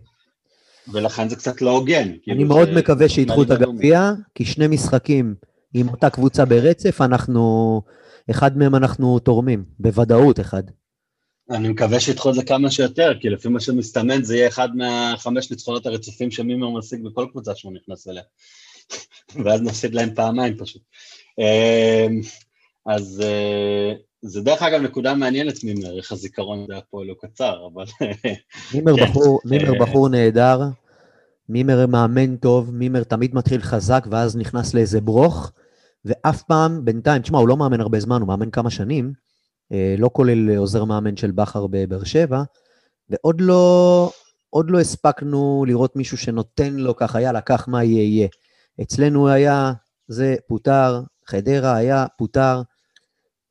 ולכן 0.92 1.28
זה 1.28 1.36
קצת 1.36 1.62
לא 1.62 1.70
הוגן. 1.70 2.08
כאילו 2.22 2.36
אני 2.36 2.44
מאוד 2.44 2.68
ש- 2.68 2.76
מקווה 2.76 3.08
שידחו 3.08 3.42
את. 3.42 3.50
הגביע, 3.50 4.12
כי 4.34 4.44
שני 4.44 4.66
משחקים 4.68 5.34
עם 5.74 5.88
אותה 5.88 6.10
קבוצה 6.10 6.44
ברצף, 6.44 7.00
אנחנו, 7.00 7.82
אחד 8.30 8.58
מהם 8.58 8.74
אנחנו 8.74 9.18
תורמים, 9.18 9.64
בוודאות 9.78 10.40
אחד. 10.40 10.62
אני 11.50 11.68
מקווה 11.68 12.00
שידחו 12.00 12.30
את 12.30 12.34
זה 12.34 12.44
כמה 12.44 12.70
שיותר, 12.70 13.12
כי 13.20 13.30
לפי 13.30 13.48
מה 13.48 13.60
שמסתמן 13.60 14.22
זה 14.22 14.36
יהיה 14.36 14.48
אחד 14.48 14.76
מהחמש 14.76 15.50
ניצחונות 15.50 15.86
הרצופים 15.86 16.30
שמימר 16.30 16.70
משיג 16.70 17.04
בכל 17.04 17.26
קבוצה 17.30 17.54
שהוא 17.54 17.72
נכנס 17.72 18.08
אליה. 18.08 18.22
ואז 19.44 19.62
נפסיד 19.62 19.94
להם 19.94 20.14
פעמיים 20.14 20.56
פשוט. 20.58 20.82
אמ, 21.38 22.20
אז 22.86 23.22
אה, 23.24 23.92
זה 24.22 24.40
דרך 24.40 24.62
אגב 24.62 24.80
נקודה 24.80 25.14
מעניינת 25.14 25.64
מימר, 25.64 25.96
איך 25.96 26.12
הזיכרון 26.12 26.66
זה 26.68 26.76
הפועל 26.76 27.08
הוא 27.08 27.16
קצר, 27.20 27.68
אבל 27.74 27.84
מימר 28.74 28.96
כן. 28.96 29.04
בחור, 29.04 29.40
מימר 29.44 29.74
אה, 29.74 29.78
בחור 29.78 30.08
נהדר, 30.08 30.60
מימר 31.48 31.86
מאמן 31.86 32.36
טוב, 32.36 32.74
מימר 32.74 33.04
תמיד 33.04 33.34
מתחיל 33.34 33.60
חזק 33.60 34.06
ואז 34.10 34.36
נכנס 34.36 34.74
לאיזה 34.74 35.00
ברוך, 35.00 35.52
ואף 36.04 36.42
פעם, 36.42 36.84
בינתיים, 36.84 37.22
תשמע, 37.22 37.38
הוא 37.38 37.48
לא 37.48 37.56
מאמן 37.56 37.80
הרבה 37.80 38.00
זמן, 38.00 38.20
הוא 38.20 38.28
מאמן 38.28 38.50
כמה 38.50 38.70
שנים, 38.70 39.12
לא 39.98 40.10
כולל 40.12 40.56
עוזר 40.56 40.84
מאמן 40.84 41.16
של 41.16 41.30
בכר 41.30 41.66
בבאר 41.70 42.04
שבע, 42.04 42.42
ועוד 43.10 43.40
לא, 43.40 44.10
עוד 44.50 44.70
לא 44.70 44.80
הספקנו 44.80 45.64
לראות 45.68 45.96
מישהו 45.96 46.16
שנותן 46.18 46.72
לו 46.74 46.96
ככה, 46.96 47.20
יאללה, 47.20 47.40
קח 47.40 47.68
מה 47.68 47.84
יהיה 47.84 48.02
יהיה. 48.02 48.28
אצלנו 48.82 49.28
היה, 49.28 49.72
זה 50.08 50.34
פוטר, 50.48 51.00
חדרה 51.26 51.76
היה 51.76 52.06
פוטר, 52.18 52.62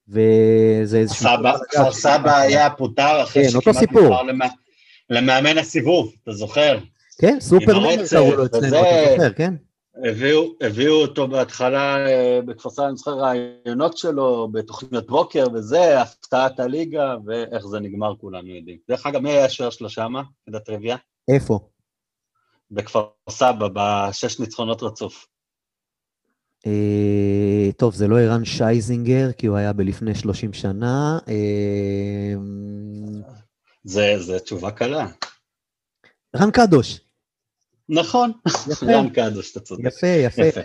וזה 0.07 0.97
איזשהו... 0.97 1.30
כפר 1.72 1.91
סבא 1.91 2.38
היה 2.38 2.69
פוטר 2.69 3.24
אחרי 3.24 3.43
כן, 3.43 3.49
שכמעט. 3.49 3.84
נבחר 3.91 4.22
למא- 4.24 4.53
למאמן 5.09 5.57
הסיבוב, 5.57 6.13
אתה 6.24 6.32
זוכר? 6.32 6.78
כן, 7.22 7.38
סופר 7.39 7.80
מימר 7.80 7.89
הרצף 7.99 8.09
קראו 8.15 8.36
לו 8.36 8.45
אצלנו. 8.45 8.67
אתה 8.67 8.69
זוכר, 8.69 9.34
כן? 9.34 9.53
הביאו, 9.95 10.53
הביאו 10.61 10.93
אותו 10.93 11.27
בהתחלה 11.27 12.07
אה, 12.07 12.39
בכפר 12.45 12.69
סבא, 12.69 12.87
אני 12.87 12.95
זוכר 12.95 13.11
רעיונות 13.11 13.97
שלו 13.97 14.47
בתוכניות 14.51 15.07
בוקר 15.07 15.45
וזה, 15.53 16.01
הפתעת 16.01 16.59
הליגה, 16.59 17.15
ואיך 17.25 17.65
זה 17.65 17.79
נגמר 17.79 18.13
כולנו 18.15 18.47
יודעים. 18.47 18.77
דרך 18.89 19.05
אגב, 19.05 19.21
מי 19.21 19.31
היה 19.31 19.45
השוער 19.45 19.69
שלו 19.69 19.89
שמה, 19.89 20.23
כדת 20.45 20.69
רבייה? 20.69 20.97
איפה? 21.33 21.59
בכפר 22.71 23.05
סבא, 23.29 23.67
בשש 23.73 24.39
ניצחונות 24.39 24.83
רצוף. 24.83 25.27
אה, 26.67 27.71
טוב, 27.77 27.93
זה 27.93 28.07
לא 28.07 28.19
ערן 28.19 28.45
שייזינגר, 28.45 29.31
כי 29.31 29.47
הוא 29.47 29.57
היה 29.57 29.73
בלפני 29.73 30.15
30 30.15 30.53
שנה. 30.53 31.19
אה, 31.27 32.33
זה, 33.83 34.15
זה 34.19 34.39
תשובה 34.39 34.71
קלה. 34.71 35.07
רן 36.35 36.51
קדוש. 36.51 37.11
נכון. 37.91 38.31
רן 38.83 39.09
קדוש, 39.09 39.51
אתה 39.51 39.59
צודק. 39.59 39.83
יפה, 39.85 40.07
יפה. 40.07 40.61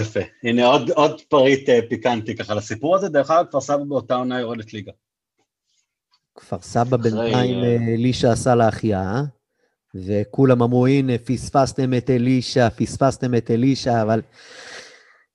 יפה. 0.00 0.20
הנה 0.42 0.66
עוד, 0.66 0.90
עוד 0.90 1.20
פריט 1.28 1.68
אה, 1.68 1.78
פיקנטי 1.88 2.36
ככה 2.36 2.54
לסיפור 2.54 2.96
הזה, 2.96 3.08
דרך 3.08 3.30
אגב, 3.30 3.46
כפר 3.46 3.60
סבא 3.60 3.84
באותה 3.88 4.14
עונה 4.14 4.40
יורדת 4.40 4.72
ליגה. 4.72 4.92
כפר 6.34 6.60
סבא 6.60 6.96
בינתיים 6.96 7.64
אה, 7.64 7.64
אה, 7.64 7.94
אלישע 7.94 8.32
עשה 8.32 8.54
לה 8.54 8.68
החייאה, 8.68 9.22
וכולם 9.94 10.62
אמרו, 10.62 10.86
הנה, 10.86 11.18
פספסתם 11.18 11.94
את 11.94 12.10
אלישע, 12.10 12.68
פספסתם 12.70 13.34
את 13.34 13.50
אלישע, 13.50 14.02
אבל 14.02 14.22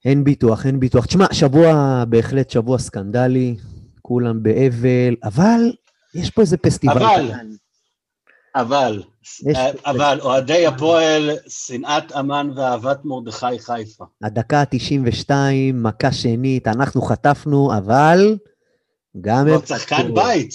אין 0.06 0.24
ביטוח, 0.24 0.66
אין 0.66 0.80
ביטוח. 0.80 1.06
תשמע, 1.06 1.26
שבוע, 1.34 2.04
בהחלט 2.10 2.50
שבוע 2.50 2.78
סקנדלי, 2.78 3.56
כולם 4.02 4.44
באבל, 4.44 5.16
אבל 5.24 5.72
יש 6.16 6.30
פה 6.30 6.42
איזה 6.42 6.58
פסטיבל. 6.58 6.98
אבל. 6.98 7.32
אבל, 8.56 9.04
אה, 9.04 9.11
אבל 9.86 10.20
אוהדי 10.22 10.68
הפועל, 10.68 11.30
שנאת 11.48 12.12
המן 12.16 12.50
ואהבת 12.56 13.00
מרדכי 13.04 13.60
חיפה. 13.60 14.06
הדקה 14.24 14.60
ה-92, 14.62 15.32
מכה 15.74 16.12
שנית, 16.12 16.68
אנחנו 16.68 17.02
חטפנו, 17.02 17.78
אבל 17.78 18.38
גם 19.22 19.46
ועוד 19.48 19.66
שחקן 19.68 20.14
בית. 20.16 20.50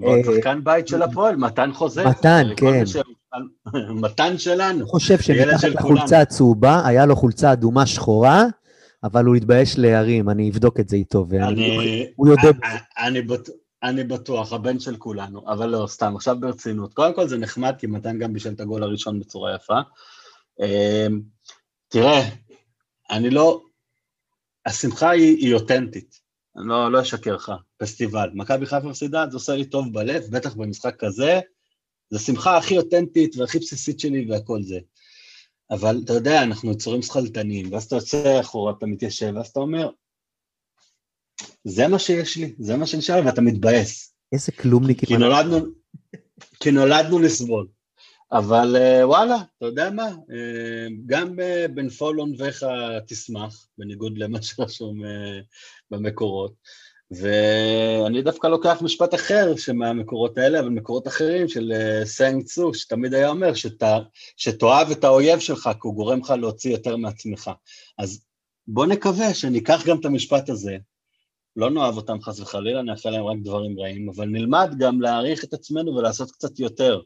ועוד 0.00 0.18
אה, 0.28 0.34
שחקן 0.34 0.64
בית 0.64 0.88
של 0.88 1.02
הפועל, 1.02 1.36
מתן 1.36 1.70
חוזר. 1.72 2.08
מתן, 2.08 2.46
כן. 2.56 2.84
מתן 3.94 4.38
שלנו. 4.38 4.78
אני 4.80 4.84
חושב 4.84 5.20
שמתחת 5.20 5.64
לחולצה 5.64 6.20
הצהובה, 6.20 6.86
היה 6.86 7.06
לו 7.06 7.16
חולצה 7.16 7.52
אדומה 7.52 7.86
שחורה, 7.86 8.44
אבל 9.04 9.24
הוא 9.24 9.36
התבייש 9.36 9.78
להרים, 9.78 10.30
אני 10.30 10.50
אבדוק 10.50 10.80
את 10.80 10.88
זה 10.88 10.96
איתו. 10.96 11.26
אני- 11.32 12.06
הוא 12.16 12.28
יודע. 12.28 12.42
אני- 12.64 12.78
אני 13.08 13.22
אני 13.84 14.04
בטוח, 14.04 14.52
הבן 14.52 14.78
של 14.78 14.96
כולנו, 14.96 15.52
אבל 15.52 15.68
לא, 15.68 15.86
סתם, 15.86 16.16
עכשיו 16.16 16.36
ברצינות. 16.40 16.94
קודם 16.94 17.14
כל 17.14 17.28
זה 17.28 17.38
נחמד, 17.38 17.74
כי 17.78 17.86
מתן 17.86 18.18
גם 18.18 18.32
בישל 18.32 18.52
את 18.52 18.60
הגול 18.60 18.82
הראשון 18.82 19.20
בצורה 19.20 19.54
יפה. 19.54 19.78
אמ, 20.60 21.20
תראה, 21.88 22.20
אני 23.10 23.30
לא... 23.30 23.62
השמחה 24.66 25.10
היא, 25.10 25.36
היא 25.36 25.54
אותנטית, 25.54 26.20
אני 26.56 26.68
לא, 26.68 26.92
לא 26.92 27.00
אשקר 27.00 27.34
לך, 27.34 27.52
פסטיבל. 27.76 28.30
מכבי 28.34 28.66
חיפה 28.66 28.90
הפסידה, 28.90 29.26
זה 29.30 29.36
עושה 29.36 29.54
לי 29.54 29.64
טוב 29.64 29.92
בלב, 29.92 30.22
בטח 30.30 30.54
במשחק 30.54 30.96
כזה. 30.98 31.40
זו 32.10 32.18
שמחה 32.18 32.56
הכי 32.56 32.78
אותנטית 32.78 33.36
והכי 33.36 33.58
בסיסית 33.58 34.00
שלי 34.00 34.30
והכל 34.30 34.62
זה. 34.62 34.78
אבל 35.70 36.00
אתה 36.04 36.12
יודע, 36.12 36.42
אנחנו 36.42 36.72
יצורים 36.72 37.02
שכלתניים, 37.02 37.72
ואז 37.72 37.84
אתה 37.84 37.96
יוצא 37.96 38.40
אחורה, 38.40 38.72
אתה 38.78 38.86
מתיישב, 38.86 39.32
ואז 39.36 39.46
אתה 39.46 39.60
אומר, 39.60 39.90
זה 41.64 41.88
מה 41.88 41.98
שיש 41.98 42.36
לי, 42.36 42.54
זה 42.58 42.76
מה 42.76 42.86
שנשאר, 42.86 43.20
ואתה 43.26 43.40
מתבאס. 43.40 44.14
איזה 44.32 44.52
כלומניקים. 44.52 45.08
כי 45.08 45.16
נולדנו, 45.16 45.58
כי 46.60 46.70
נולדנו 46.70 47.18
לסבול. 47.18 47.66
אבל 48.32 48.76
אה, 48.76 49.08
וואלה, 49.08 49.36
אתה 49.56 49.66
יודע 49.66 49.90
מה, 49.90 50.06
אה, 50.06 50.86
גם 51.06 51.36
בנפול 51.74 52.18
עונביך 52.18 52.66
תשמח, 53.06 53.66
בניגוד 53.78 54.18
למה 54.18 54.42
שרשום 54.42 55.04
אה, 55.04 55.40
במקורות. 55.90 56.54
ואני 57.10 58.22
דווקא 58.22 58.46
לוקח 58.46 58.82
משפט 58.82 59.14
אחר 59.14 59.54
מהמקורות 59.74 60.38
האלה, 60.38 60.60
אבל 60.60 60.68
מקורות 60.68 61.08
אחרים 61.08 61.48
של 61.48 61.72
סנג 62.04 62.44
צו, 62.44 62.74
שתמיד 62.74 63.14
היה 63.14 63.28
אומר 63.28 63.54
שת, 63.54 63.82
שתאהב 64.36 64.90
את 64.90 65.04
האויב 65.04 65.38
שלך, 65.38 65.70
כי 65.72 65.78
הוא 65.82 65.94
גורם 65.94 66.20
לך 66.20 66.30
להוציא 66.30 66.70
יותר 66.70 66.96
מעצמך. 66.96 67.50
אז 67.98 68.24
בוא 68.66 68.86
נקווה 68.86 69.34
שניקח 69.34 69.86
גם 69.86 70.00
את 70.00 70.04
המשפט 70.04 70.48
הזה, 70.48 70.76
לא 71.56 71.70
נאהב 71.70 71.96
אותם 71.96 72.22
חס 72.22 72.40
וחלילה, 72.40 72.82
נאחל 72.82 73.10
להם 73.10 73.24
רק 73.24 73.36
דברים 73.42 73.80
רעים, 73.80 74.08
אבל 74.16 74.26
נלמד 74.26 74.74
גם 74.78 75.00
להעריך 75.00 75.44
את 75.44 75.52
עצמנו 75.52 75.94
ולעשות 75.94 76.30
קצת 76.30 76.58
יותר. 76.58 77.00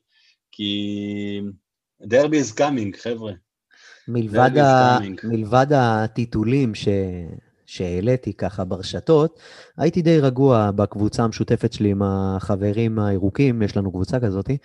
כי 0.53 1.41
דרבי 2.03 2.41
is 2.41 2.59
coming, 2.59 3.03
חבר'ה. 3.03 3.33
מלבד, 4.09 4.59
ה... 4.59 4.99
מלבד 5.25 5.67
הטיטולים 5.75 6.75
ש... 6.75 6.89
שהעליתי 7.67 8.33
ככה 8.33 8.65
ברשתות, 8.65 9.41
הייתי 9.77 10.03
די 10.03 10.21
רגוע 10.21 10.71
בקבוצה 10.71 11.25
המשותפת 11.25 11.73
שלי 11.73 11.91
עם 11.91 12.03
החברים 12.03 12.99
הירוקים, 12.99 13.63
יש 13.63 13.77
לנו 13.77 13.91
קבוצה 13.93 14.21
כזאתי. 14.21 14.57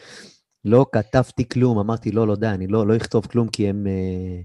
לא 0.65 0.85
כתבתי 0.91 1.49
כלום, 1.49 1.79
אמרתי, 1.79 2.11
לא, 2.11 2.27
לא, 2.27 2.35
די, 2.35 2.47
אני 2.47 2.67
לא, 2.67 2.87
לא 2.87 2.95
אכתוב 2.95 3.25
כלום, 3.25 3.47
כי 3.47 3.69
הם 3.69 3.87
אה, 3.87 4.41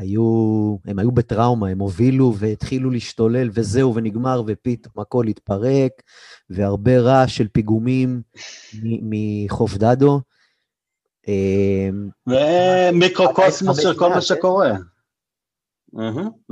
היו, 0.00 0.76
הם 0.86 0.98
היו 0.98 1.12
בטראומה, 1.12 1.68
הם 1.68 1.78
הובילו 1.78 2.34
והתחילו 2.36 2.90
להשתולל, 2.90 3.50
וזהו, 3.52 3.94
ונגמר, 3.94 4.42
ופתאום 4.46 4.94
הכל 4.98 5.26
התפרק, 5.26 5.92
והרבה 6.50 7.00
רעש 7.00 7.36
של 7.36 7.48
פיגומים 7.48 8.22
מחוף 8.82 9.74
דדו. 9.76 10.20
ומיקרוקוסמוס 12.26 13.78
אמ, 13.78 13.82
של 13.82 13.98
כל 13.98 14.08
מה 14.08 14.20
שקורה. 14.20 14.72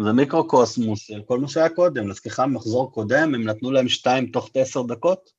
זה 0.04 0.12
מיקרוקוסמוס 0.12 1.00
של 1.00 1.22
כל 1.26 1.38
מה 1.38 1.48
שהיה 1.48 1.68
קודם. 1.68 2.08
להזכירך, 2.08 2.40
מחזור 2.40 2.92
קודם, 2.92 3.34
הם 3.34 3.44
נתנו 3.44 3.70
להם 3.70 3.88
שתיים 3.88 4.26
תוך 4.26 4.50
עשר 4.54 4.82
דקות. 4.82 5.30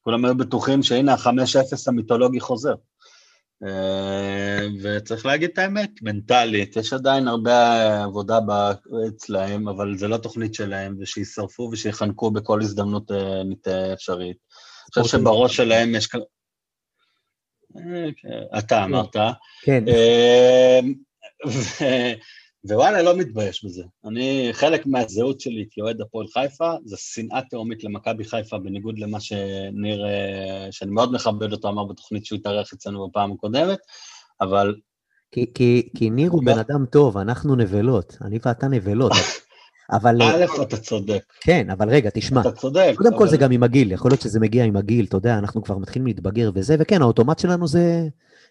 כולם 0.00 0.24
היו 0.24 0.36
בטוחים 0.36 0.82
שהנה 0.82 1.14
החמש 1.14 1.56
אפס 1.56 1.88
המיתולוגי 1.88 2.40
חוזר. 2.40 2.74
אה, 3.66 4.66
וצריך 4.82 5.26
להגיד 5.26 5.50
את 5.52 5.58
האמת, 5.58 5.90
מנטלית, 6.02 6.76
יש 6.76 6.92
עדיין 6.92 7.28
הרבה 7.28 8.02
עבודה 8.04 8.38
אצלהם, 9.08 9.68
אבל 9.68 9.96
זה 9.96 10.08
לא 10.08 10.16
תוכנית 10.16 10.54
שלהם, 10.54 10.96
ושישרפו 11.00 11.68
ושיחנקו 11.72 12.30
בכל 12.30 12.60
הזדמנות 12.60 13.10
אה, 13.10 13.92
אפשרית. 13.92 14.36
אני 14.96 15.02
חושב 15.02 15.18
שבראש 15.18 15.56
שלהם 15.56 15.94
יש 15.94 16.08
אתה 18.58 18.76
כן. 18.76 18.82
אמרת. 18.82 19.16
כן. 19.62 19.84
ווואלה, 22.64 23.02
לא 23.02 23.16
מתבייש 23.16 23.64
בזה. 23.64 23.82
אני, 24.04 24.48
חלק 24.52 24.86
מהזהות 24.86 25.40
שלי 25.40 25.66
כאוהד 25.70 26.00
הפועל 26.00 26.26
חיפה, 26.26 26.72
זה 26.84 26.96
שנאה 26.98 27.40
תהומית 27.50 27.84
למכבי 27.84 28.24
חיפה, 28.24 28.58
בניגוד 28.58 28.98
למה 28.98 29.20
שניר, 29.20 30.06
אה, 30.06 30.68
שאני 30.70 30.90
מאוד 30.90 31.12
מכבד 31.12 31.52
אותו, 31.52 31.68
אמר 31.68 31.84
בתוכנית 31.84 32.26
שהוא 32.26 32.38
התארח 32.38 32.72
אצלנו 32.72 33.08
בפעם 33.08 33.32
הקודמת, 33.32 33.78
אבל... 34.40 34.74
כי, 35.30 35.46
כי, 35.54 35.88
כי 35.96 36.10
ניר 36.10 36.30
הוא 36.30 36.42
בן 36.44 36.58
אדם 36.58 36.86
טוב, 36.86 37.18
אנחנו 37.18 37.56
נבלות, 37.56 38.16
אני 38.22 38.38
ואתה 38.44 38.68
נבלות. 38.68 39.12
אבל... 39.92 40.22
א', 40.22 40.62
אתה 40.62 40.76
צודק. 40.76 41.22
כן, 41.40 41.70
אבל 41.70 41.88
רגע, 41.88 42.10
תשמע. 42.14 42.40
אתה 42.40 42.52
צודק. 42.52 42.92
קודם 42.96 43.10
אבל... 43.10 43.18
כל 43.18 43.28
זה 43.28 43.36
גם 43.36 43.50
עם 43.50 43.62
הגיל, 43.62 43.92
יכול 43.92 44.10
להיות 44.10 44.20
שזה 44.20 44.40
מגיע 44.40 44.64
עם 44.64 44.76
הגיל, 44.76 45.04
אתה 45.04 45.16
יודע, 45.16 45.38
אנחנו 45.38 45.62
כבר 45.62 45.78
מתחילים 45.78 46.06
להתבגר 46.06 46.50
וזה, 46.54 46.76
וכן, 46.78 47.02
האוטומט 47.02 47.38
שלנו 47.38 47.66
זה 47.66 48.08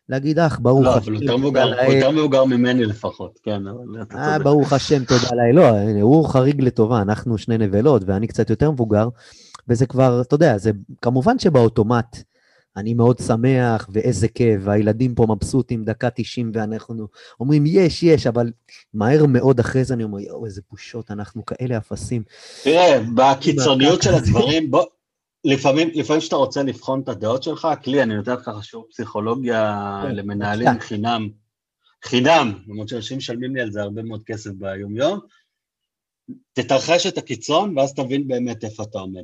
להגיד, 0.10 0.40
אח, 0.40 0.60
ברוך 0.60 0.88
השם. 0.88 1.12
לא, 1.12 1.18
אבל 1.18 1.24
יותר 1.24 1.38
מבוגר, 1.38 1.86
הוא 1.86 1.94
יותר 1.94 2.12
מבוגר 2.12 2.46
ממני 2.46 2.86
לפחות, 2.86 3.40
כן, 3.44 3.68
אבל 3.68 4.02
אתה 4.02 4.06
צודק. 4.06 4.16
אה, 4.16 4.40
ברוך 4.40 4.74
השם, 4.74 5.04
תודה 5.04 5.28
לאל. 5.32 5.56
לא, 5.56 6.02
הוא 6.02 6.28
חריג 6.28 6.62
לטובה, 6.62 7.02
אנחנו 7.02 7.38
שני 7.38 7.58
נבלות, 7.58 8.02
ואני 8.06 8.28
קצת 8.28 8.50
יותר 8.50 8.72
מבוגר, 8.72 9.08
וזה 9.68 9.86
כבר, 9.86 10.22
אתה 10.22 10.36
יודע, 10.36 10.58
זה 10.58 10.72
כמובן 11.02 11.40
שבאוטומט, 11.40 12.24
אני 12.78 12.94
מאוד 12.94 13.20
שמח, 13.20 13.90
ואיזה 13.94 14.28
כיף, 14.28 14.62
והילדים 14.64 15.16
פה 15.16 15.26
מבסוטים, 15.30 15.84
דקה 15.84 16.10
90, 16.10 16.52
ואנחנו 16.54 17.08
אומרים, 17.40 17.64
יש, 17.68 18.04
יש, 18.04 18.28
אבל 18.28 18.52
מהר 18.94 19.26
מאוד 19.26 19.60
אחרי 19.60 19.84
זה 19.84 19.94
אני 19.94 20.04
אומר, 20.04 20.20
יואו, 20.20 20.46
איזה 20.46 20.62
בושות, 20.72 21.12
אנחנו 21.12 21.46
כאלה 21.46 21.78
אפסים. 21.78 22.24
תראה, 22.64 23.00
בקיצוניות 23.16 24.02
של 24.02 24.14
הדברים, 24.14 24.72
בוא, 24.72 24.86
לפעמים, 25.46 25.90
לפעמים 25.94 26.22
כשאתה 26.22 26.36
רוצה 26.36 26.64
לבחון 26.64 27.02
את 27.02 27.10
הדעות 27.10 27.44
שלך, 27.44 27.68
כלי, 27.84 28.04
אני 28.04 28.16
נותן 28.16 28.34
לך 28.34 28.52
שיעור 28.62 28.88
פסיכולוגיה 28.90 30.02
כן, 30.04 30.16
למנהלים 30.16 30.80
חינם, 30.80 31.30
חינם, 32.04 32.54
למרות 32.68 32.90
שאנשים 32.90 33.18
משלמים 33.18 33.56
לי 33.56 33.62
על 33.62 33.72
זה 33.72 33.82
הרבה 33.82 34.04
מאוד 34.04 34.24
כסף 34.24 34.52
ביומיום, 34.52 35.20
תתרחש 36.54 37.08
את 37.08 37.18
הקיצון, 37.18 37.78
ואז 37.78 37.94
תבין 37.94 38.28
באמת 38.28 38.64
איפה 38.64 38.84
אתה 38.84 39.00
עומד. 39.00 39.24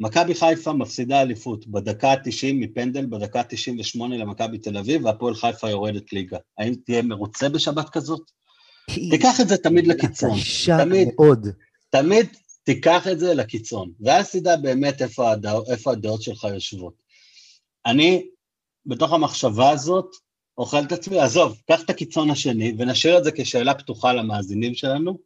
מכבי 0.00 0.34
חיפה 0.34 0.72
מפסידה 0.72 1.22
אליפות 1.22 1.66
בדקה 1.66 2.12
ה-90 2.12 2.54
מפנדל, 2.54 3.06
בדקה 3.06 3.40
ה-98 3.40 4.00
למכבי 4.00 4.58
תל 4.58 4.76
אביב, 4.76 5.04
והפועל 5.04 5.34
חיפה 5.34 5.70
יורדת 5.70 6.12
ליגה. 6.12 6.38
האם 6.58 6.74
תהיה 6.84 7.02
מרוצה 7.02 7.48
בשבת 7.48 7.88
כזאת? 7.88 8.30
תיקח 9.10 9.40
את 9.40 9.48
זה 9.48 9.56
תמיד 9.56 9.86
לקיצון. 9.86 10.38
תמיד, 10.78 11.08
מאוד. 11.18 11.46
תמיד 11.90 12.26
תיקח 12.62 13.08
את 13.12 13.18
זה 13.18 13.34
לקיצון, 13.34 13.92
ואז 14.00 14.30
תדע 14.30 14.56
באמת 14.56 15.02
איפה, 15.02 15.32
הדע, 15.32 15.52
איפה 15.70 15.92
הדעות 15.92 16.22
שלך 16.22 16.44
יושבות. 16.54 16.94
אני, 17.86 18.26
בתוך 18.86 19.12
המחשבה 19.12 19.70
הזאת, 19.70 20.06
אוכל 20.58 20.82
את 20.82 20.92
עצמי, 20.92 21.20
עזוב, 21.20 21.60
קח 21.70 21.82
את 21.82 21.90
הקיצון 21.90 22.30
השני 22.30 22.74
ונשאיר 22.78 23.18
את 23.18 23.24
זה 23.24 23.30
כשאלה 23.32 23.74
פתוחה 23.74 24.12
למאזינים 24.12 24.74
שלנו, 24.74 25.18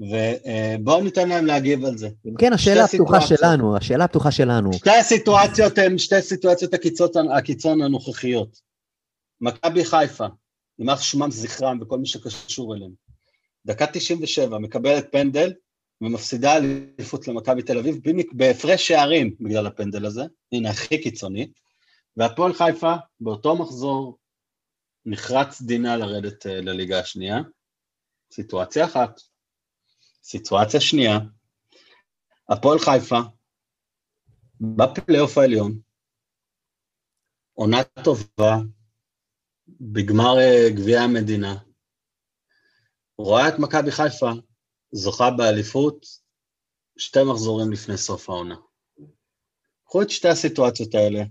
ובואו 0.00 1.04
ניתן 1.04 1.28
להם 1.28 1.46
להגיב 1.46 1.84
על 1.84 1.98
זה. 1.98 2.08
כן, 2.38 2.52
השאלה 2.52 2.84
הפתוחה 2.84 3.20
שלנו, 3.20 3.76
השאלה 3.76 4.04
הפתוחה 4.04 4.30
שלנו. 4.30 4.72
שתי 4.72 4.90
הסיטואציות 4.90 5.78
הן 5.78 5.98
שתי 5.98 6.22
סיטואציות 6.22 6.74
הקיצון, 6.74 7.10
הקיצון 7.36 7.82
הנוכחיות. 7.82 8.60
מכבי 9.40 9.84
חיפה, 9.84 10.26
יימח 10.78 11.00
שמם 11.02 11.30
זכרם 11.30 11.78
וכל 11.82 11.98
מי 11.98 12.06
שקשור 12.06 12.74
אליהם. 12.74 12.90
דקה 13.66 13.86
97, 13.86 14.58
מקבלת 14.58 15.12
פנדל 15.12 15.52
ומפסידה 16.00 16.56
אליפות 16.56 17.28
למכבי 17.28 17.62
תל 17.62 17.78
אביב 17.78 17.98
בהפרש 18.32 18.88
שערים 18.88 19.34
בגלל 19.40 19.66
הפנדל 19.66 20.06
הזה, 20.06 20.22
הנה 20.52 20.70
הכי 20.70 21.02
קיצוני, 21.02 21.52
והפועל 22.16 22.52
חיפה 22.52 22.94
באותו 23.20 23.56
מחזור 23.56 24.18
נחרץ 25.06 25.62
דינה 25.62 25.96
לרדת 25.96 26.46
אה, 26.46 26.60
לליגה 26.60 27.00
השנייה, 27.00 27.40
סיטואציה 28.32 28.84
אחת, 28.84 29.20
סיטואציה 30.28 30.80
שנייה, 30.80 31.18
הפועל 32.48 32.78
חיפה, 32.78 33.18
בפלייאוף 34.60 35.38
העליון, 35.38 35.80
עונה 37.54 37.84
טובה, 38.04 38.56
בגמר 39.68 40.38
אה, 40.38 40.70
גביע 40.76 41.00
המדינה, 41.00 41.56
רואה 43.18 43.48
את 43.48 43.54
מכבי 43.58 43.90
חיפה 43.90 44.30
זוכה 44.92 45.30
באליפות 45.30 46.06
שתי 46.98 47.18
מחזורים 47.30 47.72
לפני 47.72 47.96
סוף 47.96 48.30
העונה. 48.30 48.56
קחו 49.84 50.02
את 50.02 50.10
שתי 50.10 50.28
הסיטואציות 50.28 50.94
האלה, 50.94 51.22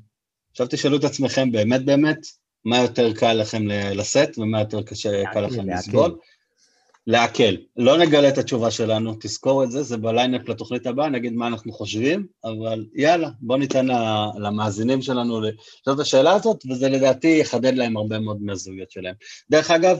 עכשיו 0.51 0.67
תשאלו 0.69 0.97
את 0.97 1.03
עצמכם 1.03 1.51
באמת 1.51 1.85
באמת, 1.85 2.19
מה 2.65 2.77
יותר 2.77 3.13
קל 3.13 3.33
לכם 3.33 3.67
לשאת 3.67 4.37
ומה 4.37 4.59
יותר 4.59 4.83
קשה 4.83 5.23
קל 5.33 5.41
לכם 5.41 5.69
לסבול. 5.69 6.19
להקל. 7.07 7.57
לא 7.77 7.97
נגלה 7.97 8.29
את 8.29 8.37
התשובה 8.37 8.71
שלנו, 8.71 9.15
תזכור 9.19 9.63
את 9.63 9.71
זה, 9.71 9.83
זה 9.83 9.97
בליינאפ 9.97 10.49
לתוכנית 10.49 10.87
הבאה, 10.87 11.09
נגיד 11.09 11.33
מה 11.33 11.47
אנחנו 11.47 11.71
חושבים, 11.71 12.25
אבל 12.43 12.85
יאללה, 12.95 13.29
בוא 13.41 13.57
ניתן 13.57 13.87
למאזינים 14.37 15.01
שלנו 15.01 15.41
לשאול 15.41 15.95
את 15.95 15.99
השאלה 15.99 16.33
הזאת, 16.33 16.65
וזה 16.71 16.89
לדעתי 16.89 17.37
יחדד 17.41 17.73
להם 17.75 17.97
הרבה 17.97 18.19
מאוד 18.19 18.37
מהזהויות 18.41 18.91
שלהם. 18.91 19.15
דרך 19.49 19.71
אגב, 19.71 19.97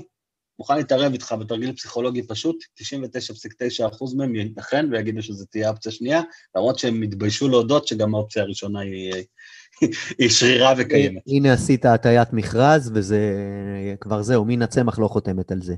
מוכן 0.60 0.78
להתערב 0.78 1.12
איתך 1.12 1.36
בתרגיל 1.39 1.74
פסיכולוגי 1.74 2.28
פשוט, 2.28 2.56
99.9% 2.82 4.18
מהם 4.18 4.36
ייתכן 4.36 4.86
ויגידו 4.91 5.22
שזו 5.22 5.45
תהיה 5.45 5.70
אופציה 5.70 5.91
שנייה, 5.91 6.22
למרות 6.56 6.80
שהם 6.80 7.01
התביישו 7.01 7.47
להודות 7.47 7.88
שגם 7.88 8.16
האופציה 8.16 8.43
הראשונה 8.43 8.80
היא, 8.80 9.14
היא 10.20 10.30
שרירה 10.30 10.74
וקיימת. 10.78 11.22
הנה 11.28 11.53
עשית 11.53 11.86
הטיית 11.86 12.34
מכרז, 12.34 12.91
וזה 12.95 13.20
כבר 14.01 14.22
זהו, 14.22 14.45
מן 14.45 14.62
הצמח 14.62 14.99
לא 14.99 15.08
חותמת 15.08 15.51
על 15.51 15.62
זה. 15.62 15.76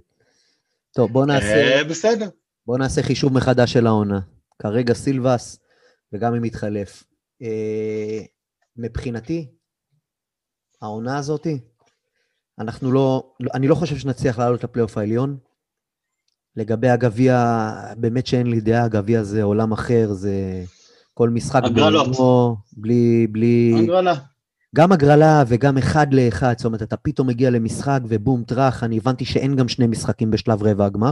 טוב, 0.98 1.12
בוא 1.12 1.26
נעשה, 1.26 1.78
אה, 1.78 1.84
בסדר. 1.84 2.30
בוא 2.66 2.78
נעשה 2.78 3.04
חישוב 3.04 3.34
מחדש 3.34 3.74
של 3.74 3.88
העונה. 3.88 4.20
כרגע 4.60 4.94
סילבס, 4.94 5.60
וגם 6.14 6.36
אם 6.36 6.46
יתחלף. 6.46 7.04
אה, 7.42 8.20
מבחינתי, 8.78 9.52
העונה 10.82 11.18
הזאתי, 11.18 11.60
אנחנו 12.60 12.92
לא, 12.92 13.34
אני 13.54 13.68
לא 13.68 13.76
חושב 13.76 13.98
שנצליח 13.98 14.40
לעלות 14.40 14.64
לפלייאוף 14.64 14.98
העליון. 14.98 15.38
לגבי 16.56 16.90
הגביע, 16.90 17.46
באמת 17.98 18.28
שאין 18.28 18.48
לי 18.48 18.62
דעה, 18.62 18.84
הגביע 18.84 19.24
זה 19.24 19.44
עולם 19.44 19.72
אחר, 19.72 20.14
זה 20.14 20.64
כל 21.14 21.30
משחק 21.30 21.62
הגרלות. 21.66 22.08
בלי, 22.74 23.28
בלי... 23.32 23.74
הגרלה. 23.84 24.14
גם 24.78 24.92
הגרלה 24.92 25.44
וגם 25.48 25.78
אחד 25.78 26.14
לאחד, 26.14 26.54
זאת 26.58 26.66
אומרת, 26.66 26.82
אתה 26.82 26.98
פתאום 26.98 27.28
מגיע 27.28 27.50
למשחק 27.50 28.00
ובום, 28.08 28.44
טראח, 28.44 28.84
אני 28.84 28.98
הבנתי 28.98 29.26
שאין 29.26 29.56
גם 29.56 29.68
שני 29.68 29.88
משחקים 29.88 30.32
בשלב 30.32 30.64
רבע 30.64 30.86
הגמר. 30.86 31.12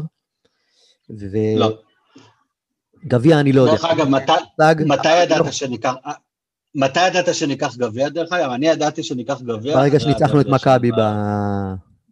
לא. 1.57 1.77
וגביע 3.05 3.39
אני 3.39 3.53
לא 3.53 3.61
יודע. 3.61 3.73
דרך 3.73 3.85
אגב, 3.85 4.07
מתי- 4.09 4.31
מושג, 4.31 4.75
מתי 4.87 5.09
אבל 5.09 5.23
ידעת 5.23 5.45
לא- 5.45 5.51
שניקח... 5.51 5.93
מתי 6.75 7.07
ידעת 7.07 7.35
שניקח 7.35 7.75
גביע, 7.77 8.09
דרך 8.09 8.33
אגב? 8.33 8.51
אני 8.51 8.67
ידעתי 8.67 9.03
שניקח 9.03 9.41
גביע. 9.41 9.75
ברגע 9.75 9.99
שניצחנו 9.99 10.41
את 10.41 10.45
הגביע 10.45 10.55
מכבי 10.55 10.91
ב- 10.91 10.95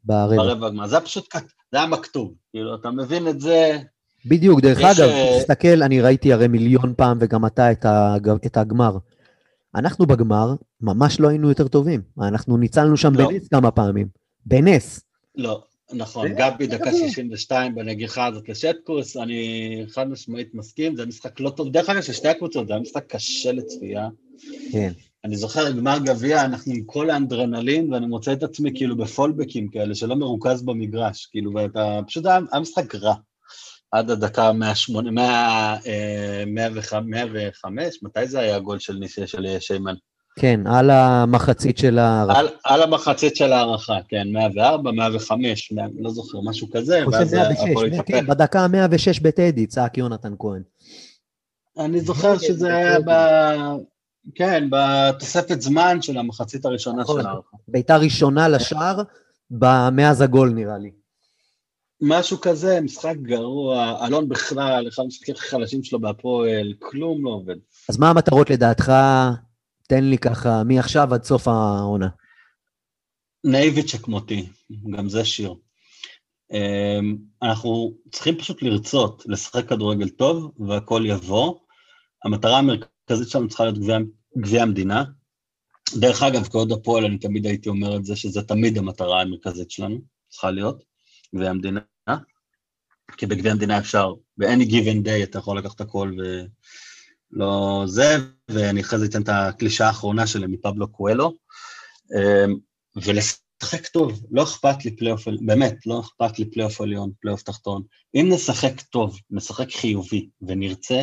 ברבע. 0.06 0.36
ברבע 0.36 0.68
הגמר. 0.68 0.88
זה 0.88 0.96
היה 0.96 1.06
פשוט, 1.06 1.36
זה 1.72 1.78
היה 1.78 1.88
מכתוב. 1.88 2.34
כאילו, 2.52 2.76
אתה 2.76 2.92
מבין 2.92 3.28
את 3.28 3.42
זה, 3.42 3.78
בדיוק, 4.26 4.62
דרך 4.62 4.78
יש, 4.82 5.00
אגב, 5.00 5.10
אה, 5.10 5.38
תסתכל, 5.40 5.84
אני 5.84 6.02
ראיתי 6.02 6.34
הרי 6.34 6.48
מיליון 6.48 6.94
פעם, 6.98 7.18
וגם 7.22 7.46
אתה, 7.46 7.72
את, 7.72 7.86
הג... 7.86 8.30
את 8.46 8.58
הגמר. 8.58 8.98
אנחנו 9.76 10.06
בגמר 10.06 10.56
ממש 10.84 11.20
לא 11.20 11.28
היינו 11.28 11.50
יותר 11.50 11.68
טובים. 11.68 12.02
אנחנו 12.22 12.58
ניצלנו 12.58 12.98
שם 12.98 13.14
לא. 13.16 13.28
בנס 13.28 13.48
כמה 13.48 13.72
פעמים. 13.72 14.08
בנס. 14.46 15.02
לא, 15.36 15.64
נכון, 15.94 16.28
גבי 16.34 16.68
דקה 16.68 16.90
גביע. 16.92 17.10
62 17.10 17.76
בנגיחה 17.76 18.26
הזאת 18.26 18.50
לשטקוס, 18.50 19.18
אני 19.18 19.86
חד 19.90 20.10
משמעית 20.10 20.50
מסכים, 20.54 20.96
זה 20.96 21.06
משחק 21.06 21.40
לא 21.40 21.50
טוב. 21.50 21.72
דרך 21.72 21.90
אגב, 21.90 22.02
של 22.02 22.14
שתי 22.14 22.28
הקבוצות, 22.28 22.68
זה 22.68 22.74
היה 22.74 22.82
משחק 22.82 23.06
קשה 23.08 23.52
לצפייה. 23.52 24.10
כן. 24.72 24.92
אני 25.26 25.38
זוכר, 25.38 25.72
גמר 25.72 25.98
גביע, 26.06 26.46
אנחנו 26.46 26.74
עם 26.74 26.84
כל 26.86 27.10
האנדרנלין, 27.10 27.94
ואני 27.94 28.06
מוצא 28.06 28.34
את 28.34 28.44
עצמי 28.44 28.72
כאילו 28.76 28.98
בפולבקים 28.98 29.68
כאלה, 29.68 29.96
שלא 29.96 30.16
מרוכז 30.16 30.64
במגרש, 30.64 31.26
כאילו, 31.26 31.54
ואתה, 31.54 32.00
פשוט 32.08 32.26
היה, 32.26 32.40
היה 32.52 32.62
משחק 32.62 32.96
רע. 32.96 33.14
עד 33.92 34.10
הדקה 34.10 34.54
108, 34.54 35.12
100, 35.12 35.78
אה, 35.86 36.44
105, 36.48 37.04
105, 37.06 38.00
מתי 38.04 38.28
זה 38.28 38.40
היה 38.40 38.56
הגול 38.56 38.80
של 38.80 38.94
ניסי, 38.94 39.28
של 39.28 39.46
אה, 39.46 39.58
שיימן? 39.60 39.94
כן, 40.36 40.68
על 40.68 40.90
המחצית 40.90 41.78
של 41.78 42.00
ה... 42.00 42.26
על, 42.30 42.48
על 42.64 42.82
המחצית 42.82 43.36
של 43.36 43.54
ההערכה, 43.54 43.98
כן, 44.08 44.28
104, 44.34 44.92
105, 44.92 45.72
100, 45.72 45.86
לא 46.00 46.10
זוכר, 46.10 46.38
משהו 46.42 46.68
כזה, 46.74 47.04
ואז 47.12 47.34
106, 47.34 47.60
הפועל 47.72 47.90
כן, 47.90 48.00
התהפך. 48.00 48.30
בדקה 48.30 48.60
ה-106 48.60 49.22
בטדי, 49.22 49.68
צעק 49.68 49.98
יונתן 49.98 50.34
כהן. 50.40 50.62
אני 51.80 52.02
זוכר 52.02 52.38
שזה 52.38 52.76
היה 52.76 53.00
ב... 53.00 53.12
כן, 54.36 54.68
בתוספת 54.72 55.62
זמן 55.62 56.02
של 56.02 56.18
המחצית 56.18 56.66
הראשונה 56.66 57.02
נכון. 57.02 57.22
של 57.22 57.28
ההערכה. 57.28 57.58
בעיטה 57.68 57.98
ראשונה 57.98 58.48
לשער, 58.48 59.02
מאז 59.92 60.22
הגול 60.22 60.50
נראה 60.50 60.78
לי. 60.78 60.92
משהו 62.02 62.42
כזה, 62.42 62.82
משחק 62.82 63.16
גרוע, 63.22 64.06
אלון 64.08 64.30
בכלל, 64.30 64.88
אחד 64.88 65.04
המשחקים 65.04 65.36
הכי 65.36 65.50
חלשים 65.50 65.84
שלו 65.84 66.00
בהפועל, 66.00 66.74
כלום 66.80 67.26
לא 67.26 67.30
עובד. 67.30 67.56
אז 67.90 67.98
מה 68.00 68.10
המטרות 68.10 68.50
לדעתך? 68.50 68.94
תן 69.88 70.04
לי 70.04 70.18
ככה, 70.18 70.64
מעכשיו 70.64 71.14
עד 71.14 71.24
סוף 71.24 71.48
העונה. 71.48 72.08
נאיבית 73.44 73.90
שכמותי, 73.90 74.50
גם 74.98 75.10
זה 75.10 75.26
שיר. 75.26 75.54
אמ, 76.52 77.18
אנחנו 77.44 77.94
צריכים 78.12 78.38
פשוט 78.38 78.62
לרצות, 78.62 79.24
לשחק 79.26 79.70
כדורגל 79.70 80.10
טוב, 80.10 80.52
והכל 80.68 81.04
יבוא. 81.06 81.60
המטרה 82.26 82.58
המרכזית 82.58 83.30
שלנו 83.30 83.48
צריכה 83.48 83.64
להיות 83.64 83.78
גביע- 84.38 84.62
המדינה. 84.62 85.04
דרך 86.00 86.24
אגב, 86.24 86.48
כאוהד 86.48 86.72
הפועל, 86.72 87.06
אני 87.06 87.18
תמיד 87.18 87.46
הייתי 87.46 87.70
אומר 87.70 87.96
את 87.98 88.06
זה, 88.06 88.16
שזה 88.16 88.42
תמיד 88.42 88.78
המטרה 88.78 89.22
המרכזית 89.22 89.72
שלנו, 89.72 90.02
צריכה 90.30 90.52
להיות, 90.52 90.84
גביע 91.36 91.50
המדינה. 91.50 91.80
כי 93.18 93.26
בגביע 93.26 93.52
המדינה 93.52 93.78
אפשר, 93.78 94.14
ב-any 94.38 94.70
given 94.70 95.06
day 95.06 95.24
אתה 95.24 95.40
יכול 95.40 95.58
לקחת 95.58 95.82
הכל 95.82 96.12
ולא 97.34 97.84
זה, 97.86 98.16
ואני 98.54 98.82
אחרי 98.82 99.00
זה 99.00 99.06
אתן 99.06 99.22
את 99.22 99.30
הקלישה 99.30 99.88
האחרונה 99.88 100.28
שלי 100.28 100.48
מפבלו 100.48 100.88
קואלו. 100.88 101.34
אמ, 102.16 102.56
ולשחק 102.96 103.88
טוב, 103.88 104.26
לא 104.32 104.44
אכפת 104.44 104.86
לי 104.86 104.96
פלייאוף, 104.96 105.28
באמת, 105.46 105.86
לא 105.86 106.00
אכפת 106.00 106.40
לי 106.40 106.52
פלייאוף 106.52 106.82
עליון, 106.82 107.12
פלייאוף 107.22 107.44
תחתון. 107.44 107.84
אם 108.16 108.30
נשחק 108.30 108.82
טוב, 108.82 109.20
נשחק 109.32 109.72
חיובי 109.72 110.30
ונרצה, 110.42 111.02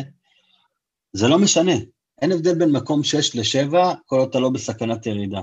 זה 1.13 1.27
לא 1.27 1.39
משנה. 1.39 1.75
אין 2.21 2.31
הבדל 2.31 2.55
בין 2.55 2.71
מקום 2.71 3.03
6 3.03 3.35
ל-7, 3.35 3.75
כל 4.05 4.19
עוד 4.19 4.29
אתה 4.29 4.39
לא 4.39 4.49
בסכנת 4.49 5.05
ירידה. 5.05 5.41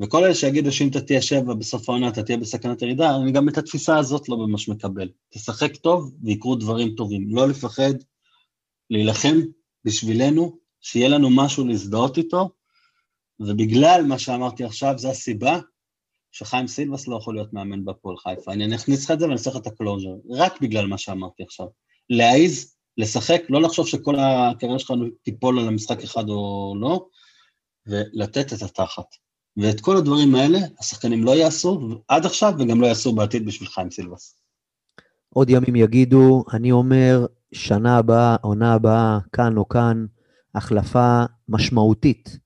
וכל 0.00 0.24
אלה 0.24 0.34
שיגידו 0.34 0.72
שאם 0.72 0.88
אתה 0.88 1.00
תהיה 1.00 1.22
7 1.22 1.54
בסוף 1.54 1.88
העונה 1.88 2.08
אתה 2.08 2.22
תהיה 2.22 2.38
בסכנת 2.38 2.82
ירידה, 2.82 3.16
אני 3.16 3.32
גם 3.32 3.48
את 3.48 3.58
התפיסה 3.58 3.98
הזאת 3.98 4.28
לא 4.28 4.36
ממש 4.36 4.68
מקבל. 4.68 5.08
תשחק 5.30 5.76
טוב 5.76 6.12
ויקרו 6.22 6.54
דברים 6.54 6.94
טובים. 6.94 7.28
לא 7.30 7.48
לפחד, 7.48 7.94
להילחם 8.90 9.40
בשבילנו, 9.84 10.58
שיהיה 10.86 11.08
לנו 11.08 11.30
משהו 11.30 11.66
להזדהות 11.66 12.18
איתו, 12.18 12.50
ובגלל 13.40 14.04
מה 14.08 14.18
שאמרתי 14.18 14.64
עכשיו, 14.64 14.94
זו 14.98 15.10
הסיבה 15.10 15.58
שחיים 16.32 16.66
סילבס 16.66 17.08
לא 17.08 17.16
יכול 17.16 17.34
להיות 17.34 17.52
מאמן 17.52 17.84
בהפועל 17.84 18.16
חיפה. 18.16 18.52
אני 18.52 18.76
אכניס 18.76 19.04
לך 19.04 19.10
את 19.10 19.18
זה 19.18 19.24
ואני 19.24 19.34
אעשה 19.34 19.50
לך 19.50 19.56
את 19.56 19.66
ה 19.66 19.71
closure, 19.71 20.14
רק 20.30 20.60
בגלל 20.60 20.86
מה 20.86 20.98
שאמרתי 20.98 21.42
עכשיו. 21.42 21.66
להעיז, 22.10 22.76
לשחק, 22.98 23.42
לא 23.48 23.62
לחשוב 23.62 23.86
שכל 23.86 24.14
הקריירה 24.18 24.78
שלך 24.78 24.92
תיפול 25.22 25.58
על 25.58 25.68
המשחק 25.68 26.02
אחד 26.02 26.28
או 26.28 26.74
לא, 26.80 27.06
ולתת 27.86 28.52
את 28.52 28.62
התחת. 28.62 29.06
ואת 29.56 29.80
כל 29.80 29.96
הדברים 29.96 30.34
האלה, 30.34 30.58
השחקנים 30.78 31.24
לא 31.24 31.36
יעשו 31.36 31.80
עד 32.08 32.26
עכשיו 32.26 32.54
וגם 32.58 32.80
לא 32.80 32.86
יעשו 32.86 33.12
בעתיד 33.14 33.46
בשביל 33.46 33.68
חיים 33.68 33.90
סילבס. 33.90 34.34
עוד 35.34 35.50
ימים 35.50 35.76
יגידו, 35.76 36.44
אני 36.52 36.72
אומר, 36.72 37.26
שנה 37.52 37.98
הבאה, 37.98 38.36
עונה 38.42 38.74
הבאה, 38.74 39.18
כאן 39.32 39.56
או 39.56 39.68
כאן, 39.68 40.06
החלפה 40.56 41.24
משמעותית 41.48 42.38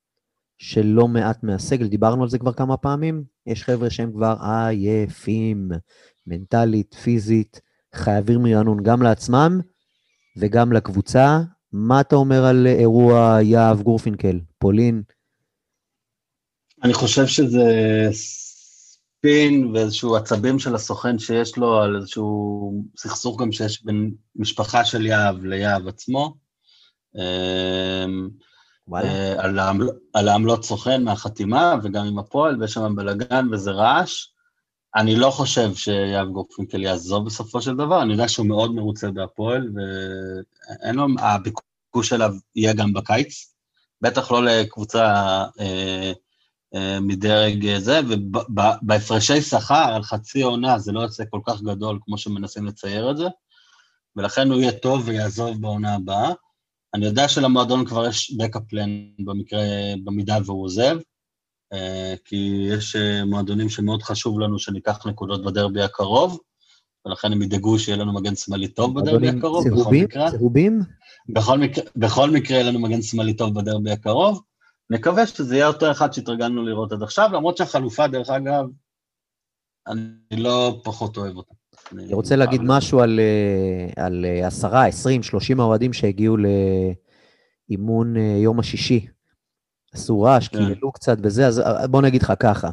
של 0.58 0.86
לא 0.86 1.08
מעט 1.08 1.42
מהסגל, 1.42 1.86
דיברנו 1.86 2.22
על 2.22 2.28
זה 2.28 2.38
כבר 2.38 2.52
כמה 2.52 2.76
פעמים, 2.76 3.24
יש 3.46 3.64
חבר'ה 3.64 3.90
שהם 3.90 4.12
כבר 4.12 4.34
עייפים, 4.40 5.68
מנטלית, 6.26 6.94
פיזית, 6.94 7.60
חייבים 7.94 8.46
רענון 8.46 8.82
גם 8.82 9.02
לעצמם 9.02 9.60
וגם 10.36 10.72
לקבוצה. 10.72 11.40
מה 11.72 12.00
אתה 12.00 12.16
אומר 12.16 12.44
על 12.44 12.66
אירוע 12.66 13.38
יהב 13.42 13.82
גורפינקל, 13.82 14.40
פולין? 14.58 15.02
אני 16.82 16.94
חושב 16.94 17.26
שזה 17.26 17.64
ספין 18.12 19.66
ואיזשהו 19.74 20.16
עצבים 20.16 20.58
של 20.58 20.74
הסוכן 20.74 21.18
שיש 21.18 21.56
לו 21.56 21.78
על 21.78 21.96
איזשהו 21.96 22.84
סכסוך 22.96 23.40
גם 23.42 23.52
שיש 23.52 23.84
בין 23.84 24.14
משפחה 24.36 24.84
של 24.84 25.06
יהב 25.06 25.44
ליהב 25.44 25.88
עצמו. 25.88 26.34
אמ, 27.16 28.28
אה, 28.94 29.44
על, 29.44 29.58
העמל, 29.58 29.88
על 30.12 30.28
העמלות 30.28 30.64
סוכן 30.64 31.04
מהחתימה 31.04 31.74
וגם 31.82 32.06
עם 32.06 32.18
הפועל, 32.18 32.60
ויש 32.60 32.72
שם 32.72 32.96
בלאגן 32.96 33.46
וזה 33.52 33.70
רעש. 33.70 34.26
אני 34.96 35.16
לא 35.16 35.30
חושב 35.30 35.74
שיהב 35.74 36.28
גורפינקל 36.28 36.82
יעזוב 36.82 37.26
בסופו 37.26 37.62
של 37.62 37.76
דבר, 37.76 38.02
אני 38.02 38.12
יודע 38.12 38.28
שהוא 38.28 38.46
מאוד 38.46 38.74
מרוצה 38.74 39.10
בהפועל, 39.10 39.68
ואין 39.74 40.94
לו, 40.94 41.06
הביקוש 41.18 42.12
אליו 42.12 42.34
יהיה 42.56 42.72
גם 42.72 42.92
בקיץ, 42.92 43.54
בטח 44.00 44.30
לא 44.30 44.44
לקבוצה 44.44 45.04
אה, 45.60 46.12
אה, 46.74 47.00
מדרג 47.00 47.78
זה, 47.78 48.00
ובהפרשי 48.08 49.42
שכר 49.42 49.92
על 49.94 50.02
חצי 50.02 50.42
עונה 50.42 50.78
זה 50.78 50.92
לא 50.92 51.00
יוצא 51.00 51.24
כל 51.30 51.40
כך 51.46 51.62
גדול 51.62 51.98
כמו 52.04 52.18
שמנסים 52.18 52.66
לצייר 52.66 53.10
את 53.10 53.16
זה, 53.16 53.26
ולכן 54.16 54.50
הוא 54.50 54.60
יהיה 54.60 54.72
טוב 54.72 55.02
ויעזוב 55.04 55.60
בעונה 55.60 55.94
הבאה. 55.94 56.32
אני 56.94 57.06
יודע 57.06 57.28
שלמועדון 57.28 57.84
כבר 57.84 58.06
יש 58.06 58.34
בקאפ 58.38 58.62
פלן 58.68 58.90
במקרה, 59.24 59.60
במידה 60.04 60.38
והוא 60.44 60.64
עוזב, 60.64 60.98
כי 62.24 62.66
יש 62.70 62.96
מועדונים 63.26 63.68
שמאוד 63.68 64.02
חשוב 64.02 64.40
לנו 64.40 64.58
שניקח 64.58 65.06
נקודות 65.06 65.44
בדרבי 65.44 65.82
הקרוב, 65.82 66.40
ולכן 67.06 67.32
הם 67.32 67.42
ידאגו 67.42 67.78
שיהיה 67.78 67.98
לנו 67.98 68.12
מגן 68.12 68.34
שמאלי 68.34 68.68
טוב 68.68 69.00
בדרבי 69.00 69.28
הקרוב, 69.28 69.64
צהובים, 69.68 70.04
בכל 70.04 70.18
מקרה. 70.18 70.30
צהובים? 70.30 70.80
בכל 71.28 71.58
מקרה, 71.58 71.84
בכל 71.96 72.30
מקרה 72.30 72.56
יהיה 72.56 72.70
לנו 72.70 72.80
מגן 72.80 73.02
שמאלי 73.02 73.34
טוב 73.34 73.54
בדרבי 73.54 73.90
הקרוב. 73.90 74.42
נקווה 74.90 75.26
שזה 75.26 75.56
יהיה 75.56 75.68
אותו 75.68 75.90
אחד 75.90 76.12
שהתרגלנו 76.12 76.62
לראות 76.62 76.92
עד 76.92 77.02
עכשיו, 77.02 77.30
למרות 77.32 77.56
שהחלופה, 77.56 78.08
דרך 78.08 78.30
אגב, 78.30 78.64
אני 79.86 80.42
לא 80.42 80.80
פחות 80.84 81.16
אוהב 81.16 81.36
אותה. 81.36 81.54
אני 81.92 82.14
רוצה 82.14 82.36
להגיד 82.36 82.60
משהו 82.64 83.00
על, 83.00 83.20
על 83.96 84.26
10, 84.44 84.76
20, 84.76 85.22
30 85.22 85.60
האוהדים 85.60 85.92
שהגיעו 85.92 86.36
לאימון 87.68 88.16
יום 88.16 88.60
השישי. 88.60 89.06
עשו 89.92 90.20
רעש, 90.20 90.48
כן. 90.48 90.58
קיללו 90.58 90.92
קצת 90.92 91.18
וזה, 91.22 91.46
אז 91.46 91.62
בוא 91.90 92.02
נגיד 92.02 92.22
לך 92.22 92.32
ככה, 92.40 92.70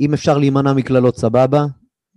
אם 0.00 0.14
אפשר 0.14 0.38
להימנע 0.38 0.72
מקללות 0.72 1.16
סבבה, 1.16 1.66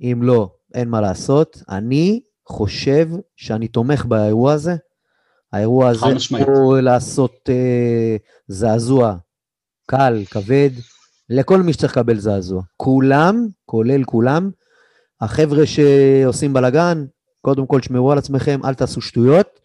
אם 0.02 0.20
לא, 0.24 0.50
אין 0.74 0.90
מה 0.90 1.02
לעשות. 1.02 1.64
אני 1.70 2.22
חושב 2.48 3.08
שאני 3.36 3.68
תומך 3.68 4.06
באירוע 4.06 4.54
הזה. 4.54 4.76
האירוע 5.54 5.90
הזה. 5.90 6.06
הוא 6.46 6.78
לעשות 6.78 7.50
אה, 7.50 8.16
זעזוע 8.48 9.16
קל, 9.88 10.24
כבד, 10.32 10.70
לכל 11.30 11.62
מי 11.62 11.74
שצריך 11.74 11.98
לקבל 11.98 12.20
זעזוע. 12.20 12.62
כולם, 12.78 13.48
כולל 13.66 14.04
כולם, 14.04 14.50
החבר'ה 15.22 15.64
שעושים 15.66 16.54
בלאגן, 16.54 17.06
קודם 17.42 17.68
כל 17.68 17.82
שמרו 17.82 18.12
על 18.12 18.18
עצמכם, 18.18 18.60
אל 18.66 18.74
תעשו 18.74 19.02
שטויות, 19.02 19.60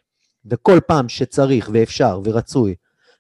וכל 0.47 0.81
פעם 0.87 1.09
שצריך 1.09 1.71
ואפשר 1.73 2.21
ורצוי 2.25 2.75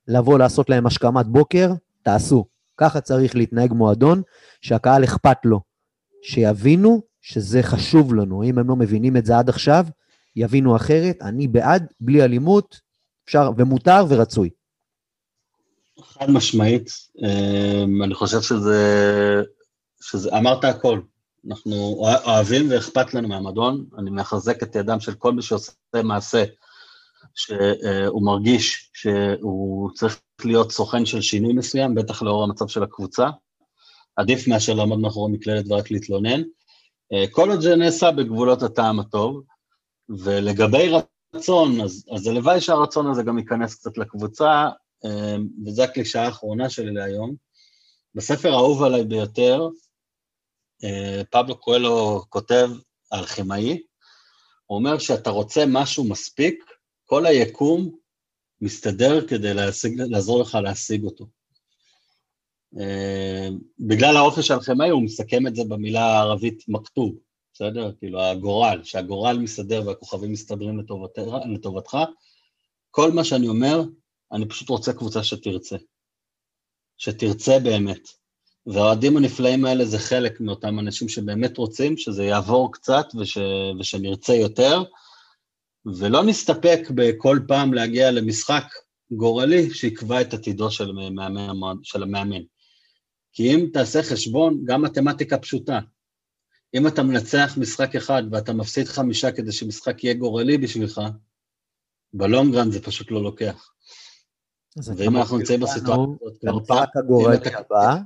לבוא 0.09 0.39
לעשות 0.39 0.71
להם 0.71 0.87
השכמת 0.87 1.27
בוקר, 1.27 1.71
תעשו. 2.03 2.45
ככה 2.77 3.01
צריך 3.01 3.37
להתנהג 3.37 3.73
מועדון, 3.73 4.23
שהקהל 4.61 5.05
אכפת 5.05 5.37
לו. 5.45 5.61
שיבינו 6.23 7.03
שזה 7.21 7.63
חשוב 7.63 8.15
לנו. 8.15 8.43
אם 8.43 8.59
הם 8.59 8.69
לא 8.69 8.77
מבינים 8.77 9.17
את 9.17 9.27
זה 9.27 9.39
עד 9.39 9.49
עכשיו, 9.49 9.87
יבינו 10.37 10.77
אחרת. 10.77 11.17
אני 11.23 11.49
בעד, 11.49 11.93
בלי 12.01 12.23
אלימות, 12.23 12.81
אפשר, 13.25 13.51
ומותר 13.57 14.05
ורצוי. 14.09 14.51
חד 16.01 16.31
משמעית, 16.31 16.91
אמ, 17.23 18.03
אני 18.03 18.15
חושב 18.15 18.41
שזה, 18.41 19.43
שזה, 20.01 20.37
אמרת 20.39 20.65
הכל. 20.65 21.01
אנחנו 21.49 21.75
אוהבים 22.25 22.71
ואכפת 22.71 23.15
לנו 23.15 23.29
מהמועדון, 23.29 23.85
אני 23.99 24.11
מחזק 24.11 24.63
את 24.63 24.77
ידם 24.77 25.01
של 25.01 25.15
כל 25.15 25.33
מי 25.33 25.43
שעושה 25.43 25.73
מעשה 26.05 26.45
שהוא 27.35 28.23
מרגיש 28.23 28.91
שהוא 28.95 29.91
צריך 29.95 30.21
להיות 30.45 30.73
סוכן 30.73 31.07
של 31.07 31.21
שינוי 31.21 31.53
מסוים, 31.53 31.95
בטח 31.95 32.23
לאור 32.23 32.45
המצב 32.45 32.69
של 32.69 32.83
הקבוצה. 32.83 33.27
עדיף 34.17 34.49
מאשר 34.49 34.75
לעמוד 34.75 34.99
מאחורי 34.99 35.33
מקלדת 35.33 35.65
ורק 35.71 35.91
להתלונן. 35.91 36.43
אה, 37.13 37.25
כל 37.31 37.51
עוד 37.51 37.61
זה 37.61 37.77
נעשה 37.77 38.11
בגבולות 38.11 38.63
הטעם 38.63 39.01
הטוב, 39.01 39.43
ולגבי 40.09 40.91
רצון, 41.35 41.81
אז, 41.81 42.05
אז 42.15 42.27
הלוואי 42.27 42.61
שהרצון 42.61 43.11
הזה 43.11 43.23
גם 43.23 43.39
ייכנס 43.39 43.75
קצת 43.75 43.99
לקבוצה, 43.99 44.69
אה, 45.05 45.37
וזו 45.67 45.83
הקלישה 45.83 46.23
האחרונה 46.23 46.71
שלי 46.71 46.95
להיום. 46.95 47.35
בספר 48.15 48.53
האהוב 48.53 48.83
עליי 48.83 49.05
ביותר, 49.05 49.63
אה, 49.63 49.69
פבלו 51.31 51.61
קואלו 51.61 52.23
כותב, 52.29 52.69
האלכימאי, 53.13 53.83
הוא 54.67 54.79
אומר 54.79 54.99
שאתה 54.99 55.31
רוצה 55.31 55.65
משהו 55.69 56.05
מספיק, 56.05 56.65
כל 57.05 57.27
היקום 57.27 57.97
מסתדר 58.61 59.27
כדי 59.29 59.55
להשיג, 59.55 60.01
לעזור 60.01 60.41
לך 60.41 60.55
להשיג 60.55 61.05
אותו. 61.05 61.27
Uh, 62.75 63.53
בגלל 63.79 64.17
האופי 64.17 64.43
של 64.43 64.55
האלכימאי 64.55 64.91
הוא 64.91 65.03
מסכם 65.03 65.47
את 65.47 65.57
זה 65.57 65.63
במילה 65.69 66.05
הערבית 66.05 66.65
מכתוב, 66.69 67.15
בסדר? 67.53 67.93
כאילו 67.99 68.23
הגורל, 68.23 68.81
שהגורל 68.85 69.39
מסתדר 69.39 69.83
והכוכבים 69.87 70.33
מסתדרים 70.33 70.79
לטובת, 70.79 71.19
לטובתך. 71.55 71.99
כל 72.91 73.11
מה 73.11 73.25
שאני 73.25 73.49
אומר, 73.49 73.83
אני 74.33 74.49
פשוט 74.49 74.69
רוצה 74.69 74.93
קבוצה 74.93 75.25
שתרצה. 75.25 75.77
שתרצה 76.97 77.59
באמת. 77.65 78.09
והאוהדים 78.67 79.17
הנפלאים 79.17 79.65
האלה 79.65 79.85
זה 79.85 79.99
חלק 79.99 80.41
מאותם 80.41 80.79
אנשים 80.79 81.09
שבאמת 81.09 81.59
רוצים 81.59 81.97
שזה 81.97 82.25
יעבור 82.25 82.73
קצת 82.73 83.07
וש, 83.19 83.39
ושנרצה 83.81 84.35
יותר, 84.35 84.83
ולא 85.99 86.25
נסתפק 86.25 86.81
בכל 86.95 87.39
פעם 87.49 87.75
להגיע 87.75 88.11
למשחק 88.11 88.65
גורלי 89.11 89.71
שיקבע 89.71 90.21
את 90.21 90.35
עתידו 90.35 90.71
של, 90.71 90.93
מאמן, 90.93 91.77
של 91.83 92.03
המאמן. 92.03 92.43
כי 93.33 93.55
אם 93.55 93.67
תעשה 93.73 94.03
חשבון, 94.03 94.63
גם 94.65 94.83
מתמטיקה 94.83 95.39
פשוטה. 95.39 95.81
אם 96.75 96.87
אתה 96.87 97.03
מנצח 97.03 97.55
משחק 97.61 97.97
אחד 97.97 98.23
ואתה 98.31 98.53
מפסיד 98.53 98.87
חמישה 98.87 99.33
כדי 99.33 99.53
שמשחק 99.53 100.05
יהיה 100.05 100.15
גורלי 100.15 100.59
בשבילך, 100.59 101.01
בלונגרן 102.15 102.71
זה 102.71 102.83
פשוט 102.83 103.11
לא 103.11 103.23
לוקח. 103.23 103.71
ואם 104.97 105.17
אנחנו 105.17 105.39
נמצאים 105.39 105.61
בסיטואציה 105.61 106.03
הזאת, 106.23 106.45
במשחק 106.45 106.97
הגורלי 106.97 107.37
הבא, 107.55 107.97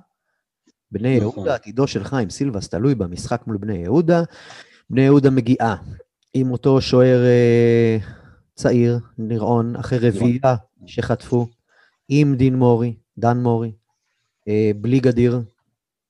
בני 0.92 1.08
יהודה, 1.08 1.54
עתידו 1.54 1.86
של 1.86 2.04
חיים 2.04 2.30
סילבס 2.30 2.68
תלוי 2.68 2.94
במשחק 2.94 3.42
מול 3.46 3.56
בני 3.56 3.76
יהודה. 3.76 4.22
בני 4.90 5.02
יהודה 5.02 5.30
מגיעה 5.30 5.76
עם 6.34 6.50
אותו 6.50 6.80
שוער 6.80 7.24
אה, 7.24 7.98
צעיר, 8.54 8.98
ניר-און, 9.18 9.76
אחרי 9.76 9.98
רביעייה 9.98 10.56
שחטפו, 10.86 11.46
עם 12.08 12.34
דין 12.36 12.54
מורי, 12.54 12.94
דן 13.18 13.38
מורי, 13.38 13.72
אה, 14.48 14.70
בלי 14.76 15.00
גדיר, 15.00 15.40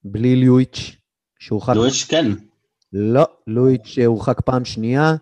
בלי 0.05 0.45
לואיץ', 0.45 0.97
שהורחק... 1.39 1.75
לואיץ' 1.75 2.07
כן. 2.09 2.27
לא, 2.93 3.27
לואיץ' 3.47 3.99
הורחק 4.07 4.41
פעם 4.41 4.65
שנייה, 4.65 5.15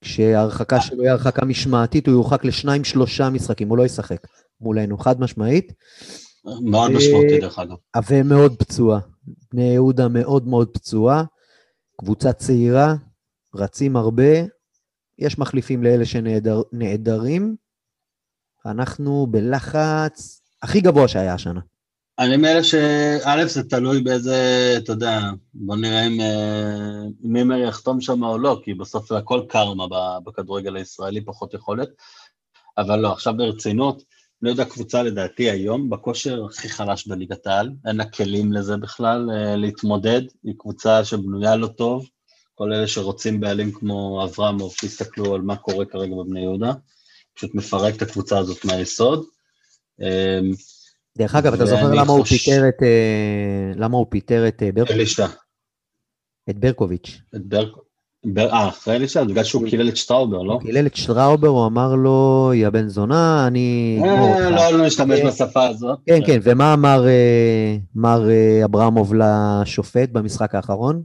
כשההרחקה 0.00 0.80
שלו 0.80 1.02
היא 1.02 1.10
הרחקה 1.10 1.44
משמעתית, 1.44 2.06
הוא 2.06 2.14
יורחק 2.14 2.44
לשניים, 2.44 2.84
שלושה 2.84 3.30
משחקים, 3.30 3.68
הוא 3.68 3.78
לא 3.78 3.82
ישחק 3.82 4.26
מולנו, 4.60 4.98
חד 4.98 5.20
משמעית. 5.20 5.72
מאוד 6.44 6.90
משמעותי 6.90 7.40
דרך 7.40 7.58
אגב. 7.58 7.76
ומאוד 8.08 8.56
פצועה. 8.58 9.00
בני 9.52 9.64
יהודה 9.64 10.08
מאוד 10.08 10.46
מאוד 10.48 10.68
פצועה, 10.68 11.24
קבוצה 12.00 12.32
צעירה, 12.32 12.94
רצים 13.54 13.96
הרבה, 13.96 14.32
יש 15.18 15.38
מחליפים 15.38 15.82
לאלה 15.82 16.04
שנעדרים. 16.04 17.56
אנחנו 18.66 19.26
בלחץ 19.30 20.42
הכי 20.62 20.80
גבוה 20.80 21.08
שהיה 21.08 21.34
השנה. 21.34 21.60
אני 22.18 22.36
מאלה 22.36 22.64
שא', 22.64 23.46
זה 23.46 23.62
תלוי 23.62 24.00
באיזה, 24.00 24.74
אתה 24.78 24.92
יודע, 24.92 25.20
בוא 25.54 25.76
נראה 25.76 26.06
אם 26.06 26.20
אה, 26.20 27.02
מימר 27.20 27.56
יחתום 27.56 28.00
שם 28.00 28.24
או 28.24 28.38
לא, 28.38 28.60
כי 28.64 28.74
בסוף 28.74 29.08
זה 29.08 29.16
הכל 29.16 29.42
קרמה 29.48 29.84
בכדורגל 30.24 30.76
הישראלי, 30.76 31.24
פחות 31.24 31.54
יכולת. 31.54 31.88
אבל 32.78 32.98
לא, 32.98 33.12
עכשיו 33.12 33.34
ברצינות, 33.36 34.02
אני 34.42 34.50
יודע, 34.50 34.64
קבוצה 34.64 35.02
לדעתי 35.02 35.50
היום 35.50 35.90
בכושר 35.90 36.44
הכי 36.44 36.68
חלש 36.68 37.06
בליגת 37.06 37.46
העל, 37.46 37.70
אין 37.86 37.96
לה 37.96 38.04
כלים 38.04 38.52
לזה 38.52 38.76
בכלל 38.76 39.30
אה, 39.30 39.56
להתמודד, 39.56 40.22
היא 40.44 40.54
קבוצה 40.58 41.04
שבנויה 41.04 41.56
לא 41.56 41.66
טוב, 41.66 42.08
כל 42.54 42.72
אלה 42.72 42.86
שרוצים 42.86 43.40
בעלים 43.40 43.72
כמו 43.72 44.24
אברמוב, 44.24 44.74
שיסתכלו 44.80 45.34
על 45.34 45.40
מה 45.40 45.56
קורה 45.56 45.84
כרגע 45.84 46.14
בבני 46.14 46.40
יהודה, 46.40 46.72
פשוט 47.34 47.54
מפרק 47.54 47.96
את 47.96 48.02
הקבוצה 48.02 48.38
הזאת 48.38 48.64
מהיסוד. 48.64 49.24
אה, 50.02 50.40
דרך 51.18 51.34
אגב, 51.34 51.54
אתה 51.54 51.66
זוכר 51.66 51.94
למה 51.94 52.12
הוא 52.12 52.24
פיטר 52.24 52.68
את... 52.68 52.82
אה, 52.82 53.72
למה 53.76 53.96
הוא 53.96 54.06
פיטר 54.10 54.48
את 54.48 54.62
ברקוביץ'? 54.74 55.20
את 56.50 56.58
ברקוביץ'. 56.58 57.20
את 57.36 57.46
ברקוביץ'. 57.46 57.91
אה, 58.38 58.68
אחרי 58.68 58.96
אלישע? 58.96 59.24
בגלל 59.24 59.44
שהוא 59.44 59.68
קילל 59.68 59.88
את 59.88 59.96
שטראובר, 59.96 60.42
לא? 60.42 60.52
הוא 60.52 60.62
קילל 60.62 60.86
את 60.86 60.96
שטראובר, 60.96 61.48
הוא 61.48 61.66
אמר 61.66 61.94
לו, 61.94 62.50
יא 62.54 62.68
בן 62.68 62.88
זונה, 62.88 63.46
אני... 63.46 63.98
אה, 64.04 64.50
לא, 64.50 64.78
לא 64.78 64.86
נשתמש 64.86 65.20
בשפה 65.20 65.66
הזאת. 65.66 65.98
כן, 66.06 66.20
כן, 66.26 66.38
ומה 66.42 66.74
אמר 66.74 67.06
מר 67.94 68.28
אברמוב 68.64 69.14
לשופט 69.14 70.08
במשחק 70.12 70.54
האחרון? 70.54 71.02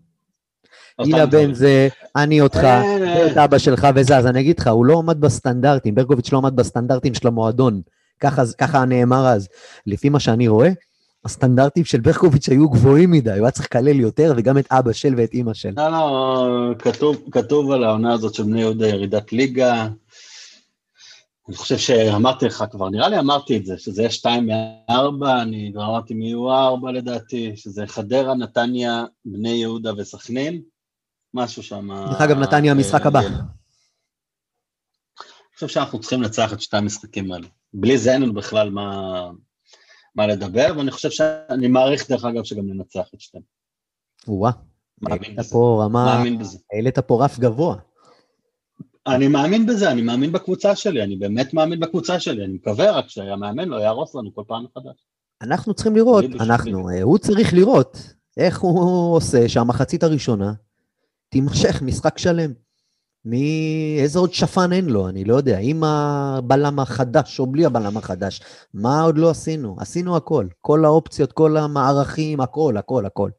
יא 1.06 1.26
בן 1.26 1.54
זה, 1.54 1.88
אני 2.16 2.42
אותך, 2.42 2.68
ואת 3.02 3.38
אבא 3.38 3.58
שלך 3.58 3.88
וזה, 3.96 4.18
אז 4.18 4.28
אני 4.28 4.40
אגיד 4.40 4.60
לך, 4.60 4.68
הוא 4.68 4.86
לא 4.86 5.00
עמד 5.00 5.22
בסטנדרטים, 5.22 5.96
ברקוביץ' 5.96 6.32
לא 6.32 6.38
עמד 6.38 6.56
בסטנדרטים 6.56 7.14
של 7.14 7.28
המועדון. 7.28 7.82
ככה, 8.20 8.44
ככה 8.58 8.86
נאמר 8.86 9.28
אז. 9.28 9.48
לפי 9.88 10.10
מה 10.10 10.20
שאני 10.20 10.48
רואה, 10.48 10.70
הסטנדרטים 11.28 11.86
של 11.86 12.00
ברקוביץ' 12.00 12.50
היו 12.50 12.70
גבוהים 12.70 13.12
מדי, 13.12 13.30
הוא 13.30 13.46
היה 13.46 13.52
צריך 13.52 13.66
לקלל 13.66 14.00
יותר, 14.00 14.34
וגם 14.38 14.58
את 14.58 14.66
אבא 14.72 14.94
של 14.94 15.14
ואת 15.18 15.34
אימא 15.34 15.54
של. 15.54 15.74
לא, 15.78 15.92
לא, 15.92 16.74
כתוב, 16.80 17.24
כתוב 17.32 17.72
על 17.72 17.84
העונה 17.84 18.14
הזאת 18.14 18.34
של 18.34 18.44
בני 18.44 18.62
יהודה 18.62 18.88
ירידת 18.88 19.34
ליגה. 19.34 19.88
אני 21.48 21.56
חושב 21.56 21.78
שאמרתי 21.78 22.46
לך 22.46 22.64
כבר, 22.72 22.90
נראה 22.90 23.10
לי 23.10 23.20
אמרתי 23.20 23.58
את 23.58 23.66
זה, 23.66 23.78
שזה 23.78 24.02
יהיה 24.02 24.12
שתיים 24.12 24.50
מארבע, 24.90 25.42
אני 25.42 25.72
כבר 25.74 25.86
אמרתי 25.86 26.14
מי 26.14 26.26
יהיו 26.26 26.52
ארבע 26.52 26.92
לדעתי, 26.92 27.52
שזה 27.56 27.88
חדרה, 27.88 28.36
נתניה, 28.36 29.06
בני 29.26 29.50
יהודה 29.50 29.92
וסכנין, 29.98 30.62
משהו 31.34 31.64
שם... 31.64 31.90
דרך 32.10 32.22
אגב, 32.22 32.40
נתניה 32.40 32.72
המשחק 32.72 33.06
הבא. 33.06 33.20
אני 33.20 33.30
חושב 35.54 35.68
שאנחנו 35.68 36.00
צריכים 36.00 36.22
לנצח 36.22 36.54
את 36.54 36.62
שתי 36.62 36.78
המשחקים 36.78 37.32
האלה. 37.32 37.48
בלי 37.74 37.98
זה 37.98 38.14
אין 38.14 38.22
לנו 38.22 38.34
בכלל 38.34 38.70
מה, 38.70 39.30
מה 40.18 40.28
לדבר, 40.28 40.74
ואני 40.78 40.92
חושב 40.92 41.10
שאני 41.10 41.68
מעריך 41.68 42.10
דרך 42.10 42.26
אגב 42.26 42.44
שגם 42.44 42.68
ננצח 42.68 43.08
את 43.16 43.22
שתיהם. 43.22 43.44
וואה, 44.28 44.52
העלית 45.06 45.40
פה 45.52 45.82
רמה. 45.86 46.24
העלית 46.74 47.00
פה 47.00 47.26
רף 47.26 47.40
גבוה. 47.40 47.76
אני 49.08 49.28
מאמין 49.28 49.66
בזה, 49.66 49.92
אני 49.92 50.02
מאמין 50.02 50.32
בקבוצה 50.32 50.76
שלי, 50.76 51.04
אני 51.04 51.16
באמת 51.16 51.54
מאמין 51.54 51.80
בקבוצה 51.80 52.20
שלי, 52.20 52.46
אני 52.46 52.54
מקווה 52.54 52.92
רק 52.92 53.10
שהמאמן 53.10 53.68
לא 53.68 53.76
יהרוס 53.76 54.16
לנו 54.16 54.36
כל 54.36 54.44
פעם 54.48 54.66
מחדש. 54.66 55.08
אנחנו 55.42 55.74
צריכים 55.74 55.96
לראות, 55.96 56.26
אנחנו, 56.40 56.90
אה, 56.90 57.02
הוא 57.02 57.18
צריך 57.18 57.54
לראות 57.54 57.98
איך 58.38 58.60
הוא 58.60 59.16
עושה 59.16 59.50
שהמחצית 59.50 60.04
הראשונה 60.04 60.54
תימשך 61.30 61.82
משחק 61.82 62.18
שלם. 62.18 62.54
מי... 63.30 63.98
איזה 64.02 64.20
עוד 64.20 64.34
שפן 64.34 64.74
אין 64.74 64.86
לו, 64.90 65.10
אני 65.10 65.24
לא 65.26 65.36
יודע, 65.36 65.58
עם 65.62 65.84
הבלם 65.84 66.80
החדש 66.80 67.40
או 67.40 67.46
בלי 67.48 67.66
הבלם 67.66 67.98
החדש, 67.98 68.42
מה 68.74 69.02
עוד 69.02 69.18
לא 69.18 69.30
עשינו? 69.30 69.76
עשינו 69.80 70.18
הכל, 70.18 70.48
כל 70.62 70.86
האופציות, 70.86 71.32
כל 71.32 71.58
המערכים, 71.58 72.42
הכל, 72.42 72.78
הכל, 72.78 73.06
הכל. 73.06 73.30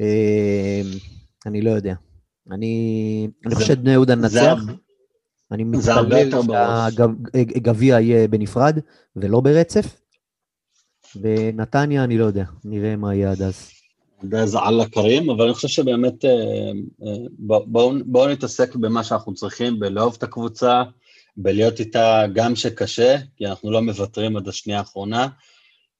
אה, 0.00 0.80
אני 1.46 1.62
לא 1.62 1.70
יודע. 1.70 1.94
אני 2.50 3.28
אני 3.46 3.54
חושב 3.54 3.66
שבני 3.66 3.90
יהודה. 3.90 4.12
הרבה- 4.50 4.72
אני 5.52 5.64
מתפלל. 5.64 6.30
שהגביע 6.90 8.00
יהיה 8.00 8.28
בנפרד 8.28 8.78
ולא 9.16 9.40
ברצף. 9.40 10.00
ונתניה, 11.20 12.04
אני 12.04 12.18
לא 12.18 12.24
יודע, 12.24 12.44
נראה 12.64 12.96
מה 12.96 13.14
יהיה 13.14 13.30
עד 13.30 13.42
אז. 13.42 13.70
יודע 14.22 14.44
אללה 14.68 14.88
כרים, 14.88 15.30
אבל 15.30 15.44
אני 15.44 15.54
חושב 15.54 15.68
שבאמת 15.68 16.24
אה, 16.24 16.30
אה, 17.06 17.16
בוא- 17.38 17.64
בואו 17.66 17.92
בואו 18.06 18.28
נתעסק 18.28 18.76
במה 18.76 19.04
שאנחנו 19.04 19.34
צריכים, 19.34 19.80
בלאהוב 19.80 20.14
את 20.18 20.22
הקבוצה, 20.22 20.82
בלהיות 21.36 21.80
איתה 21.80 22.24
גם 22.34 22.56
שקשה, 22.56 23.16
כי 23.36 23.46
אנחנו 23.46 23.70
לא 23.70 23.82
מוותרים 23.82 24.36
עד 24.36 24.48
השנייה 24.48 24.78
האחרונה. 24.78 25.28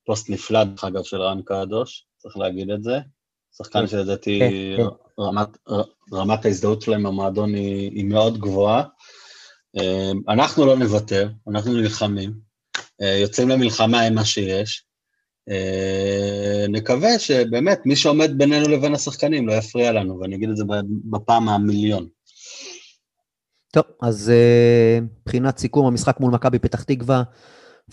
פוסט 0.06 0.30
נפלא, 0.30 0.64
דרך 0.64 0.84
אגב, 0.84 1.02
של 1.02 1.16
רן 1.22 1.40
קדוש, 1.44 2.04
צריך 2.16 2.36
להגיד 2.36 2.70
את 2.70 2.82
זה. 2.82 2.98
שחקן 3.56 3.80
כן. 3.80 3.86
שלדעתי 3.86 4.38
כן, 4.38 4.82
כן. 4.82 5.22
רמת, 5.22 5.48
רמת 6.12 6.44
ההזדהות 6.44 6.82
שלהם 6.82 7.02
במועדון 7.02 7.54
היא, 7.54 7.90
היא 7.90 8.04
מאוד 8.04 8.38
גבוהה. 8.38 8.82
אה, 9.78 10.10
אנחנו 10.28 10.66
לא 10.66 10.76
נוותר, 10.76 11.28
אנחנו 11.48 11.72
נלחמים, 11.72 12.48
יוצאים 13.20 13.48
למלחמה 13.48 14.00
עם 14.00 14.14
מה 14.14 14.24
שיש. 14.24 14.84
אה, 15.50 16.66
נקווה 16.68 17.18
שבאמת 17.18 17.80
מי 17.84 17.96
שעומד 17.96 18.38
בינינו 18.38 18.68
לבין 18.68 18.94
השחקנים 18.94 19.48
לא 19.48 19.52
יפריע 19.52 19.92
לנו, 19.92 20.20
ואני 20.20 20.36
אגיד 20.36 20.50
את 20.50 20.56
זה 20.56 20.64
בפעם 21.10 21.48
המיליון. 21.48 22.06
טוב, 23.72 23.84
אז 24.02 24.30
אה, 24.30 24.98
מבחינת 25.00 25.58
סיכום 25.58 25.86
המשחק 25.86 26.20
מול 26.20 26.32
מכבי 26.32 26.58
פתח 26.58 26.82
תקווה, 26.82 27.22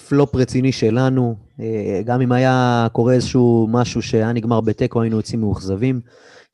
פלופ 0.09 0.35
רציני 0.35 0.71
שלנו. 0.71 1.35
אה, 1.59 2.01
גם 2.05 2.21
אם 2.21 2.31
היה 2.31 2.87
קורה 2.91 3.13
איזשהו 3.13 3.67
משהו 3.71 4.01
שהיה 4.01 4.33
נגמר 4.33 4.61
בתיקו, 4.61 5.01
היינו 5.01 5.17
יוצאים 5.17 5.41
מאוכזבים. 5.41 6.01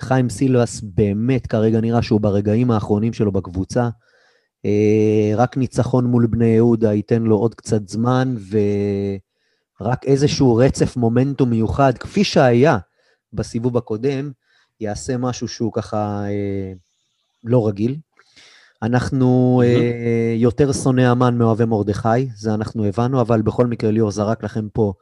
חיים 0.01 0.29
סילבס 0.29 0.81
באמת 0.83 1.47
כרגע 1.47 1.81
נראה 1.81 2.01
שהוא 2.01 2.21
ברגעים 2.21 2.71
האחרונים 2.71 3.13
שלו 3.13 3.31
בקבוצה. 3.31 3.89
רק 5.35 5.57
ניצחון 5.57 6.05
מול 6.05 6.27
בני 6.27 6.45
יהודה 6.45 6.93
ייתן 6.93 7.23
לו 7.23 7.35
עוד 7.35 7.55
קצת 7.55 7.89
זמן, 7.89 8.35
ורק 9.81 10.05
איזשהו 10.05 10.55
רצף 10.55 10.97
מומנטום 10.97 11.49
מיוחד, 11.49 11.97
כפי 11.97 12.23
שהיה 12.23 12.77
בסיבוב 13.33 13.77
הקודם, 13.77 14.31
יעשה 14.79 15.17
משהו 15.17 15.47
שהוא 15.47 15.73
ככה 15.73 16.23
אה, 16.25 16.73
לא 17.43 17.67
רגיל. 17.67 17.97
אנחנו 18.81 19.61
אה, 19.65 20.33
יותר 20.37 20.71
שונאי 20.73 21.05
המן 21.05 21.37
מאוהבי 21.37 21.65
מרדכי, 21.65 22.29
זה 22.35 22.53
אנחנו 22.53 22.85
הבנו, 22.85 23.21
אבל 23.21 23.41
בכל 23.41 23.67
מקרה 23.67 23.91
ליאור 23.91 24.11
זרק 24.11 24.43
לכם 24.43 24.69
פה 24.73 24.93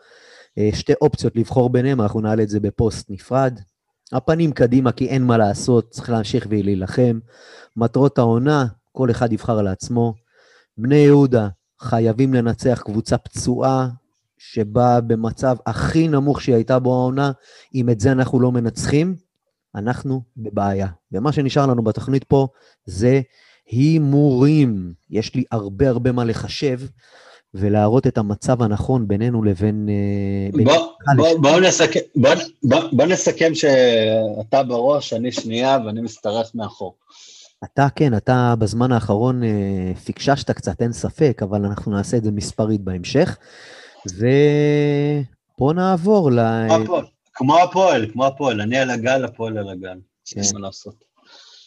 אה, 0.58 0.70
שתי 0.74 0.94
אופציות 1.02 1.36
לבחור 1.36 1.70
ביניהם, 1.70 2.02
אנחנו 2.02 2.22
נעלה 2.22 2.44
את 2.44 2.50
זה 2.50 2.60
בפוסט 2.60 3.10
נפרד. 3.10 3.60
הפנים 4.12 4.52
קדימה, 4.52 4.92
כי 4.92 5.08
אין 5.08 5.24
מה 5.24 5.38
לעשות, 5.38 5.90
צריך 5.90 6.10
להמשיך 6.10 6.48
ולהילחם. 6.50 7.20
מטרות 7.78 8.18
העונה, 8.18 8.66
כל 8.92 9.12
אחד 9.12 9.34
יבחר 9.34 9.62
לעצמו. 9.62 10.14
בני 10.78 10.96
יהודה 10.96 11.48
חייבים 11.82 12.34
לנצח 12.34 12.82
קבוצה 12.86 13.18
פצועה, 13.18 13.90
שבאה 14.40 15.02
במצב 15.02 15.56
הכי 15.66 16.08
נמוך 16.08 16.42
שהיא 16.42 16.56
הייתה 16.56 16.80
בו 16.80 16.94
העונה. 16.94 17.32
אם 17.76 17.90
את 17.90 18.00
זה 18.00 18.12
אנחנו 18.12 18.40
לא 18.40 18.52
מנצחים, 18.52 19.16
אנחנו 19.76 20.22
בבעיה. 20.38 20.88
ומה 21.12 21.32
שנשאר 21.32 21.66
לנו 21.66 21.84
בתוכנית 21.84 22.24
פה 22.24 22.48
זה 22.86 23.22
הימורים. 23.72 24.94
יש 25.10 25.36
לי 25.36 25.44
הרבה 25.52 25.90
הרבה 25.90 26.12
מה 26.12 26.24
לחשב 26.26 26.80
ולהראות 27.54 28.08
את 28.08 28.18
המצב 28.18 28.62
הנכון 28.64 29.08
בינינו 29.08 29.44
לבין... 29.44 29.90
אה, 29.90 30.58
בין- 30.58 30.66
בוא, 30.68 30.88
בוא, 31.16 31.40
בוא, 31.42 31.60
נסכם, 31.60 32.00
בוא, 32.16 32.30
בוא, 32.64 32.80
בוא 32.92 33.06
נסכם 33.06 33.52
שאתה 33.56 34.64
בראש, 34.64 35.14
אני 35.14 35.32
שנייה 35.32 35.78
ואני 35.86 36.02
משתרך 36.02 36.56
מאחור. 36.56 36.96
אתה, 37.64 37.88
כן, 37.96 38.18
אתה 38.18 38.54
בזמן 38.60 38.92
האחרון 38.92 39.44
אה, 39.44 39.92
פיקששת 40.06 40.52
קצת, 40.52 40.82
אין 40.82 40.94
ספק, 40.94 41.40
אבל 41.44 41.66
אנחנו 41.66 41.92
נעשה 41.92 42.18
את 42.18 42.24
זה 42.24 42.32
מספרית 42.32 42.82
בהמשך. 42.82 43.38
ובוא 44.08 45.74
נעבור 45.74 46.32
ל... 46.32 46.40
כמו 47.34 47.60
הפועל, 47.60 48.12
כמו 48.12 48.26
הפועל, 48.26 48.62
אני 48.62 48.78
על 48.78 48.90
הגל, 48.90 49.26
הפועל 49.26 49.58
על 49.58 49.70
הגל. 49.70 50.00
כן. 50.26 50.42
מה 50.54 50.60
לעשות. 50.60 50.96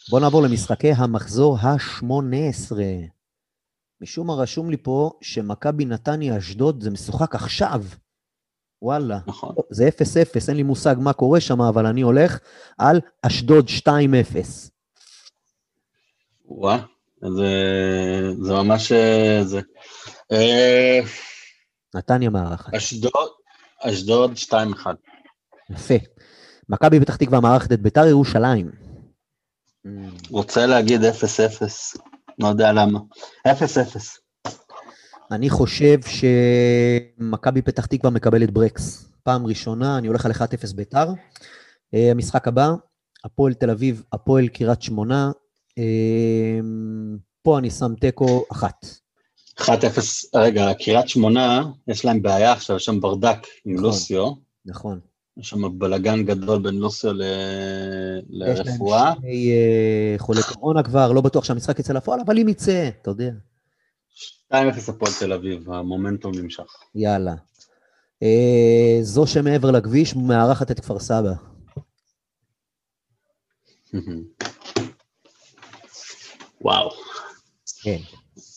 בוא 0.09 0.19
נעבור 0.19 0.41
למשחקי 0.41 0.91
המחזור 0.91 1.57
ה-18. 1.61 2.75
משום 4.01 4.27
מה 4.27 4.33
רשום 4.33 4.69
לי 4.69 4.77
פה 4.77 5.11
שמכבי 5.21 5.85
נתניה 5.85 6.37
אשדוד 6.37 6.83
זה 6.83 6.91
משוחק 6.91 7.35
עכשיו. 7.35 7.81
וואלה. 8.81 9.19
נכון. 9.27 9.55
זה 9.69 9.87
0-0, 9.87 10.47
אין 10.47 10.57
לי 10.57 10.63
מושג 10.63 10.95
מה 10.99 11.13
קורה 11.13 11.41
שם, 11.41 11.61
אבל 11.61 11.85
אני 11.85 12.01
הולך 12.01 12.39
על 12.77 12.99
אשדוד 13.21 13.67
2-0. 13.67 13.89
וואה, 16.45 16.79
זה, 17.21 17.51
זה 18.41 18.53
ממש... 18.53 18.91
אה, 18.91 19.41
זה. 19.43 19.61
אה, 20.31 20.99
נתניה 21.95 22.29
מארחת. 22.29 22.73
אשדוד, 22.73 23.29
אשדוד 23.81 24.31
2-1. 24.31 24.53
יפה. 25.69 25.93
מכבי 26.69 26.99
פתח 26.99 27.15
תקווה 27.15 27.39
מארחת 27.39 27.71
את 27.71 27.81
ביתר 27.81 28.05
ירושלים. 28.05 28.71
רוצה 30.29 30.65
להגיד 30.65 31.01
0-0, 31.01 31.05
לא 32.39 32.47
יודע 32.47 32.71
למה. 32.71 32.99
0-0. 33.47 33.51
אני 35.31 35.49
חושב 35.49 35.97
שמכבי 37.21 37.61
פתח 37.61 37.85
תקווה 37.85 38.11
מקבלת 38.11 38.51
ברקס. 38.51 39.09
פעם 39.23 39.45
ראשונה, 39.45 39.97
אני 39.97 40.07
הולך 40.07 40.25
על 40.25 40.31
1-0 40.31 40.35
ביתר. 40.75 41.07
אה, 41.93 42.11
המשחק 42.11 42.47
הבא, 42.47 42.71
הפועל 43.25 43.53
תל 43.53 43.69
אביב, 43.69 44.03
הפועל 44.13 44.47
קריית 44.47 44.81
שמונה. 44.81 45.31
אה, 45.77 46.59
פה 47.41 47.59
אני 47.59 47.69
שם 47.69 47.93
תיקו 47.95 48.45
אחת. 48.51 48.85
1-0, 49.59 49.65
רגע, 50.35 50.73
קריית 50.73 51.09
שמונה, 51.09 51.63
יש 51.87 52.05
להם 52.05 52.21
בעיה 52.21 52.51
עכשיו, 52.51 52.75
יש 52.75 52.85
שם 52.85 52.99
ברדק 52.99 53.37
עם 53.65 53.73
נכון. 53.73 53.85
לוסיו. 53.85 54.31
נכון. 54.65 54.99
יש 55.37 55.49
שם 55.49 55.79
בלאגן 55.79 56.23
גדול 56.23 56.61
בין 56.61 56.75
לוסיו 56.75 57.13
ל... 57.13 57.21
יש 57.21 58.59
להם 58.59 58.67
לרפואה. 58.67 59.13
שני 59.21 59.51
אה, 59.51 60.15
חולי 60.17 60.41
קורונה 60.53 60.83
כבר, 60.83 61.11
לא 61.11 61.21
בטוח 61.21 61.43
שהמשחק 61.43 61.79
יצא 61.79 61.93
לפועל, 61.93 62.19
אבל 62.25 62.39
אם 62.39 62.49
יצא, 62.49 62.89
אתה 63.01 63.09
יודע. 63.09 63.31
2-0 64.51 64.55
הפועל 64.87 65.11
תל 65.19 65.33
אביב, 65.33 65.71
המומנטום 65.71 66.35
נמשך. 66.35 66.67
יאללה. 66.95 67.35
אה, 68.23 68.99
זו 69.01 69.27
שמעבר 69.27 69.71
לכביש 69.71 70.15
מארחת 70.15 70.71
את 70.71 70.79
כפר 70.79 70.99
סבא. 70.99 71.33
וואו. 76.61 76.89
כן. 77.83 77.97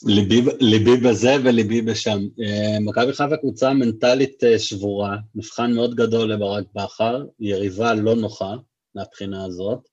ליבי, 0.04 0.42
ליבי 0.60 0.96
בזה 0.96 1.36
וליבי 1.44 1.82
בשם. 1.82 2.18
אה, 2.42 2.80
מכבי 2.80 3.12
חיפה 3.12 3.36
קבוצה 3.36 3.72
מנטלית 3.72 4.44
אה, 4.44 4.58
שבורה, 4.58 5.16
מבחן 5.34 5.72
מאוד 5.72 5.94
גדול 5.94 6.32
לברק 6.32 6.64
בכר, 6.74 7.24
יריבה 7.40 7.94
לא 7.94 8.14
נוחה 8.14 8.54
מהבחינה 8.94 9.44
הזאת. 9.44 9.88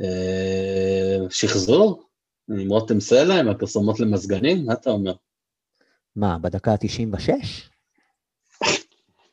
אה, 0.00 1.30
שחזור, 1.30 2.02
עם 2.60 2.68
רותם 2.68 3.00
סלע, 3.00 3.40
עם 3.40 3.48
הפרסומות 3.48 4.00
למזגנים, 4.00 4.66
מה 4.66 4.72
אתה 4.72 4.90
אומר? 4.90 5.14
מה, 6.16 6.38
בדקה 6.38 6.72
ה-96? 6.72 7.30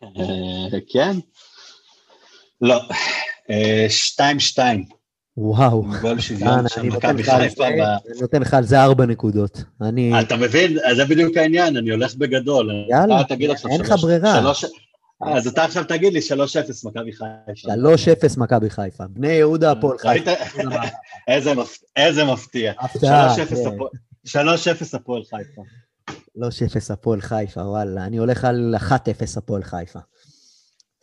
אה, 0.04 0.80
כן? 0.90 1.16
לא, 2.62 2.82
אה, 3.50 3.86
שתיים 3.90 4.40
שתיים, 4.40 4.86
וואו. 5.38 5.86
גול 6.02 6.20
שוויון 6.20 6.68
של 6.68 6.82
מכבי 6.82 7.24
חיפה. 7.24 7.68
אני 7.68 7.82
נותן 8.22 8.42
לך 8.42 8.54
על 8.54 8.64
זה 8.64 8.84
ארבע 8.84 9.06
נקודות. 9.06 9.64
אני... 9.82 10.22
אתה 10.22 10.36
מבין? 10.38 10.78
זה 10.96 11.06
בדיוק 11.06 11.38
העניין, 11.38 11.78
אני 11.78 11.92
הולך 11.92 12.16
בגדול. 12.16 12.72
יאללה, 12.90 13.22
אין 13.70 13.82
לך 13.82 13.92
ברירה. 14.02 14.52
אז 15.22 15.48
אתה 15.48 15.64
עכשיו 15.64 15.84
תגיד 15.84 16.14
לי 16.14 16.20
3-0 16.20 16.34
מכבי 16.84 17.12
חיפה. 17.12 17.26
3-0 18.34 18.40
מכבי 18.40 18.70
חיפה. 18.70 19.04
בני 19.10 19.28
יהודה, 19.32 19.72
הפועל? 19.72 19.98
חיפה. 19.98 20.32
איזה 21.28 21.54
מפ- 21.54 21.84
איזה 21.96 22.24
מפתיע. 22.24 22.74
הפתעה, 22.80 23.36
3-0 23.36 23.38
כן. 23.50 23.56
הפועל- 23.68 23.90
3-0 24.28 24.96
הפועל 24.98 25.22
חיפה. 25.24 25.62
3-0 26.38 26.42
הפועל 26.94 27.22
חיפה, 27.22 27.62
וואלה. 27.62 28.06
אני 28.06 28.18
הולך 28.18 28.46
על 28.46 28.76
1-0 28.78 28.92
הפועל 29.38 29.64
חיפה. 29.64 30.00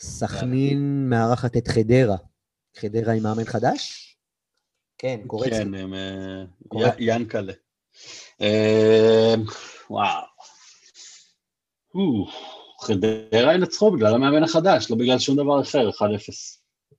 סכנין 0.01 1.09
מארחת 1.09 1.57
את 1.57 1.69
חדרה. 1.69 2.17
חדרה 2.81 3.13
עם 3.13 3.23
מאמן 3.23 3.45
חדש? 3.45 4.07
כן, 5.01 5.21
קורצקי. 5.27 5.51
כן, 5.51 5.75
הם, 5.75 5.95
אה, 5.95 6.91
ינקלה. 6.99 7.53
אה, 8.41 9.35
וואו. 9.91 10.25
חדרה 12.81 13.55
ינצחו 13.55 13.91
בגלל 13.91 14.15
המאמן 14.15 14.43
החדש, 14.43 14.91
לא 14.91 14.97
בגלל 14.97 15.19
שום 15.19 15.37
דבר 15.37 15.61
אחר, 15.61 15.91
1-0. 15.91 16.03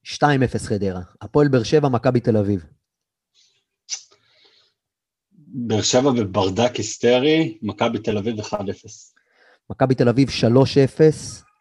2-0 0.04 0.68
חדרה. 0.68 1.02
הפועל 1.22 1.48
באר 1.48 1.64
שבע, 1.64 1.90
מכבי 1.90 2.20
תל 2.20 2.38
אביב. 2.38 2.66
באר 5.38 5.82
שבע 5.82 6.12
בברדק 6.12 6.76
היסטרי, 6.76 7.58
מכבי 7.62 8.00
תל 8.00 8.18
אביב 8.18 8.40
1-0. 8.40 8.54
מכבי 9.70 9.96
תל 9.96 10.10
אביב 10.10 10.30
3-0. 10.30 10.34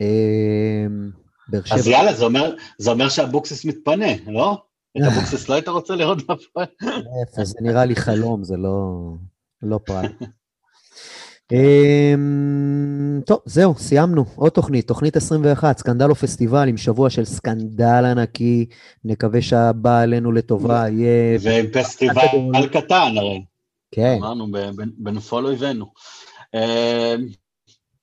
אה, 0.02 0.86
באר 1.48 1.60
אז 1.70 1.84
שבע. 1.84 1.90
יאללה, 1.90 2.14
זה 2.14 2.24
אומר, 2.24 2.56
זה 2.78 2.90
אומר 2.90 3.08
שאבוקסיס 3.08 3.64
מתפנה, 3.64 4.12
לא? 4.26 4.69
את 4.96 5.02
אבוקסיס 5.02 5.48
לא 5.48 5.54
היית 5.54 5.68
רוצה 5.68 5.94
לראות 5.94 6.26
בהפועל? 6.26 6.66
איפה, 7.20 7.44
זה 7.44 7.58
נראה 7.60 7.84
לי 7.84 7.96
חלום, 7.96 8.44
זה 8.44 8.56
לא, 8.56 9.10
לא 9.62 9.78
פרט. 9.84 10.10
אמ, 11.52 13.20
טוב, 13.26 13.38
זהו, 13.44 13.74
סיימנו. 13.78 14.24
עוד 14.36 14.52
תוכנית, 14.52 14.88
תוכנית 14.88 15.16
21, 15.16 15.78
סקנדל 15.78 16.10
או 16.10 16.14
פסטיבל 16.14 16.68
עם 16.68 16.76
שבוע 16.76 17.10
של 17.10 17.24
סקנדל 17.24 18.04
ענקי. 18.04 18.66
נקווה 19.04 19.42
שהבא 19.42 20.00
עלינו 20.00 20.32
לטובה 20.32 20.84
יהיה... 20.88 21.38
ועם 21.42 21.66
פסטיבל 21.72 22.68
קטן 22.72 23.14
הרי. 23.16 23.44
כן. 23.90 24.16
אמרנו, 24.18 24.46
בנפול 24.98 25.46
אויבינו. 25.46 25.86
אמ, 26.54 27.26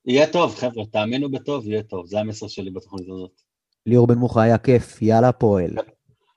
יהיה 0.05 0.27
טוב, 0.27 0.55
חבר'ה, 0.55 0.85
תאמינו 0.85 1.31
בטוב, 1.31 1.67
יהיה 1.67 1.83
טוב. 1.83 2.05
זה 2.05 2.19
המסר 2.19 2.47
שלי 2.47 2.71
בתוכנית 2.71 3.09
הזאת. 3.09 3.31
ליאור 3.85 4.07
בן 4.07 4.17
מוחה 4.17 4.41
היה 4.41 4.57
כיף, 4.57 5.01
יאללה 5.01 5.29
הפועל. 5.29 5.71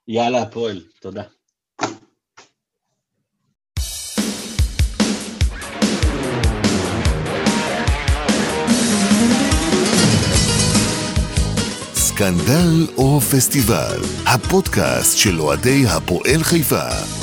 יאללה 0.09 0.43
הפועל, 0.43 0.83
תודה. 1.01 1.23
סקנדל 11.95 12.87
או 12.97 13.21
פסטיבל, 13.21 14.01
הפודקאסט 14.27 15.19
של 15.19 15.41
אוהדי 15.41 15.87
הפועל 15.87 16.43
חיפה. 16.43 17.20